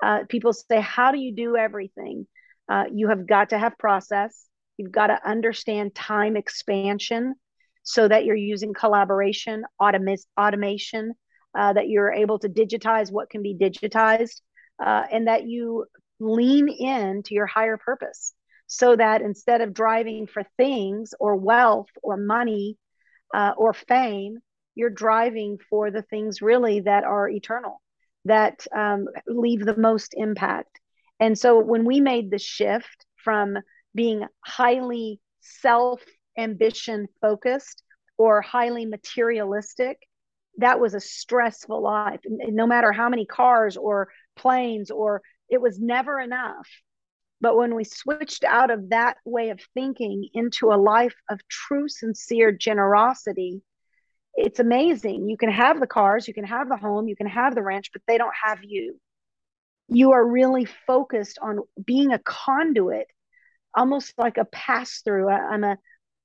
Uh, 0.02 0.20
people 0.30 0.54
say, 0.54 0.80
How 0.80 1.12
do 1.12 1.18
you 1.18 1.36
do 1.36 1.58
everything? 1.58 2.28
Uh, 2.70 2.86
you 2.93 3.10
have 3.10 3.28
got 3.28 3.50
to 3.50 3.58
have 3.58 3.78
process, 3.78 4.46
you've 4.78 4.91
got 4.91 5.08
to 5.08 5.28
understand 5.28 5.93
time 5.93 6.36
expansion 6.38 7.36
so 7.86 8.10
that 8.10 8.26
you're 8.26 8.36
using 8.36 8.74
collaboration, 8.74 9.64
autom- 9.82 10.26
automation, 10.38 11.14
uh, 11.58 11.74
that 11.74 11.88
you're 11.88 12.12
able 12.12 12.40
to 12.40 12.50
digitize 12.50 13.12
what 13.12 13.30
can 13.30 13.42
be 13.42 13.56
digitized. 13.56 14.42
and 14.80 15.28
that 15.28 15.48
you 15.48 15.86
lean 16.20 16.68
in 16.68 17.24
to 17.24 17.34
your 17.34 17.46
higher 17.48 17.78
purpose 17.78 18.34
so 18.68 18.96
that 18.96 19.22
instead 19.22 19.62
of 19.62 19.74
driving 19.74 20.28
for 20.28 20.44
things 20.58 21.14
or 21.20 21.36
wealth 21.36 21.90
or 22.04 22.18
money 22.18 22.78
uh, 23.34 23.54
or 23.58 23.74
fame, 23.74 24.40
you're 24.76 24.90
driving 24.90 25.58
for 25.70 25.92
the 25.92 26.02
things 26.02 26.42
really 26.42 26.82
that 26.82 27.04
are 27.04 27.30
eternal, 27.30 27.82
that 28.26 28.66
um, 28.76 29.08
leave 29.28 29.66
the 29.66 29.78
most 29.78 30.14
impact. 30.18 30.80
And 31.20 31.38
so 31.38 31.60
when 31.60 31.86
we 31.86 32.02
made 32.02 32.32
the 32.32 32.40
shift 32.40 33.06
from 33.24 33.58
being 33.94 34.26
highly 34.46 35.22
self 35.42 36.02
ambition 36.38 37.08
focused 37.22 37.84
or 38.18 38.42
highly 38.42 38.86
materialistic, 38.86 40.00
that 40.58 40.80
was 40.80 40.94
a 40.94 41.00
stressful 41.00 41.82
life. 41.82 42.22
No 42.26 42.66
matter 42.66 42.92
how 42.92 43.10
many 43.10 43.26
cars 43.26 43.78
or 43.78 44.10
planes 44.36 44.92
or 44.92 45.22
it 45.50 45.62
was 45.62 45.80
never 45.80 46.20
enough. 46.20 46.68
But 47.42 47.58
when 47.58 47.76
we 47.76 47.84
switched 47.84 48.44
out 48.44 48.72
of 48.72 48.90
that 48.90 49.18
way 49.26 49.50
of 49.50 49.60
thinking 49.74 50.30
into 50.34 50.72
a 50.72 50.78
life 50.78 51.16
of 51.30 51.46
true, 51.48 51.88
sincere 51.90 52.52
generosity, 52.52 53.62
it's 54.34 54.60
amazing. 54.60 55.30
You 55.30 55.38
can 55.38 55.52
have 55.52 55.80
the 55.80 55.88
cars, 55.88 56.28
you 56.28 56.34
can 56.34 56.46
have 56.46 56.70
the 56.70 56.78
home, 56.78 57.08
you 57.08 57.16
can 57.16 57.28
have 57.28 57.56
the 57.56 57.62
ranch, 57.62 57.92
but 57.94 58.02
they 58.08 58.18
don't 58.18 58.34
have 58.44 58.60
you. 58.64 59.00
You 59.88 60.14
are 60.14 60.26
really 60.26 60.66
focused 60.88 61.38
on 61.42 61.60
being 61.86 62.12
a 62.12 62.20
conduit, 62.20 63.08
almost 63.76 64.14
like 64.18 64.38
a 64.38 64.46
pass 64.46 65.02
through. 65.04 65.30
I'm 65.30 65.64
a, 65.64 65.78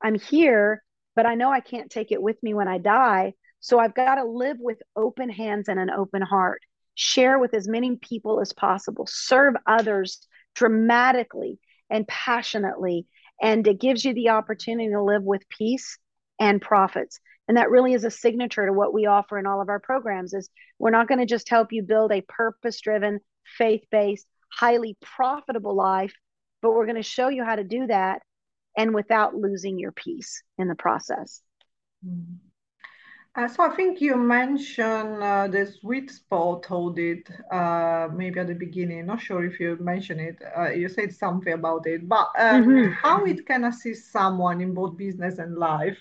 I'm 0.02 0.18
here, 0.18 0.82
but 1.16 1.26
I 1.26 1.34
know 1.34 1.50
I 1.50 1.60
can't 1.60 1.90
take 1.90 2.12
it 2.12 2.22
with 2.22 2.42
me 2.42 2.54
when 2.54 2.68
I 2.68 2.78
die. 2.78 3.34
So 3.60 3.78
I've 3.78 3.94
got 3.94 4.14
to 4.14 4.24
live 4.24 4.56
with 4.58 4.78
open 4.96 5.28
hands 5.28 5.68
and 5.68 5.78
an 5.78 5.90
open 5.90 6.22
heart, 6.22 6.62
share 6.94 7.38
with 7.38 7.54
as 7.54 7.68
many 7.68 7.96
people 7.96 8.40
as 8.40 8.52
possible, 8.52 9.06
serve 9.06 9.54
others 9.66 10.26
dramatically 10.54 11.58
and 11.90 12.08
passionately. 12.08 13.06
And 13.42 13.66
it 13.66 13.80
gives 13.80 14.04
you 14.04 14.14
the 14.14 14.30
opportunity 14.30 14.90
to 14.90 15.02
live 15.02 15.22
with 15.22 15.48
peace 15.48 15.98
and 16.38 16.60
profits. 16.60 17.20
And 17.48 17.56
that 17.56 17.70
really 17.70 17.94
is 17.94 18.04
a 18.04 18.10
signature 18.10 18.64
to 18.64 18.72
what 18.72 18.94
we 18.94 19.06
offer 19.06 19.38
in 19.38 19.46
all 19.46 19.60
of 19.60 19.68
our 19.68 19.80
programs 19.80 20.32
is 20.32 20.48
we're 20.78 20.90
not 20.90 21.08
going 21.08 21.18
to 21.18 21.26
just 21.26 21.48
help 21.48 21.72
you 21.72 21.82
build 21.82 22.12
a 22.12 22.22
purpose-driven, 22.22 23.20
faith-based, 23.58 24.26
highly 24.52 24.96
profitable 25.02 25.74
life, 25.74 26.14
but 26.62 26.72
we're 26.72 26.86
going 26.86 26.96
to 26.96 27.02
show 27.02 27.28
you 27.28 27.44
how 27.44 27.56
to 27.56 27.64
do 27.64 27.86
that 27.88 28.22
and 28.80 28.94
without 28.94 29.34
losing 29.34 29.78
your 29.78 29.92
peace 29.92 30.42
in 30.56 30.66
the 30.68 30.74
process. 30.74 31.42
Mm-hmm. 32.06 32.36
Uh, 33.36 33.46
so 33.46 33.62
I 33.62 33.76
think 33.76 34.00
you 34.00 34.16
mentioned 34.16 35.22
uh, 35.22 35.46
the 35.46 35.64
sweet 35.80 36.10
spot 36.10 36.66
audit 36.70 37.30
uh, 37.52 38.08
maybe 38.12 38.40
at 38.40 38.48
the 38.48 38.54
beginning. 38.54 39.06
Not 39.06 39.20
sure 39.20 39.44
if 39.44 39.60
you 39.60 39.76
mentioned 39.80 40.20
it. 40.20 40.42
Uh, 40.56 40.70
you 40.70 40.88
said 40.88 41.14
something 41.14 41.52
about 41.52 41.86
it, 41.86 42.08
but 42.08 42.28
um, 42.38 42.64
mm-hmm. 42.64 42.92
how 42.92 43.24
it 43.26 43.46
can 43.46 43.64
assist 43.64 44.10
someone 44.10 44.60
in 44.60 44.74
both 44.74 44.96
business 44.96 45.38
and 45.38 45.56
life. 45.56 45.98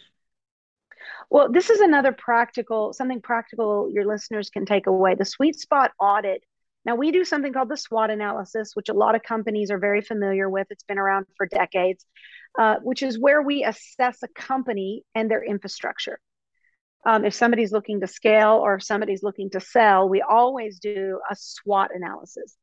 Well, 1.29 1.51
this 1.51 1.69
is 1.69 1.81
another 1.81 2.13
practical 2.13 2.93
something 2.93 3.21
practical 3.21 3.91
your 3.93 4.05
listeners 4.05 4.49
can 4.49 4.65
take 4.65 4.87
away. 4.87 5.15
The 5.15 5.25
sweet 5.25 5.59
spot 5.59 5.91
audit. 5.99 6.43
Now 6.85 6.95
we 6.95 7.11
do 7.11 7.23
something 7.23 7.53
called 7.53 7.69
the 7.69 7.77
SWOT 7.77 8.09
analysis, 8.09 8.71
which 8.73 8.89
a 8.89 8.93
lot 8.93 9.13
of 9.13 9.21
companies 9.21 9.69
are 9.69 9.77
very 9.77 10.01
familiar 10.01 10.49
with. 10.49 10.67
It's 10.71 10.83
been 10.83 10.97
around 10.97 11.27
for 11.37 11.45
decades, 11.45 12.05
uh, 12.57 12.77
which 12.83 13.03
is 13.03 13.19
where 13.19 13.41
we 13.41 13.63
assess 13.63 14.23
a 14.23 14.27
company 14.29 15.03
and 15.15 15.29
their 15.29 15.43
infrastructure 15.43 16.19
um, 17.05 17.23
if 17.23 17.33
somebody's 17.33 17.71
looking 17.71 18.01
to 18.01 18.07
scale 18.07 18.59
or 18.63 18.75
if 18.75 18.83
somebody's 18.83 19.23
looking 19.23 19.49
to 19.51 19.59
sell, 19.59 20.09
we 20.09 20.21
always 20.21 20.79
do 20.79 21.19
a 21.29 21.35
SWOT 21.35 21.91
analysis. 21.93 22.57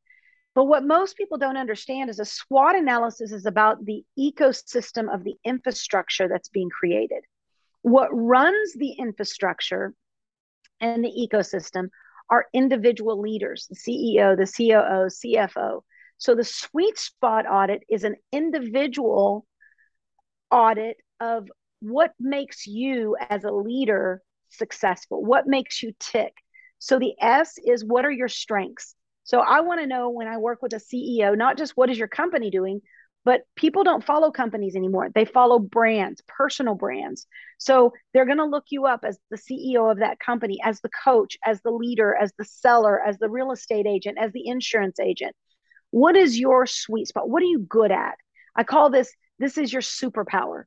But 0.53 0.65
what 0.65 0.85
most 0.85 1.17
people 1.17 1.37
don't 1.37 1.57
understand 1.57 2.09
is 2.09 2.19
a 2.19 2.25
SWOT 2.25 2.75
analysis 2.75 3.31
is 3.31 3.45
about 3.45 3.83
the 3.83 4.03
ecosystem 4.17 5.13
of 5.13 5.23
the 5.23 5.35
infrastructure 5.43 6.27
that's 6.27 6.49
being 6.49 6.69
created. 6.69 7.23
What 7.81 8.09
runs 8.11 8.73
the 8.73 8.91
infrastructure 8.91 9.93
and 10.79 11.03
the 11.03 11.29
ecosystem 11.31 11.89
are 12.29 12.47
individual 12.53 13.19
leaders, 13.19 13.67
the 13.69 13.75
CEO, 13.75 14.35
the 14.35 14.45
COO, 14.45 15.07
CFO. 15.07 15.81
So 16.17 16.35
the 16.35 16.43
sweet 16.43 16.97
spot 16.97 17.45
audit 17.49 17.83
is 17.89 18.03
an 18.03 18.15
individual 18.31 19.45
audit 20.51 20.97
of 21.19 21.49
what 21.79 22.13
makes 22.19 22.67
you 22.67 23.15
as 23.29 23.43
a 23.43 23.51
leader 23.51 24.21
successful? 24.49 25.23
What 25.23 25.47
makes 25.47 25.81
you 25.83 25.93
tick? 25.99 26.33
So 26.79 26.99
the 26.99 27.13
S 27.19 27.57
is 27.65 27.83
what 27.83 28.05
are 28.05 28.11
your 28.11 28.27
strengths? 28.27 28.95
So 29.23 29.39
I 29.39 29.61
want 29.61 29.81
to 29.81 29.87
know 29.87 30.09
when 30.09 30.27
I 30.27 30.37
work 30.37 30.61
with 30.61 30.73
a 30.73 30.77
CEO, 30.77 31.37
not 31.37 31.57
just 31.57 31.73
what 31.75 31.89
is 31.89 31.97
your 31.97 32.07
company 32.07 32.49
doing, 32.49 32.81
but 33.25 33.41
people 33.57 33.83
don't 33.83 34.05
follow 34.05 34.31
companies 34.31 34.75
anymore. 34.77 35.09
They 35.13 35.25
follow 35.25 35.59
brands, 35.59 36.21
personal 36.27 36.75
brands. 36.75 37.27
So 37.57 37.91
they're 38.13 38.25
going 38.25 38.37
to 38.37 38.45
look 38.45 38.65
you 38.69 38.85
up 38.85 39.03
as 39.03 39.19
the 39.29 39.37
CEO 39.37 39.91
of 39.91 39.99
that 39.99 40.19
company, 40.19 40.59
as 40.63 40.79
the 40.79 40.89
coach, 41.03 41.37
as 41.45 41.61
the 41.61 41.71
leader, 41.71 42.15
as 42.15 42.31
the 42.37 42.45
seller, 42.45 43.01
as 43.05 43.17
the 43.17 43.29
real 43.29 43.51
estate 43.51 43.85
agent, 43.85 44.17
as 44.17 44.31
the 44.31 44.47
insurance 44.47 44.97
agent. 44.97 45.35
What 45.91 46.15
is 46.15 46.39
your 46.39 46.65
sweet 46.65 47.09
spot? 47.09 47.29
What 47.29 47.43
are 47.43 47.47
you 47.47 47.59
good 47.59 47.91
at? 47.91 48.15
I 48.55 48.63
call 48.63 48.89
this 48.89 49.11
this 49.39 49.57
is 49.57 49.71
your 49.71 49.81
superpower. 49.81 50.63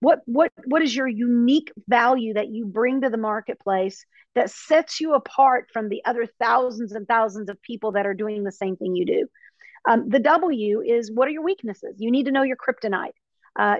What 0.00 0.20
what 0.26 0.52
what 0.66 0.82
is 0.82 0.94
your 0.94 1.08
unique 1.08 1.72
value 1.88 2.34
that 2.34 2.48
you 2.48 2.66
bring 2.66 3.00
to 3.00 3.10
the 3.10 3.16
marketplace 3.16 4.04
that 4.34 4.50
sets 4.50 5.00
you 5.00 5.14
apart 5.14 5.68
from 5.72 5.88
the 5.88 6.04
other 6.04 6.26
thousands 6.38 6.92
and 6.92 7.08
thousands 7.08 7.48
of 7.48 7.60
people 7.62 7.92
that 7.92 8.06
are 8.06 8.14
doing 8.14 8.44
the 8.44 8.52
same 8.52 8.76
thing 8.76 8.94
you 8.94 9.06
do? 9.06 9.26
Um, 9.88 10.08
the 10.08 10.18
w 10.18 10.82
is 10.82 11.10
what 11.10 11.28
are 11.28 11.30
your 11.30 11.44
weaknesses? 11.44 11.94
You 11.98 12.10
need 12.10 12.24
to 12.24 12.32
know 12.32 12.42
your 12.42 12.56
kryptonite. 12.56 13.14
Uh, 13.58 13.76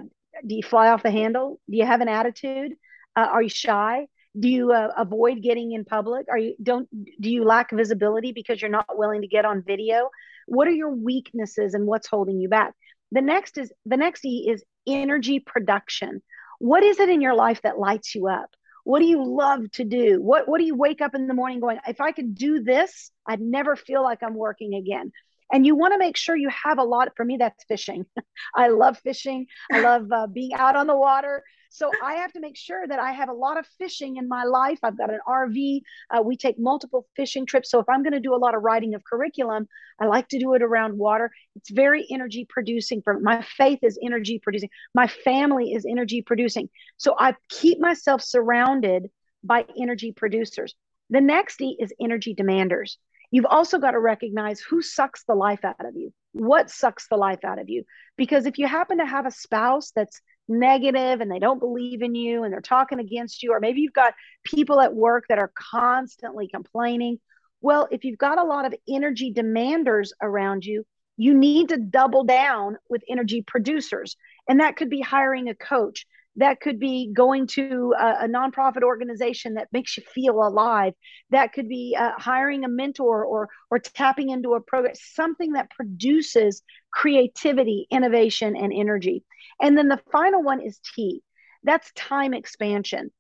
do 0.47 0.55
you 0.55 0.62
fly 0.62 0.89
off 0.89 1.03
the 1.03 1.11
handle? 1.11 1.61
Do 1.68 1.76
you 1.76 1.84
have 1.84 2.01
an 2.01 2.09
attitude? 2.09 2.72
Uh, 3.14 3.28
are 3.32 3.43
you 3.43 3.49
shy? 3.49 4.07
Do 4.39 4.49
you 4.49 4.72
uh, 4.72 4.93
avoid 4.97 5.43
getting 5.43 5.72
in 5.72 5.84
public? 5.84 6.26
Are 6.30 6.39
you 6.39 6.55
don't 6.62 6.89
do 7.20 7.30
you 7.30 7.45
lack 7.45 7.70
visibility 7.72 8.32
because 8.32 8.61
you're 8.62 8.70
not 8.70 8.87
willing 8.97 9.20
to 9.20 9.28
get 9.28 9.45
on 9.45 9.62
video? 9.62 10.09
What 10.47 10.68
are 10.68 10.72
your 10.72 10.95
weaknesses 10.95 11.74
and 11.74 11.87
what's 11.87 12.07
holding 12.07 12.41
you 12.41 12.49
back 12.49 12.74
the 13.13 13.21
next 13.21 13.59
is 13.59 13.73
the 13.85 13.97
next 13.97 14.25
e 14.25 14.49
is 14.51 14.65
energy 14.87 15.41
production. 15.41 16.23
What 16.59 16.83
is 16.83 17.01
it 17.01 17.09
in 17.09 17.21
your 17.21 17.35
life 17.35 17.63
that 17.63 17.79
lights 17.79 18.15
you 18.15 18.29
up? 18.29 18.51
What 18.85 19.01
do 19.01 19.07
you 19.07 19.25
love 19.25 19.71
to 19.73 19.85
do? 19.85 20.23
What 20.23 20.49
what 20.49 20.59
do 20.59 20.65
you 20.65 20.77
wake 20.77 21.01
up 21.01 21.15
in 21.15 21.27
the 21.27 21.35
morning 21.35 21.61
going, 21.61 21.79
if 21.87 22.01
I 22.01 22.13
could 22.13 22.35
do 22.35 22.63
this, 22.63 23.11
I'd 23.27 23.41
never 23.41 23.77
feel 23.77 24.03
like 24.03 24.23
I'm 24.23 24.35
working 24.35 24.75
again. 24.75 25.13
And 25.53 25.65
you 25.65 25.77
want 25.77 25.93
to 25.95 25.99
make 25.99 26.17
sure 26.17 26.37
you 26.37 26.49
have 26.51 26.79
a 26.79 26.85
lot. 26.85 27.13
For 27.17 27.25
me, 27.25 27.37
that's 27.37 27.65
fishing. 27.65 28.07
I 28.55 28.69
love 28.69 28.99
fishing. 28.99 29.47
I 29.73 29.81
love 29.81 30.11
uh, 30.13 30.27
being 30.27 30.55
out 30.55 30.77
on 30.77 30.87
the 30.87 30.97
water. 30.97 31.45
So 31.77 31.91
I 32.03 32.14
have 32.14 32.33
to 32.33 32.41
make 32.41 32.57
sure 32.57 32.87
that 32.87 32.99
I 32.99 33.12
have 33.12 33.29
a 33.29 33.35
lot 33.35 33.59
of 33.59 33.66
fishing 33.77 34.16
in 34.16 34.29
my 34.29 34.45
life. 34.45 34.79
I've 34.83 34.97
got 34.97 35.12
an 35.12 35.20
RV. 35.29 35.83
Uh, 36.11 36.22
we 36.22 36.35
take 36.35 36.59
multiple 36.59 37.07
fishing 37.16 37.45
trips. 37.45 37.70
So 37.70 37.81
if 37.81 37.89
I'm 37.91 38.03
going 38.03 38.14
to 38.14 38.20
do 38.20 38.35
a 38.35 38.41
lot 38.41 38.55
of 38.55 38.62
writing 38.62 38.95
of 38.95 39.05
curriculum, 39.05 39.68
I 40.01 40.07
like 40.07 40.27
to 40.29 40.39
do 40.39 40.55
it 40.55 40.62
around 40.62 40.97
water. 40.97 41.31
It's 41.55 41.68
very 41.68 42.07
energy 42.11 42.47
producing. 42.49 43.03
For 43.03 43.20
my 43.20 43.43
faith 43.43 43.81
is 43.83 43.99
energy 44.03 44.41
producing. 44.43 44.70
My 44.95 45.07
family 45.07 45.74
is 45.74 45.85
energy 45.85 46.22
producing. 46.22 46.70
So 46.97 47.14
I 47.18 47.35
keep 47.51 47.79
myself 47.79 48.22
surrounded 48.22 49.11
by 49.45 49.66
energy 49.79 50.12
producers. 50.12 50.74
The 51.11 51.20
next 51.20 51.61
E 51.61 51.77
is 51.79 51.93
energy 52.01 52.35
demanders. 52.35 52.97
You've 53.31 53.45
also 53.45 53.79
got 53.79 53.91
to 53.91 54.01
recognize 54.01 54.61
who 54.61 54.81
sucks 54.81 55.24
the 55.24 55.35
life 55.35 55.62
out 55.62 55.85
of 55.85 55.95
you. 55.95 56.14
What 56.33 56.70
sucks 56.70 57.07
the 57.09 57.16
life 57.16 57.45
out 57.45 57.59
of 57.59 57.68
you? 57.68 57.85
Because 58.16 58.47
if 58.47 58.57
you 58.57 58.66
happen 58.66 58.99
to 58.99 59.07
have 59.07 59.27
a 59.27 59.31
spouse 59.31 59.91
that's 59.95 60.22
negative 60.49 61.21
and 61.21 61.31
they 61.31 61.39
don't 61.39 61.59
believe 61.59 62.03
in 62.03 62.15
you 62.15 62.45
and 62.45 62.53
they're 62.53 62.61
talking 62.61 62.99
against 62.99 63.43
you, 63.43 63.53
or 63.53 63.61
maybe 63.61 63.81
you've 63.81 63.93
got 63.93 64.15
people 64.45 64.81
at 64.81 64.95
work 64.95 65.25
that 65.29 65.39
are 65.39 65.53
constantly 65.55 66.49
complaining. 66.49 67.19
Well, 67.61 67.89
if 67.91 68.05
you've 68.05 68.19
got 68.19 68.39
a 68.39 68.45
lot 68.45 68.67
of 68.67 68.75
energy 68.89 69.33
demanders 69.33 70.11
around 70.23 70.65
you, 70.65 70.85
you 71.17 71.35
need 71.35 71.71
to 71.71 71.79
double 71.79 72.25
down 72.25 72.77
with 72.89 73.03
energy 73.09 73.43
producers. 73.43 74.17
And 74.49 74.61
that 74.61 74.77
could 74.77 74.91
be 74.91 75.01
hiring 75.01 75.49
a 75.49 75.55
coach. 75.55 76.07
That 76.37 76.61
could 76.61 76.78
be 76.78 77.12
going 77.12 77.47
to 77.49 77.95
a, 77.99 78.24
a 78.24 78.28
nonprofit 78.28 78.82
organization 78.82 79.55
that 79.55 79.68
makes 79.72 79.97
you 79.97 80.03
feel 80.03 80.34
alive. 80.47 80.93
That 81.30 81.53
could 81.53 81.68
be 81.68 81.97
uh, 81.99 82.12
hiring 82.18 82.64
a 82.64 82.68
mentor 82.68 83.24
or 83.24 83.49
or 83.70 83.78
tapping 83.78 84.30
into 84.30 84.55
a 84.55 84.61
program, 84.61 84.95
something 84.95 85.53
that 85.53 85.70
produces 85.70 86.62
creativity, 86.93 87.87
innovation, 87.91 88.57
and 88.57 88.72
energy. 88.72 89.24
And 89.61 89.76
then 89.76 89.89
the 89.89 90.01
final 90.12 90.43
one 90.43 90.61
is 90.61 90.78
T. 90.95 91.22
That's 91.62 91.91
time 91.95 92.34
expansion. 92.34 93.11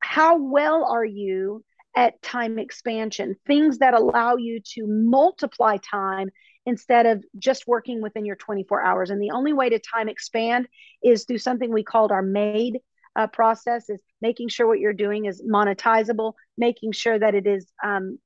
How 0.00 0.36
well 0.38 0.84
are 0.84 1.04
you 1.04 1.64
at 1.94 2.20
time 2.22 2.58
expansion? 2.58 3.36
Things 3.46 3.78
that 3.78 3.94
allow 3.94 4.36
you 4.36 4.60
to 4.74 4.86
multiply 4.86 5.76
time 5.76 6.30
instead 6.66 7.06
of 7.06 7.24
just 7.38 7.66
working 7.66 8.00
within 8.00 8.24
your 8.24 8.36
24 8.36 8.82
hours. 8.82 9.10
And 9.10 9.20
the 9.20 9.30
only 9.30 9.52
way 9.52 9.68
to 9.68 9.78
time 9.78 10.08
expand 10.08 10.68
is 11.02 11.24
through 11.24 11.38
something 11.38 11.72
we 11.72 11.82
called 11.82 12.12
our 12.12 12.22
MADE 12.22 12.78
uh, 13.16 13.26
process 13.26 13.90
is 13.90 14.00
making 14.20 14.48
sure 14.48 14.66
what 14.66 14.78
you're 14.78 14.92
doing 14.92 15.26
is 15.26 15.42
monetizable, 15.42 16.34
making 16.56 16.92
sure 16.92 17.18
that 17.18 17.34
it 17.34 17.46
is 17.46 17.66
um, 17.84 18.18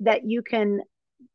that 0.00 0.28
you 0.28 0.42
can 0.42 0.80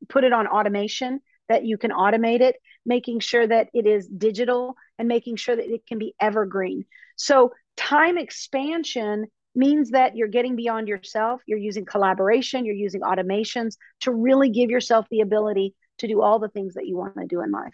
put 0.09 0.23
it 0.23 0.33
on 0.33 0.47
automation, 0.47 1.21
that 1.47 1.65
you 1.65 1.77
can 1.77 1.91
automate 1.91 2.41
it, 2.41 2.55
making 2.85 3.19
sure 3.19 3.45
that 3.45 3.69
it 3.73 3.85
is 3.85 4.07
digital 4.07 4.75
and 4.97 5.07
making 5.07 5.35
sure 5.35 5.55
that 5.55 5.71
it 5.71 5.85
can 5.87 5.97
be 5.97 6.13
evergreen. 6.19 6.85
So 7.15 7.53
time 7.77 8.17
expansion 8.17 9.27
means 9.55 9.91
that 9.91 10.15
you're 10.15 10.27
getting 10.27 10.55
beyond 10.55 10.87
yourself, 10.87 11.41
you're 11.45 11.59
using 11.59 11.85
collaboration, 11.85 12.65
you're 12.65 12.75
using 12.75 13.01
automations 13.01 13.77
to 14.01 14.11
really 14.11 14.49
give 14.49 14.69
yourself 14.69 15.05
the 15.09 15.21
ability 15.21 15.73
to 15.99 16.07
do 16.07 16.21
all 16.21 16.39
the 16.39 16.49
things 16.49 16.73
that 16.75 16.87
you 16.87 16.97
want 16.97 17.15
to 17.15 17.25
do 17.27 17.41
in 17.41 17.51
life. 17.51 17.73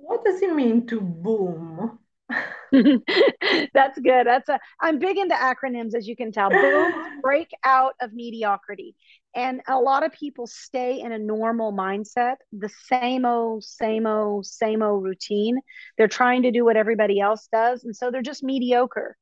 What 0.00 0.24
does 0.24 0.42
it 0.42 0.54
mean 0.54 0.86
to 0.88 1.00
boom? 1.00 1.98
That's 2.72 3.98
good. 3.98 4.26
That's 4.26 4.48
a 4.48 4.58
I'm 4.80 4.98
big 4.98 5.18
into 5.18 5.34
acronyms 5.34 5.94
as 5.94 6.08
you 6.08 6.16
can 6.16 6.32
tell. 6.32 6.48
Boom, 6.48 6.92
break 7.22 7.50
out 7.64 7.94
of 8.00 8.12
mediocrity. 8.12 8.94
And 9.34 9.62
a 9.66 9.78
lot 9.78 10.04
of 10.04 10.12
people 10.12 10.46
stay 10.46 11.00
in 11.00 11.12
a 11.12 11.18
normal 11.18 11.72
mindset, 11.72 12.36
the 12.52 12.70
same 12.86 13.24
old, 13.24 13.64
same 13.64 14.06
old, 14.06 14.46
same 14.46 14.82
old 14.82 15.04
routine. 15.04 15.58
They're 15.96 16.08
trying 16.08 16.42
to 16.42 16.50
do 16.50 16.64
what 16.64 16.76
everybody 16.76 17.20
else 17.20 17.48
does. 17.52 17.84
And 17.84 17.96
so 17.96 18.10
they're 18.10 18.22
just 18.22 18.42
mediocre. 18.42 19.16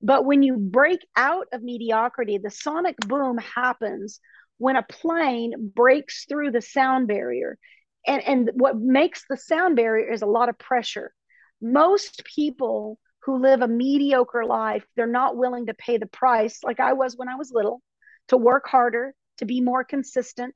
But 0.00 0.24
when 0.24 0.42
you 0.42 0.56
break 0.56 1.00
out 1.16 1.46
of 1.52 1.62
mediocrity, 1.62 2.38
the 2.38 2.50
sonic 2.50 2.96
boom 2.98 3.38
happens 3.38 4.20
when 4.58 4.76
a 4.76 4.82
plane 4.82 5.72
breaks 5.74 6.26
through 6.26 6.50
the 6.50 6.60
sound 6.60 7.08
barrier. 7.08 7.58
And, 8.06 8.22
and 8.22 8.50
what 8.54 8.76
makes 8.76 9.24
the 9.28 9.36
sound 9.36 9.76
barrier 9.76 10.12
is 10.12 10.22
a 10.22 10.26
lot 10.26 10.48
of 10.48 10.58
pressure. 10.58 11.12
Most 11.60 12.24
people 12.24 12.98
who 13.22 13.38
live 13.38 13.62
a 13.62 13.68
mediocre 13.68 14.44
life, 14.44 14.84
they're 14.96 15.06
not 15.06 15.36
willing 15.36 15.66
to 15.66 15.74
pay 15.74 15.98
the 15.98 16.06
price, 16.06 16.60
like 16.62 16.80
I 16.80 16.92
was 16.92 17.16
when 17.16 17.28
I 17.28 17.34
was 17.34 17.52
little, 17.52 17.82
to 18.28 18.36
work 18.36 18.68
harder, 18.68 19.14
to 19.38 19.44
be 19.44 19.60
more 19.60 19.84
consistent, 19.84 20.54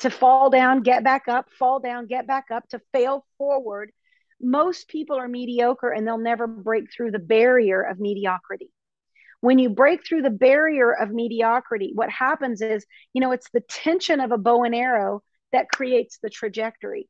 to 0.00 0.10
fall 0.10 0.50
down, 0.50 0.82
get 0.82 1.02
back 1.04 1.28
up, 1.28 1.50
fall 1.58 1.80
down, 1.80 2.06
get 2.06 2.26
back 2.26 2.46
up, 2.52 2.68
to 2.68 2.80
fail 2.92 3.24
forward. 3.36 3.90
Most 4.40 4.88
people 4.88 5.16
are 5.16 5.28
mediocre 5.28 5.90
and 5.90 6.06
they'll 6.06 6.18
never 6.18 6.46
break 6.46 6.92
through 6.92 7.10
the 7.10 7.18
barrier 7.18 7.82
of 7.82 7.98
mediocrity. 7.98 8.70
When 9.40 9.58
you 9.58 9.70
break 9.70 10.04
through 10.04 10.22
the 10.22 10.30
barrier 10.30 10.92
of 10.92 11.10
mediocrity, 11.10 11.92
what 11.94 12.10
happens 12.10 12.60
is, 12.60 12.84
you 13.12 13.20
know, 13.20 13.32
it's 13.32 13.48
the 13.52 13.60
tension 13.60 14.20
of 14.20 14.32
a 14.32 14.38
bow 14.38 14.64
and 14.64 14.74
arrow 14.74 15.22
that 15.52 15.68
creates 15.68 16.18
the 16.22 16.30
trajectory. 16.30 17.08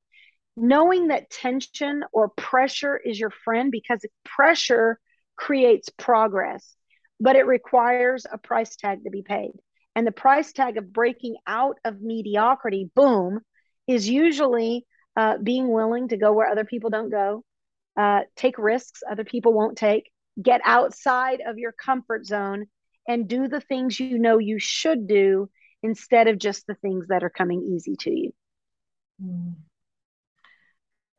Knowing 0.57 1.09
that 1.09 1.31
tension 1.31 2.03
or 2.13 2.29
pressure 2.31 2.97
is 2.97 3.19
your 3.19 3.31
friend 3.31 3.71
because 3.71 4.05
pressure 4.25 4.99
creates 5.37 5.89
progress, 5.97 6.75
but 7.21 7.37
it 7.37 7.47
requires 7.47 8.27
a 8.31 8.37
price 8.37 8.77
tag 8.77 9.05
to 9.05 9.11
be 9.11 9.23
paid. 9.23 9.53
And 9.95 10.07
the 10.07 10.13
price 10.13 10.53
tag 10.53 10.77
of 10.77 10.93
breaking 10.93 11.37
out 11.47 11.79
of 11.85 12.01
mediocrity, 12.01 12.91
boom, 12.95 13.41
is 13.87 14.09
usually 14.09 14.87
uh, 15.17 15.39
being 15.43 15.69
willing 15.73 16.09
to 16.09 16.17
go 16.17 16.33
where 16.33 16.49
other 16.49 16.65
people 16.65 16.91
don't 16.91 17.11
go, 17.11 17.43
uh, 17.97 18.21
take 18.37 18.59
risks 18.59 19.03
other 19.11 19.25
people 19.25 19.53
won't 19.53 19.77
take, 19.77 20.11
get 20.41 20.61
outside 20.65 21.41
of 21.47 21.59
your 21.59 21.73
comfort 21.73 22.27
zone, 22.27 22.67
and 23.07 23.29
do 23.29 23.49
the 23.49 23.61
things 23.61 23.99
you 23.99 24.19
know 24.19 24.39
you 24.39 24.59
should 24.59 25.07
do 25.07 25.49
instead 25.83 26.29
of 26.29 26.39
just 26.39 26.67
the 26.67 26.75
things 26.75 27.07
that 27.09 27.23
are 27.23 27.31
coming 27.31 27.63
easy 27.63 27.97
to 28.01 28.11
you. 28.11 28.33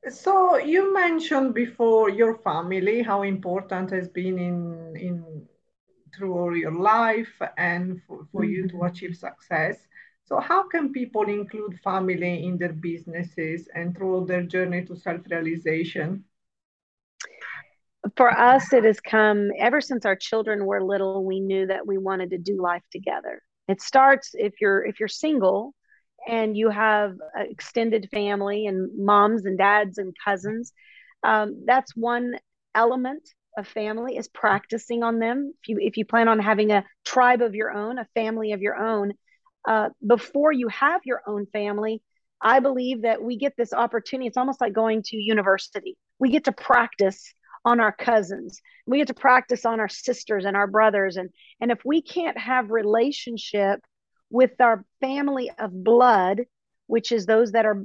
So 0.09 0.57
you 0.57 0.93
mentioned 0.93 1.53
before 1.53 2.09
your 2.09 2.37
family, 2.39 3.01
how 3.01 3.23
important 3.23 3.91
has 3.91 4.07
been 4.07 4.39
in 4.39 4.95
in 4.95 5.47
through 6.15 6.33
all 6.33 6.55
your 6.55 6.71
life 6.71 7.33
and 7.57 8.01
for, 8.07 8.25
for 8.31 8.41
mm-hmm. 8.41 8.51
you 8.51 8.67
to 8.67 8.75
mm-hmm. 8.75 8.85
achieve 8.85 9.15
success. 9.15 9.77
So, 10.25 10.39
how 10.39 10.67
can 10.67 10.93
people 10.93 11.23
include 11.23 11.79
family 11.83 12.45
in 12.45 12.57
their 12.57 12.73
businesses 12.73 13.67
and 13.73 13.95
through 13.95 14.25
their 14.27 14.43
journey 14.43 14.85
to 14.85 14.95
self 14.95 15.21
realization? 15.29 16.23
For 18.15 18.31
us, 18.31 18.71
it 18.73 18.83
has 18.85 18.99
come 18.99 19.49
ever 19.57 19.81
since 19.81 20.05
our 20.05 20.15
children 20.15 20.65
were 20.65 20.83
little. 20.83 21.23
We 21.25 21.39
knew 21.39 21.67
that 21.67 21.85
we 21.85 21.97
wanted 21.97 22.31
to 22.31 22.37
do 22.37 22.61
life 22.61 22.83
together. 22.91 23.41
It 23.67 23.81
starts 23.81 24.31
if 24.33 24.53
you're 24.61 24.85
if 24.85 24.99
you're 24.99 25.09
single 25.09 25.73
and 26.27 26.55
you 26.55 26.69
have 26.69 27.15
extended 27.35 28.09
family 28.11 28.65
and 28.67 28.89
moms 28.97 29.45
and 29.45 29.57
dads 29.57 29.97
and 29.97 30.13
cousins. 30.23 30.73
Um, 31.23 31.63
that's 31.65 31.95
one 31.95 32.35
element 32.75 33.27
of 33.57 33.67
family 33.67 34.17
is 34.17 34.27
practicing 34.27 35.03
on 35.03 35.19
them 35.19 35.53
if 35.61 35.69
you 35.69 35.77
if 35.81 35.97
you 35.97 36.05
plan 36.05 36.27
on 36.27 36.39
having 36.39 36.71
a 36.71 36.85
tribe 37.05 37.41
of 37.41 37.55
your 37.55 37.71
own 37.71 37.97
a 37.97 38.07
family 38.13 38.51
of 38.53 38.61
your 38.61 38.75
own 38.75 39.11
uh, 39.67 39.89
before 40.05 40.51
you 40.51 40.67
have 40.69 41.01
your 41.03 41.21
own 41.27 41.45
family 41.47 42.01
i 42.41 42.59
believe 42.59 43.01
that 43.01 43.21
we 43.21 43.37
get 43.37 43.53
this 43.57 43.73
opportunity 43.73 44.27
it's 44.27 44.37
almost 44.37 44.61
like 44.61 44.71
going 44.71 45.01
to 45.03 45.17
university 45.17 45.97
we 46.19 46.29
get 46.29 46.43
to 46.45 46.51
practice 46.51 47.33
on 47.65 47.79
our 47.79 47.91
cousins 47.91 48.61
we 48.85 48.97
get 48.97 49.07
to 49.07 49.13
practice 49.13 49.65
on 49.65 49.79
our 49.79 49.89
sisters 49.89 50.45
and 50.45 50.55
our 50.55 50.67
brothers 50.67 51.17
and 51.17 51.29
and 51.61 51.71
if 51.71 51.79
we 51.85 52.01
can't 52.01 52.37
have 52.37 52.71
relationship 52.71 53.79
with 54.29 54.51
our 54.59 54.85
family 55.01 55.51
of 55.59 55.71
blood 55.83 56.41
which 56.87 57.11
is 57.11 57.25
those 57.25 57.51
that 57.51 57.65
are 57.65 57.83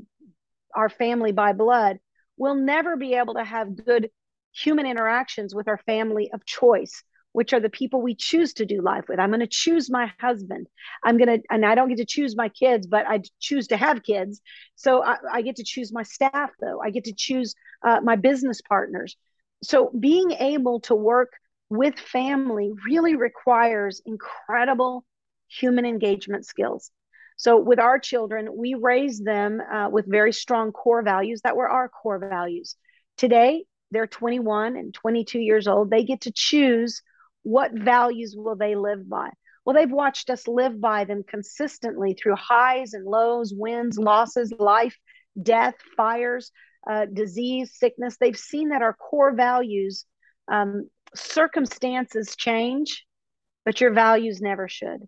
our 0.74 0.88
family 0.88 1.32
by 1.32 1.52
blood 1.52 1.98
we'll 2.36 2.54
never 2.54 2.96
be 2.96 3.14
able 3.14 3.34
to 3.34 3.44
have 3.44 3.84
good 3.84 4.10
human 4.52 4.86
interactions 4.86 5.54
with 5.54 5.68
our 5.68 5.78
family 5.78 6.30
of 6.32 6.44
choice 6.44 7.02
which 7.34 7.52
are 7.52 7.58
the 7.58 7.68
people 7.68 8.00
we 8.00 8.14
choose 8.14 8.54
to 8.54 8.64
do 8.64 8.80
life 8.80 9.06
with. 9.08 9.18
I'm 9.18 9.30
going 9.30 9.40
to 9.40 9.48
choose 9.48 9.90
my 9.90 10.12
husband. 10.20 10.68
I'm 11.02 11.18
going 11.18 11.40
to, 11.40 11.46
and 11.50 11.66
I 11.66 11.74
don't 11.74 11.88
get 11.88 11.98
to 11.98 12.06
choose 12.06 12.36
my 12.36 12.48
kids, 12.48 12.86
but 12.86 13.06
I 13.08 13.22
choose 13.40 13.66
to 13.68 13.76
have 13.76 14.04
kids. 14.04 14.40
So 14.76 15.02
I, 15.02 15.16
I 15.32 15.42
get 15.42 15.56
to 15.56 15.64
choose 15.64 15.92
my 15.92 16.04
staff, 16.04 16.50
though. 16.60 16.80
I 16.80 16.90
get 16.90 17.04
to 17.04 17.12
choose 17.12 17.56
uh, 17.84 18.00
my 18.04 18.14
business 18.14 18.60
partners. 18.60 19.16
So 19.64 19.90
being 19.98 20.32
able 20.32 20.80
to 20.80 20.94
work 20.94 21.32
with 21.70 21.98
family 21.98 22.72
really 22.86 23.16
requires 23.16 24.02
incredible 24.04 25.04
human 25.48 25.84
engagement 25.84 26.46
skills. 26.46 26.90
So 27.36 27.58
with 27.58 27.78
our 27.80 27.98
children, 27.98 28.56
we 28.56 28.74
raise 28.74 29.20
them 29.20 29.60
uh, 29.60 29.88
with 29.90 30.10
very 30.10 30.32
strong 30.32 30.72
core 30.72 31.02
values 31.02 31.40
that 31.42 31.56
were 31.56 31.68
our 31.68 31.88
core 31.88 32.18
values. 32.18 32.76
Today, 33.16 33.64
they're 33.90 34.06
21 34.06 34.76
and 34.76 34.94
22 34.94 35.40
years 35.40 35.66
old, 35.66 35.90
they 35.90 36.04
get 36.04 36.22
to 36.22 36.32
choose 36.32 37.02
what 37.42 37.72
values 37.72 38.34
will 38.36 38.56
they 38.56 38.74
live 38.74 39.08
by. 39.08 39.30
Well, 39.64 39.74
they've 39.74 39.90
watched 39.90 40.30
us 40.30 40.46
live 40.46 40.80
by 40.80 41.04
them 41.04 41.22
consistently 41.26 42.14
through 42.14 42.36
highs 42.36 42.92
and 42.92 43.04
lows, 43.04 43.52
wins, 43.54 43.98
losses, 43.98 44.52
life, 44.58 44.96
death, 45.40 45.74
fires, 45.96 46.52
uh, 46.88 47.06
disease, 47.06 47.74
sickness. 47.74 48.16
They've 48.16 48.36
seen 48.36 48.70
that 48.70 48.82
our 48.82 48.94
core 48.94 49.34
values, 49.34 50.04
um, 50.50 50.88
circumstances 51.14 52.34
change, 52.36 53.04
but 53.64 53.80
your 53.80 53.92
values 53.92 54.40
never 54.40 54.68
should. 54.68 55.06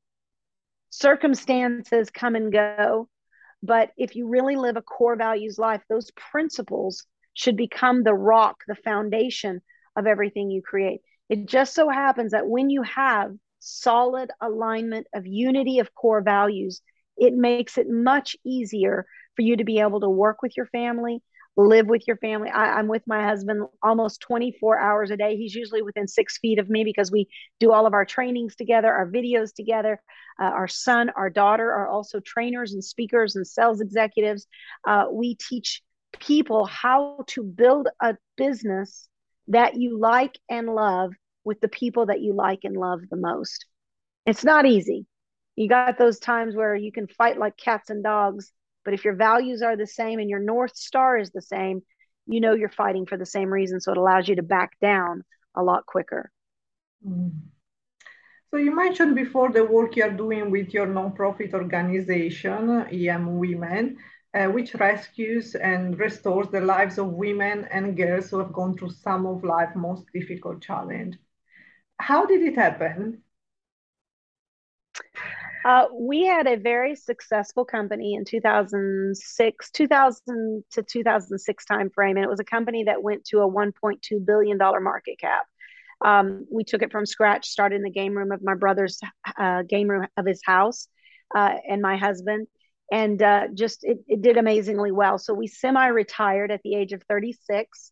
Circumstances 0.91 2.11
come 2.11 2.37
and 2.37 2.53
go, 2.53 3.09
but 3.63 3.91
if 3.97 4.17
you 4.17 4.29
really 4.29 4.57
live 4.57 4.77
a 4.77 4.83
core 4.83 5.17
values 5.17 5.59
life, 5.59 5.83
those 5.89 6.11
principles 6.13 7.05
should 7.35 7.57
become 7.57 8.03
the 8.03 8.15
rock, 8.15 8.57
the 8.67 8.75
foundation 8.75 9.61
of 9.97 10.07
everything 10.07 10.51
you 10.51 10.63
create. 10.63 11.01
It 11.29 11.47
just 11.47 11.75
so 11.75 11.89
happens 11.89 12.33
that 12.33 12.47
when 12.47 12.71
you 12.71 12.83
have 12.83 13.33
solid 13.59 14.31
alignment 14.41 15.07
of 15.15 15.27
unity 15.27 15.81
of 15.81 15.95
core 15.95 16.23
values, 16.23 16.81
it 17.17 17.35
makes 17.35 17.79
it 17.79 17.89
much 17.89 18.37
easier 18.45 19.07
for 19.35 19.43
you 19.43 19.57
to 19.57 19.65
be 19.65 19.81
able 19.81 20.01
to 20.01 20.09
work 20.09 20.43
with 20.43 20.57
your 20.57 20.67
family, 20.67 21.23
live 21.57 21.87
with 21.87 22.07
your 22.07 22.17
family. 22.19 22.51
I, 22.51 22.79
am 22.79 22.87
with 22.87 23.03
my 23.07 23.25
husband 23.25 23.67
almost 23.83 24.21
24 24.21 24.79
hours 24.79 25.11
a 25.11 25.17
day. 25.17 25.37
He's 25.37 25.55
usually 25.55 25.83
within 25.83 26.07
six 26.07 26.39
feet 26.39 26.59
of 26.59 26.69
me 26.69 26.85
because 26.85 27.11
we 27.11 27.29
do 27.61 27.73
all 27.73 27.87
of 27.87 27.95
our 27.95 28.05
trainings 28.05 28.57
together, 28.57 28.93
our 28.93 29.11
videos 29.11 29.55
together. 29.55 30.01
Uh, 30.41 30.45
our 30.45 30.69
son, 30.69 31.11
our 31.17 31.31
daughter 31.31 31.73
are 31.73 31.89
also 31.89 32.21
trainers 32.21 32.75
and 32.75 32.85
speakers 32.85 33.37
and 33.37 33.47
sales 33.47 33.81
executives. 33.81 34.47
Uh, 34.87 35.07
we 35.11 35.35
teach 35.37 35.83
people 36.19 36.67
how 36.67 37.25
to 37.29 37.43
build 37.43 37.89
a 38.03 38.17
business 38.37 39.09
that 39.49 39.77
you 39.77 39.99
like 39.99 40.39
and 40.51 40.69
love 40.69 41.13
with 41.45 41.61
the 41.61 41.69
people 41.69 42.07
that 42.07 42.21
you 42.21 42.35
like 42.35 42.61
and 42.65 42.77
love 42.77 43.01
the 43.11 43.17
most. 43.17 43.65
It's 44.27 44.45
not 44.45 44.67
easy. 44.67 45.07
You 45.55 45.69
got 45.69 45.97
those 45.97 46.19
times 46.19 46.55
where 46.55 46.75
you 46.75 46.93
can 46.93 47.07
fight 47.07 47.39
like 47.39 47.57
cats 47.57 47.89
and 47.89 48.03
dogs, 48.03 48.53
but 48.87 48.95
if 48.95 49.05
your 49.05 49.15
values 49.15 49.61
are 49.61 49.77
the 49.77 49.87
same 49.87 50.19
and 50.19 50.31
your 50.31 50.39
North 50.39 50.75
Star 50.77 51.19
is 51.19 51.31
the 51.31 51.43
same, 51.43 51.83
you 52.27 52.41
know 52.41 52.55
you're 52.55 52.71
fighting 52.71 53.05
for 53.05 53.19
the 53.19 53.27
same 53.27 53.53
reason. 53.53 53.81
So 53.81 53.93
it 53.93 53.99
allows 53.99 54.27
you 54.29 54.37
to 54.37 54.43
back 54.43 54.81
down 54.81 55.25
a 55.55 55.63
lot 55.63 55.85
quicker. 55.85 56.31
Mm. 57.07 57.33
So 58.51 58.57
you 58.57 58.75
mentioned 58.75 59.15
before 59.15 59.53
the 59.53 59.65
work 59.65 59.97
you're 59.97 60.11
doing 60.25 60.51
with 60.51 60.73
your 60.73 60.87
nonprofit 60.87 61.53
organization, 61.53 62.87
EM 62.91 63.39
Women 63.39 63.99
uh, 64.37 64.47
which 64.49 64.75
rescues 64.75 65.55
and 65.55 65.99
restores 65.99 66.49
the 66.49 66.61
lives 66.61 66.99
of 66.99 67.09
women 67.09 67.67
and 67.71 67.97
girls 67.97 68.31
who 68.31 68.39
have 68.39 68.53
gone 68.53 68.77
through 68.77 68.91
some 68.91 69.25
of 69.25 69.45
life's 69.45 69.77
most 69.77 70.05
difficult 70.13 70.61
challenge. 70.61 71.17
How 71.99 72.27
did 72.27 72.43
it 72.43 72.57
happen? 72.57 73.23
Uh, 75.67 75.87
we 75.93 76.25
had 76.25 76.47
a 76.47 76.57
very 76.57 76.95
successful 76.95 77.65
company 77.65 78.15
in 78.15 78.25
2006, 78.25 79.71
2000 79.73 80.65
to 80.71 80.83
2006 80.85 81.65
timeframe, 81.69 82.11
and 82.11 82.21
it 82.21 82.29
was 82.29 82.39
a 82.39 82.45
company 82.45 82.85
that 82.85 83.03
went 83.03 83.25
to 83.25 83.41
a 83.41 83.51
1.2 83.51 84.25
billion 84.25 84.59
dollar 84.59 84.79
market 84.79 85.19
cap. 85.19 85.45
Um, 86.05 86.47
we 86.53 86.63
took 86.63 86.83
it 86.83 86.93
from 86.93 87.05
scratch, 87.05 87.49
started 87.49 87.77
in 87.77 87.83
the 87.83 87.91
game 87.91 88.17
room 88.17 88.31
of 88.31 88.45
my 88.45 88.55
brother's 88.55 89.01
uh, 89.37 89.63
game 89.63 89.89
room 89.89 90.07
of 90.17 90.25
his 90.25 90.41
house, 90.45 90.87
uh, 91.35 91.55
and 91.69 91.83
my 91.83 91.97
husband 91.97 92.47
and 92.93 93.21
uh, 93.21 93.49
just 93.53 93.83
it, 93.83 93.99
it 94.07 94.23
did 94.23 94.37
amazingly 94.37 94.93
well. 94.93 95.19
So 95.19 95.35
we 95.35 95.49
semi 95.49 95.89
retired 95.89 96.53
at 96.53 96.63
the 96.63 96.77
age 96.77 96.93
of 96.93 97.03
36. 97.09 97.91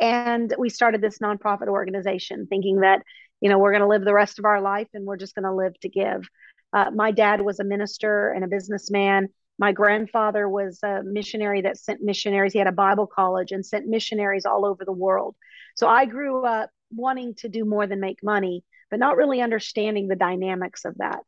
And 0.00 0.52
we 0.58 0.70
started 0.70 1.00
this 1.00 1.18
nonprofit 1.18 1.68
organization 1.68 2.46
thinking 2.48 2.80
that, 2.80 3.02
you 3.40 3.50
know, 3.50 3.58
we're 3.58 3.72
going 3.72 3.82
to 3.82 3.88
live 3.88 4.04
the 4.04 4.14
rest 4.14 4.38
of 4.38 4.46
our 4.46 4.60
life 4.60 4.88
and 4.94 5.04
we're 5.04 5.18
just 5.18 5.34
going 5.34 5.44
to 5.44 5.54
live 5.54 5.78
to 5.80 5.88
give. 5.88 6.26
Uh, 6.72 6.90
my 6.94 7.10
dad 7.10 7.40
was 7.40 7.60
a 7.60 7.64
minister 7.64 8.30
and 8.30 8.44
a 8.44 8.48
businessman. 8.48 9.28
My 9.58 9.72
grandfather 9.72 10.48
was 10.48 10.78
a 10.82 11.02
missionary 11.02 11.62
that 11.62 11.78
sent 11.78 12.02
missionaries. 12.02 12.52
He 12.52 12.58
had 12.58 12.68
a 12.68 12.72
Bible 12.72 13.06
college 13.06 13.52
and 13.52 13.64
sent 13.64 13.86
missionaries 13.86 14.46
all 14.46 14.64
over 14.64 14.84
the 14.84 14.92
world. 14.92 15.36
So 15.76 15.86
I 15.86 16.06
grew 16.06 16.44
up 16.44 16.70
wanting 16.90 17.34
to 17.36 17.48
do 17.48 17.64
more 17.64 17.86
than 17.86 18.00
make 18.00 18.22
money, 18.22 18.64
but 18.90 18.98
not 18.98 19.16
really 19.16 19.40
understanding 19.40 20.08
the 20.08 20.16
dynamics 20.16 20.84
of 20.84 20.96
that. 20.98 21.20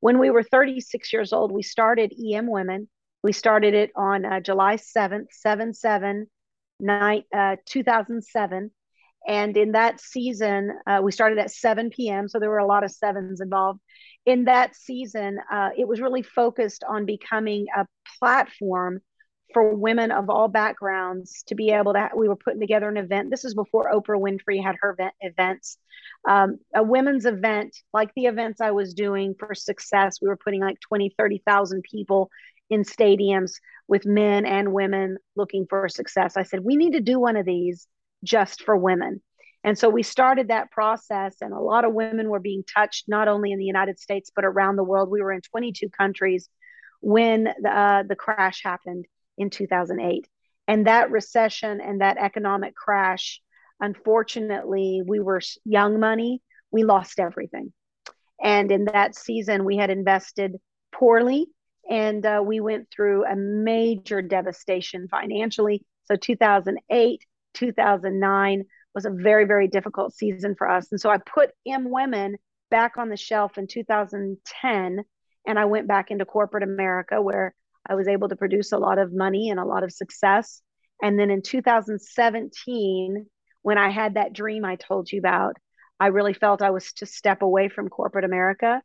When 0.00 0.18
we 0.18 0.30
were 0.30 0.42
36 0.42 1.12
years 1.12 1.32
old, 1.32 1.52
we 1.52 1.62
started 1.62 2.12
EM 2.12 2.46
Women. 2.50 2.88
We 3.22 3.32
started 3.32 3.74
it 3.74 3.90
on 3.96 4.24
uh, 4.24 4.40
July 4.40 4.76
7th, 4.76 5.26
7 5.30 5.74
7, 5.74 6.26
night, 6.80 7.24
uh, 7.34 7.56
2007. 7.66 8.70
And 9.26 9.56
in 9.56 9.72
that 9.72 10.00
season, 10.00 10.70
uh, 10.86 11.00
we 11.02 11.10
started 11.10 11.38
at 11.38 11.50
7 11.50 11.90
p.m. 11.90 12.28
So 12.28 12.38
there 12.38 12.50
were 12.50 12.58
a 12.58 12.66
lot 12.66 12.84
of 12.84 12.92
sevens 12.92 13.40
involved. 13.40 13.80
In 14.26 14.44
that 14.44 14.74
season, 14.74 15.38
uh, 15.50 15.70
it 15.76 15.86
was 15.86 16.00
really 16.00 16.22
focused 16.22 16.84
on 16.84 17.06
becoming 17.06 17.66
a 17.76 17.86
platform 18.18 19.00
for 19.54 19.74
women 19.74 20.10
of 20.10 20.28
all 20.28 20.48
backgrounds 20.48 21.44
to 21.46 21.54
be 21.54 21.70
able 21.70 21.92
to. 21.92 22.10
We 22.16 22.28
were 22.28 22.36
putting 22.36 22.60
together 22.60 22.88
an 22.88 22.96
event. 22.96 23.30
This 23.30 23.44
is 23.44 23.54
before 23.54 23.92
Oprah 23.92 24.20
Winfrey 24.20 24.62
had 24.62 24.76
her 24.80 24.90
event, 24.90 25.14
events. 25.20 25.78
Um, 26.28 26.58
a 26.74 26.82
women's 26.82 27.24
event, 27.24 27.76
like 27.92 28.10
the 28.14 28.26
events 28.26 28.60
I 28.60 28.72
was 28.72 28.94
doing 28.94 29.34
for 29.38 29.54
success. 29.54 30.18
We 30.20 30.28
were 30.28 30.36
putting 30.36 30.60
like 30.60 30.80
20, 30.80 31.14
30,000 31.16 31.84
people 31.84 32.30
in 32.68 32.82
stadiums 32.82 33.52
with 33.88 34.04
men 34.04 34.44
and 34.44 34.72
women 34.72 35.18
looking 35.36 35.66
for 35.70 35.88
success. 35.88 36.36
I 36.36 36.42
said, 36.42 36.60
we 36.60 36.76
need 36.76 36.94
to 36.94 37.00
do 37.00 37.20
one 37.20 37.36
of 37.36 37.46
these 37.46 37.86
just 38.24 38.64
for 38.64 38.76
women. 38.76 39.22
And 39.66 39.76
so 39.76 39.90
we 39.90 40.04
started 40.04 40.46
that 40.48 40.70
process, 40.70 41.38
and 41.40 41.52
a 41.52 41.58
lot 41.58 41.84
of 41.84 41.92
women 41.92 42.30
were 42.30 42.38
being 42.38 42.62
touched, 42.72 43.08
not 43.08 43.26
only 43.26 43.50
in 43.50 43.58
the 43.58 43.64
United 43.64 43.98
States, 43.98 44.30
but 44.34 44.44
around 44.44 44.76
the 44.76 44.84
world. 44.84 45.10
We 45.10 45.20
were 45.20 45.32
in 45.32 45.40
22 45.40 45.88
countries 45.88 46.48
when 47.00 47.48
the, 47.60 47.68
uh, 47.68 48.02
the 48.04 48.14
crash 48.14 48.62
happened 48.62 49.06
in 49.36 49.50
2008. 49.50 50.28
And 50.68 50.86
that 50.86 51.10
recession 51.10 51.80
and 51.80 52.00
that 52.00 52.16
economic 52.16 52.76
crash, 52.76 53.42
unfortunately, 53.80 55.02
we 55.04 55.18
were 55.18 55.40
young 55.64 55.98
money, 55.98 56.42
we 56.70 56.84
lost 56.84 57.18
everything. 57.18 57.72
And 58.40 58.70
in 58.70 58.84
that 58.86 59.16
season, 59.16 59.64
we 59.64 59.76
had 59.76 59.90
invested 59.90 60.56
poorly 60.92 61.48
and 61.90 62.24
uh, 62.24 62.40
we 62.44 62.60
went 62.60 62.88
through 62.94 63.24
a 63.24 63.34
major 63.34 64.22
devastation 64.22 65.08
financially. 65.08 65.84
So 66.04 66.14
2008, 66.14 67.24
2009 67.54 68.64
was 68.96 69.04
a 69.04 69.10
very, 69.10 69.44
very 69.44 69.68
difficult 69.68 70.14
season 70.14 70.54
for 70.56 70.68
us. 70.68 70.88
And 70.90 70.98
so 70.98 71.10
I 71.10 71.18
put 71.18 71.50
EM 71.68 71.90
Women 71.90 72.36
back 72.70 72.96
on 72.96 73.10
the 73.10 73.16
shelf 73.16 73.58
in 73.58 73.66
2010 73.68 75.04
and 75.46 75.58
I 75.58 75.66
went 75.66 75.86
back 75.86 76.10
into 76.10 76.24
corporate 76.24 76.64
America 76.64 77.20
where 77.20 77.54
I 77.88 77.94
was 77.94 78.08
able 78.08 78.30
to 78.30 78.36
produce 78.36 78.72
a 78.72 78.78
lot 78.78 78.98
of 78.98 79.12
money 79.12 79.50
and 79.50 79.60
a 79.60 79.64
lot 79.64 79.84
of 79.84 79.92
success. 79.92 80.62
And 81.02 81.18
then 81.18 81.30
in 81.30 81.42
2017, 81.42 83.26
when 83.60 83.78
I 83.78 83.90
had 83.90 84.14
that 84.14 84.32
dream 84.32 84.64
I 84.64 84.76
told 84.76 85.12
you 85.12 85.18
about, 85.18 85.56
I 86.00 86.06
really 86.06 86.34
felt 86.34 86.62
I 86.62 86.70
was 86.70 86.92
to 86.94 87.06
step 87.06 87.42
away 87.42 87.68
from 87.68 87.90
corporate 87.90 88.24
America 88.24 88.80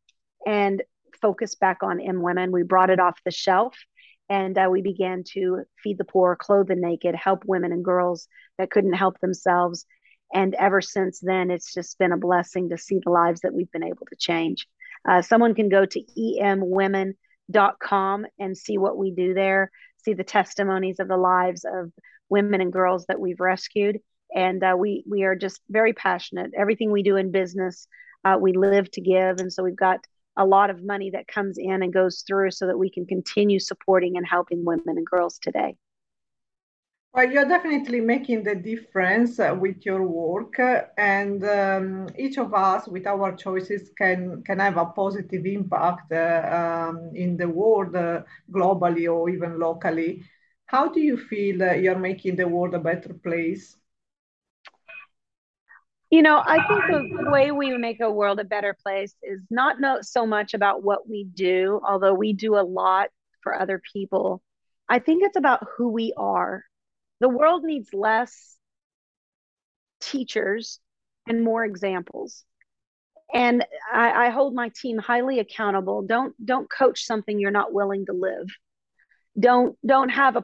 and 0.46 0.84
focus 1.22 1.56
back 1.56 1.84
on 1.84 2.02
EM 2.02 2.22
Women. 2.22 2.52
We 2.52 2.64
brought 2.64 2.90
it 2.90 3.00
off 3.00 3.18
the 3.24 3.32
shelf 3.32 3.78
and 4.30 4.58
uh, 4.58 4.68
we 4.70 4.82
began 4.82 5.24
to 5.34 5.64
feed 5.82 5.98
the 5.98 6.06
poor, 6.06 6.36
clothe 6.36 6.68
the 6.68 6.76
naked, 6.76 7.16
help 7.16 7.44
women 7.46 7.72
and 7.72 7.84
girls 7.84 8.28
that 8.58 8.72
couldn't 8.72 8.94
help 8.94 9.20
themselves. 9.20 9.86
And 10.34 10.56
ever 10.56 10.82
since 10.82 11.20
then, 11.20 11.52
it's 11.52 11.74
just 11.74 11.98
been 11.98 12.12
a 12.12 12.18
blessing 12.18 12.70
to 12.70 12.78
see 12.78 13.00
the 13.04 13.12
lives 13.12 13.42
that 13.42 13.54
we've 13.54 13.72
been 13.72 13.84
able 13.84 14.06
to 14.10 14.16
change. 14.18 14.68
Uh, 15.08 15.22
someone 15.22 15.56
can 15.56 15.70
go 15.70 15.86
to 15.86 16.04
emwomen.com 16.42 18.26
and 18.40 18.58
see 18.58 18.78
what 18.78 18.98
we 18.98 19.12
do 19.12 19.34
there, 19.34 19.72
see 19.98 20.14
the 20.14 20.24
testimonies 20.24 21.00
of 21.00 21.08
the 21.08 21.18
lives 21.18 21.66
of 21.66 21.92
women 22.30 22.62
and 22.62 22.72
girls 22.72 23.06
that 23.08 23.20
we've 23.20 23.40
rescued. 23.40 24.00
And 24.34 24.64
uh, 24.64 24.76
we 24.78 25.04
we 25.10 25.24
are 25.24 25.36
just 25.36 25.60
very 25.70 25.92
passionate. 25.94 26.52
Everything 26.58 26.92
we 26.92 27.04
do 27.04 27.18
in 27.18 27.32
business, 27.32 27.88
uh, 28.24 28.38
we 28.40 28.54
live 28.54 28.90
to 28.92 29.02
give, 29.02 29.40
and 29.40 29.52
so 29.52 29.64
we've 29.64 29.76
got 29.76 30.06
a 30.38 30.46
lot 30.46 30.70
of 30.70 30.84
money 30.84 31.10
that 31.10 31.28
comes 31.28 31.58
in 31.58 31.84
and 31.84 31.94
goes 31.94 32.24
through 32.26 32.52
so 32.52 32.68
that 32.68 32.80
we 32.80 32.90
can 32.90 33.06
continue 33.06 33.60
supporting 33.60 34.16
and 34.16 34.26
helping 34.26 34.64
women 34.64 34.98
and 34.98 35.06
girls 35.06 35.38
today. 35.40 35.76
Well, 37.14 37.30
you're 37.30 37.46
definitely 37.48 38.00
making 38.00 38.44
the 38.44 38.56
difference 38.56 39.38
uh, 39.38 39.54
with 39.60 39.86
your 39.86 40.08
work, 40.08 40.58
uh, 40.60 40.84
and 40.98 41.44
um, 41.44 42.08
each 42.18 42.38
of 42.38 42.54
us, 42.54 42.88
with 42.88 43.06
our 43.06 43.36
choices, 43.36 43.90
can 43.98 44.42
can 44.44 44.60
have 44.60 44.78
a 44.78 44.86
positive 44.86 45.46
impact 45.46 46.12
uh, 46.14 46.88
um, 46.90 47.12
in 47.14 47.36
the 47.36 47.50
world, 47.50 47.96
uh, 47.98 48.22
globally 48.50 49.12
or 49.14 49.30
even 49.30 49.60
locally. 49.60 50.24
How 50.68 50.88
do 50.88 51.02
you 51.02 51.18
feel 51.18 51.76
you're 51.76 52.00
making 52.00 52.38
the 52.38 52.48
world 52.48 52.76
a 52.76 52.80
better 52.80 53.14
place? 53.14 53.76
You 56.10 56.22
know, 56.22 56.42
I 56.46 56.66
think 56.68 57.12
the 57.18 57.30
way 57.30 57.52
we 57.52 57.78
make 57.78 58.00
a 58.00 58.12
world 58.12 58.40
a 58.40 58.46
better 58.46 58.74
place 58.74 59.16
is 59.22 59.42
not 59.50 59.78
so 60.06 60.26
much 60.26 60.54
about 60.54 60.82
what 60.84 61.10
we 61.10 61.26
do, 61.26 61.82
although 61.86 62.14
we 62.14 62.32
do 62.34 62.56
a 62.56 62.64
lot 62.64 63.10
for 63.44 63.54
other 63.60 63.82
people. 63.94 64.42
I 64.88 65.00
think 65.00 65.24
it's 65.24 65.38
about 65.38 65.66
who 65.76 65.90
we 65.90 66.14
are. 66.16 66.64
The 67.22 67.30
world 67.30 67.64
needs 67.64 67.94
less 67.94 68.58
teachers 70.02 70.80
and 71.28 71.44
more 71.44 71.64
examples. 71.64 72.44
And 73.32 73.64
I, 73.94 74.26
I 74.26 74.30
hold 74.32 74.56
my 74.56 74.72
team 74.76 74.98
highly 74.98 75.38
accountable. 75.38 76.02
Don't 76.02 76.34
don't 76.44 76.70
coach 76.70 77.06
something 77.06 77.40
you're 77.40 77.52
not 77.52 77.74
willing 77.74 78.08
to 78.08 78.14
live. 78.14 78.48
Don't 79.40 79.78
don't 79.86 80.10
have 80.10 80.36
a 80.36 80.44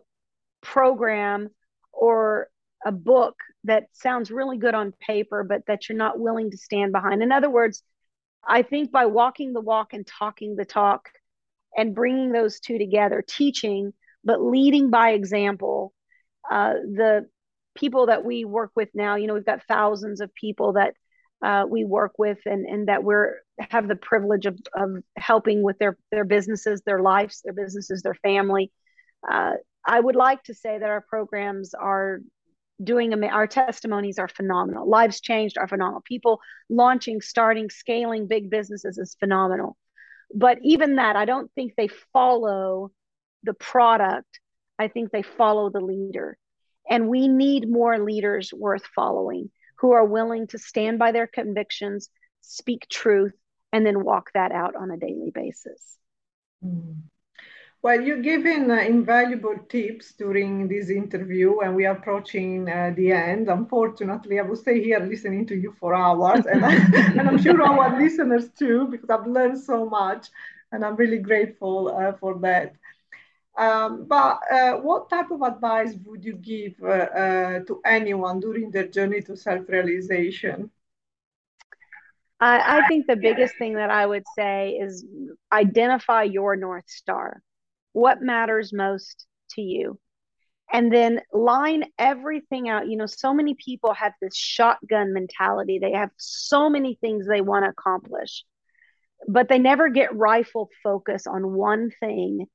program 0.61 1.49
or 1.91 2.47
a 2.86 2.91
book 2.91 3.36
that 3.63 3.88
sounds 3.93 4.30
really 4.30 4.59
good 4.59 4.75
on 4.75 4.93
paper, 4.99 5.43
but 5.43 5.63
that 5.65 5.89
you're 5.89 5.97
not 5.97 6.19
willing 6.19 6.51
to 6.51 6.57
stand 6.57 6.91
behind. 6.91 7.23
In 7.23 7.32
other 7.32 7.49
words, 7.49 7.82
I 8.47 8.61
think 8.61 8.91
by 8.91 9.07
walking 9.07 9.51
the 9.51 9.61
walk 9.61 9.93
and 9.93 10.05
talking 10.05 10.55
the 10.55 10.63
talk 10.63 11.09
and 11.75 11.95
bringing 11.95 12.32
those 12.32 12.59
two 12.59 12.78
together, 12.78 13.23
teaching, 13.28 13.93
but 14.23 14.41
leading 14.41 14.91
by 14.91 15.13
example, 15.13 15.91
uh, 16.51 16.73
the 16.73 17.27
people 17.75 18.07
that 18.07 18.25
we 18.25 18.45
work 18.45 18.71
with 18.75 18.89
now, 18.93 19.15
you 19.15 19.27
know, 19.27 19.33
we've 19.33 19.45
got 19.45 19.63
thousands 19.67 20.21
of 20.21 20.33
people 20.33 20.73
that 20.73 20.93
uh, 21.43 21.65
we 21.69 21.83
work 21.85 22.13
with 22.17 22.39
and, 22.45 22.65
and 22.65 22.87
that 22.87 23.03
we're 23.03 23.35
have 23.59 23.87
the 23.87 23.95
privilege 23.95 24.45
of, 24.45 24.57
of 24.75 25.03
helping 25.15 25.63
with 25.63 25.77
their, 25.79 25.97
their 26.11 26.25
businesses, 26.25 26.81
their 26.85 27.01
lives, 27.01 27.41
their 27.43 27.53
businesses, 27.53 28.01
their 28.01 28.15
family. 28.15 28.71
Uh, 29.27 29.53
I 29.85 29.99
would 29.99 30.15
like 30.15 30.43
to 30.43 30.53
say 30.53 30.77
that 30.77 30.89
our 30.89 31.01
programs 31.01 31.73
are 31.73 32.21
doing 32.83 33.13
our 33.23 33.47
testimonies 33.47 34.19
are 34.19 34.27
phenomenal. 34.27 34.87
Lives 34.87 35.21
changed 35.21 35.57
are 35.57 35.67
phenomenal. 35.67 36.01
People 36.05 36.39
launching 36.69 37.21
starting 37.21 37.69
scaling 37.71 38.27
big 38.27 38.51
businesses 38.51 38.99
is 38.99 39.15
phenomenal. 39.19 39.75
But 40.33 40.59
even 40.61 40.95
that 40.95 41.15
i 41.15 41.25
don't 41.25 41.51
think 41.55 41.73
they 41.75 41.87
follow 42.13 42.91
the 43.43 43.53
product 43.53 44.39
i 44.80 44.88
think 44.88 45.11
they 45.11 45.21
follow 45.21 45.69
the 45.69 45.82
leader 45.82 46.38
and 46.89 47.09
we 47.09 47.28
need 47.28 47.69
more 47.69 47.99
leaders 47.99 48.53
worth 48.53 48.86
following 48.95 49.49
who 49.80 49.91
are 49.91 50.05
willing 50.05 50.47
to 50.47 50.57
stand 50.57 50.97
by 50.99 51.11
their 51.11 51.28
convictions 51.28 52.09
speak 52.41 52.88
truth 52.89 53.34
and 53.71 53.86
then 53.86 54.03
walk 54.03 54.32
that 54.34 54.51
out 54.51 54.75
on 54.75 54.91
a 54.91 54.97
daily 54.97 55.32
basis 55.34 55.97
mm. 56.63 56.95
Well, 57.84 58.01
you've 58.01 58.23
given 58.23 58.71
uh, 58.71 58.75
invaluable 58.80 59.55
tips 59.69 60.13
during 60.13 60.67
this 60.67 60.89
interview, 60.89 61.59
and 61.59 61.75
we 61.75 61.86
are 61.86 61.95
approaching 61.95 62.67
uh, 62.67 62.91
the 62.95 63.11
end. 63.11 63.49
Unfortunately, 63.49 64.39
I 64.39 64.41
will 64.41 64.55
stay 64.55 64.84
here 64.84 64.99
listening 64.99 65.45
to 65.45 65.55
you 65.55 65.75
for 65.80 65.93
hours, 65.93 66.45
and, 66.47 66.65
I, 66.65 66.73
and 66.95 67.21
I'm 67.21 67.41
sure 67.41 67.61
our 67.61 67.97
listeners 67.97 68.49
too, 68.57 68.88
because 68.89 69.11
I've 69.11 69.28
learned 69.28 69.59
so 69.59 69.86
much, 69.86 70.28
and 70.71 70.84
I'm 70.84 70.95
really 70.95 71.19
grateful 71.19 71.95
uh, 71.95 72.13
for 72.13 72.39
that. 72.39 72.73
Um, 73.58 74.05
but 74.05 74.39
uh, 74.51 74.74
what 74.74 75.10
type 75.10 75.32
of 75.32 75.41
advice 75.41 75.95
would 76.05 76.24
you 76.24 76.34
give 76.34 76.74
uh, 76.82 76.86
uh, 76.88 77.60
to 77.62 77.82
anyone 77.86 78.39
during 78.39 78.70
their 78.70 78.88
journey 78.88 79.22
to 79.22 79.36
self-realization? 79.36 80.70
I, 82.39 82.80
I 82.82 82.88
think 82.88 83.08
the 83.08 83.16
biggest 83.16 83.55
thing 83.58 83.76
that 83.76 83.89
I 83.89 84.05
would 84.05 84.26
say 84.36 84.78
is 84.80 85.05
identify 85.51 86.24
your 86.24 86.55
North 86.55 86.88
Star. 86.88 87.41
What 87.93 88.22
matters 88.22 88.72
most 88.72 89.26
to 89.51 89.62
you? 89.62 89.99
And 90.72 90.93
then 90.93 91.22
line 91.34 91.86
everything 91.97 92.70
out. 92.70 92.88
You 92.88 92.97
know 92.97 93.08
so 93.08 93.34
many 93.34 93.55
people 93.55 93.93
have 93.93 94.14
this 94.22 94.36
shotgun 94.36 95.14
mentality. 95.14 95.80
They 95.80 95.93
have 95.93 96.12
so 96.18 96.70
many 96.70 96.95
things 97.01 97.26
they 97.26 97.41
want 97.41 97.66
to 97.66 97.70
accomplish 97.70 98.43
but 99.28 99.49
they 99.49 99.58
never 99.58 99.89
get 99.89 100.16
rifle 100.16 100.70
focus 100.84 101.26
on 101.26 101.53
one 101.53 101.89
thing 101.99 102.45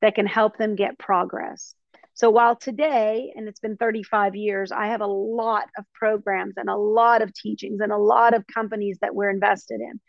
that 0.00 0.14
can 0.14 0.26
help 0.26 0.56
them 0.56 0.76
get 0.76 0.98
progress. 0.98 1.74
So 2.14 2.30
while 2.30 2.56
today, 2.56 3.32
and 3.36 3.46
it's 3.46 3.60
been 3.60 3.76
35 3.76 4.34
years, 4.34 4.72
I 4.72 4.88
have 4.88 5.00
a 5.00 5.06
lot 5.06 5.68
of 5.78 5.84
programs 5.94 6.54
and 6.56 6.68
a 6.68 6.76
lot 6.76 7.22
of 7.22 7.32
teachings 7.32 7.80
and 7.80 7.92
a 7.92 7.96
lot 7.96 8.34
of 8.34 8.44
companies 8.52 8.98
that 9.02 9.14
we're 9.14 9.30
invested 9.30 9.80
in, 9.80 10.00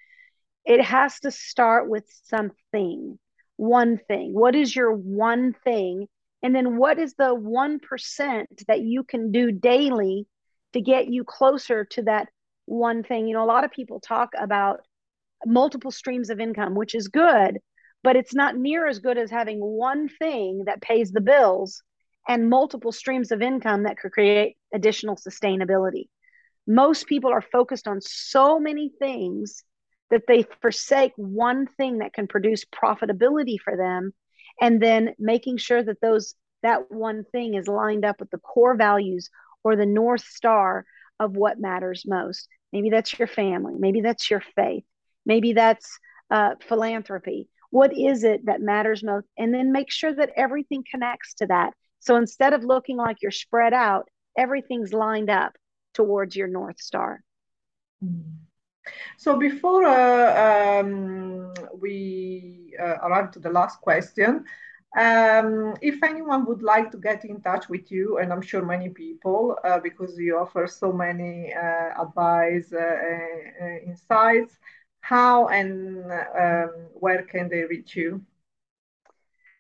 it 0.65 0.81
has 0.81 1.19
to 1.19 1.29
start 1.29 1.87
with 1.87 2.05
something, 2.23 3.19
one 3.57 3.99
thing. 4.07 4.33
What 4.33 4.55
is 4.55 4.75
your 4.75 4.91
one 4.91 5.53
thing? 5.63 6.07
And 6.41 6.55
then 6.55 6.77
what 6.77 6.97
is 6.97 7.13
the 7.13 7.35
1% 7.35 8.45
that 8.67 8.81
you 8.81 9.03
can 9.03 9.31
do 9.31 9.51
daily 9.51 10.25
to 10.73 10.81
get 10.81 11.07
you 11.07 11.23
closer 11.23 11.85
to 11.91 12.03
that 12.03 12.29
one 12.65 13.03
thing? 13.03 13.27
You 13.27 13.35
know, 13.35 13.43
a 13.43 13.45
lot 13.45 13.65
of 13.65 13.71
people 13.71 13.99
talk 13.99 14.29
about 14.35 14.79
multiple 15.45 15.91
streams 15.91 16.29
of 16.29 16.39
income, 16.39 16.75
which 16.75 16.95
is 16.95 17.07
good, 17.07 17.59
but 18.04 18.16
it's 18.16 18.34
not 18.34 18.56
near 18.56 18.88
as 18.88 19.00
good 19.00 19.18
as 19.18 19.30
having 19.30 19.60
one 19.60 20.08
thing 20.08 20.64
that 20.66 20.82
pays 20.82 21.12
the 21.12 21.22
bills 21.22 21.84
and 22.28 22.50
multiple 22.50 22.91
streams 22.91 23.32
of 23.32 23.41
income 23.41 23.84
that 23.84 23.97
could 23.97 24.12
create 24.12 24.56
additional 24.74 25.16
sustainability. 25.16 26.08
Most 26.68 27.08
people 27.08 27.32
are 27.32 27.41
focused 27.41 27.88
on 27.88 28.02
so 28.02 28.60
many 28.60 28.91
things 29.00 29.64
that 30.12 30.24
they 30.28 30.45
forsake 30.62 31.14
one 31.16 31.68
thing 31.78 32.00
that 32.00 32.14
can 32.14 32.28
produce 32.28 32.66
profitability 32.66 33.58
for 33.64 33.76
them 33.76 34.14
and 34.62 34.82
then 34.82 35.14
making 35.18 35.58
sure 35.58 35.84
that 35.84 36.02
those 36.02 36.36
that 36.62 36.91
one 36.91 37.24
thing 37.32 37.54
is 37.54 37.68
lined 37.68 38.04
up 38.04 38.20
with 38.20 38.30
the 38.32 38.38
core 38.38 38.76
values 38.76 39.30
or 39.64 39.76
the 39.76 39.86
north 39.86 40.26
star 40.26 40.86
of 41.20 41.36
what 41.36 41.60
matters 41.60 42.04
most. 42.06 42.47
Maybe 42.74 42.89
that's 42.89 43.18
your 43.18 43.30
family. 43.30 43.76
Maybe 43.80 44.02
that's 44.02 44.30
your 44.30 44.43
faith. 44.56 44.84
Maybe 45.26 45.54
that's 45.54 46.00
uh, 46.30 46.56
philanthropy 46.68 47.47
what 47.72 47.95
is 47.95 48.24
it 48.24 48.45
that 48.45 48.61
matters 48.61 49.03
most 49.03 49.28
and 49.38 49.53
then 49.53 49.72
make 49.72 49.91
sure 49.91 50.13
that 50.13 50.32
everything 50.36 50.84
connects 50.91 51.34
to 51.36 51.45
that 51.45 51.74
so 51.99 52.15
instead 52.15 52.53
of 52.53 52.63
looking 52.63 52.97
like 52.97 53.17
you're 53.22 53.32
spread 53.32 53.74
out, 53.74 54.09
everything's 54.38 54.93
lined 54.93 55.30
up 55.30 55.53
towards 55.93 56.36
your 56.36 56.47
North 56.47 56.80
Star. 56.80 57.22
So 59.17 59.38
before 59.38 59.86
uh, 59.86 60.80
um, 60.80 61.53
we 61.80 62.74
uh, 62.82 62.95
arrive 63.03 63.32
to 63.32 63.39
the 63.39 63.49
last 63.49 63.82
question, 63.82 64.45
um, 64.97 65.76
if 65.82 66.01
anyone 66.01 66.45
would 66.45 66.63
like 66.63 66.89
to 66.91 66.97
get 66.97 67.26
in 67.26 67.41
touch 67.41 67.70
with 67.70 67.91
you, 67.91 68.17
and 68.17 68.34
I'm 68.34 68.41
sure 68.41 68.65
many 68.65 68.89
people, 68.89 69.55
uh, 69.63 69.80
because 69.80 70.17
you 70.17 70.38
offer 70.38 70.65
so 70.65 70.91
many 70.91 71.53
uh, 71.53 72.01
advice, 72.01 72.74
uh, 72.74 72.80
uh, 73.61 73.65
insights, 73.86 74.57
how 75.02 75.47
and 75.47 76.04
um, 76.12 76.72
where 76.93 77.24
can 77.24 77.50
they 77.50 77.64
reach 77.64 77.95
you? 77.95 78.22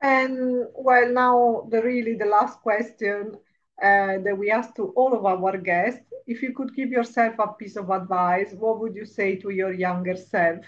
And 0.00 0.66
well, 0.74 1.08
now 1.12 1.68
the 1.70 1.80
really 1.82 2.16
the 2.16 2.26
last 2.26 2.60
question 2.60 3.36
uh, 3.80 4.18
that 4.24 4.36
we 4.36 4.50
ask 4.50 4.74
to 4.76 4.92
all 4.96 5.14
of 5.14 5.24
our 5.24 5.56
guests: 5.58 6.00
If 6.26 6.42
you 6.42 6.52
could 6.54 6.74
give 6.74 6.90
yourself 6.90 7.34
a 7.38 7.52
piece 7.52 7.76
of 7.76 7.90
advice, 7.90 8.52
what 8.52 8.80
would 8.80 8.94
you 8.94 9.04
say 9.06 9.36
to 9.36 9.50
your 9.50 9.72
younger 9.72 10.16
self? 10.16 10.64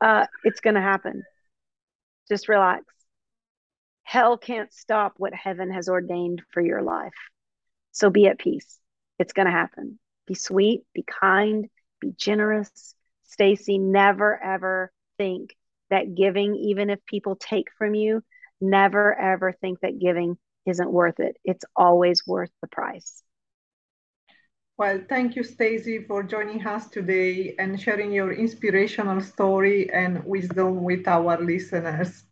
Uh, 0.00 0.26
it's 0.44 0.60
going 0.60 0.74
to 0.74 0.80
happen. 0.80 1.22
Just 2.28 2.48
relax. 2.48 2.84
Hell 4.10 4.36
can't 4.36 4.72
stop 4.72 5.14
what 5.18 5.32
heaven 5.32 5.72
has 5.72 5.88
ordained 5.88 6.42
for 6.50 6.60
your 6.60 6.82
life. 6.82 7.14
So 7.92 8.10
be 8.10 8.26
at 8.26 8.40
peace. 8.40 8.76
It's 9.20 9.32
going 9.32 9.46
to 9.46 9.52
happen. 9.52 10.00
Be 10.26 10.34
sweet, 10.34 10.82
be 10.92 11.04
kind, 11.04 11.68
be 12.00 12.10
generous. 12.16 12.96
Staci, 13.30 13.78
never 13.80 14.42
ever 14.42 14.90
think 15.16 15.54
that 15.90 16.16
giving, 16.16 16.56
even 16.56 16.90
if 16.90 16.98
people 17.06 17.36
take 17.36 17.68
from 17.78 17.94
you, 17.94 18.24
never 18.60 19.16
ever 19.16 19.52
think 19.52 19.78
that 19.82 20.00
giving 20.00 20.36
isn't 20.66 20.90
worth 20.90 21.20
it. 21.20 21.36
It's 21.44 21.64
always 21.76 22.26
worth 22.26 22.50
the 22.62 22.66
price. 22.66 23.22
Well, 24.76 25.02
thank 25.08 25.36
you, 25.36 25.42
Staci, 25.44 26.04
for 26.04 26.24
joining 26.24 26.66
us 26.66 26.88
today 26.88 27.54
and 27.60 27.80
sharing 27.80 28.12
your 28.12 28.32
inspirational 28.32 29.20
story 29.20 29.88
and 29.92 30.24
wisdom 30.24 30.82
with 30.82 31.06
our 31.06 31.40
listeners. 31.40 32.24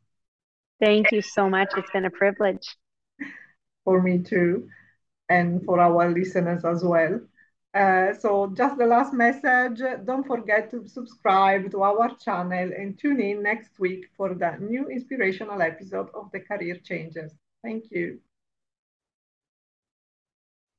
Thank 0.81 1.13
you 1.13 1.23
so 1.23 1.49
much. 1.49 1.71
It's 1.77 1.91
been 1.91 2.05
a 2.05 2.11
privilege. 2.11 2.77
For 3.85 4.03
me 4.03 4.19
too, 4.23 4.69
and 5.29 5.65
for 5.65 5.81
our 5.81 6.11
listeners 6.11 6.65
as 6.65 6.85
well. 6.85 7.21
Uh, 7.75 8.13
so 8.15 8.53
just 8.57 8.79
the 8.79 8.87
last 8.87 9.13
message, 9.13 9.81
don't 10.05 10.27
forget 10.27 10.71
to 10.71 10.87
subscribe 10.89 11.71
to 11.71 11.83
our 11.83 12.15
channel 12.17 12.71
and 12.77 12.99
tune 12.99 13.21
in 13.21 13.43
next 13.43 13.79
week 13.79 14.07
for 14.17 14.35
the 14.35 14.57
new 14.61 14.89
inspirational 14.89 15.61
episode 15.63 16.09
of 16.15 16.31
the 16.33 16.41
Career 16.41 16.77
Changers. 16.83 17.33
Thank 17.63 17.85
you. 17.91 18.21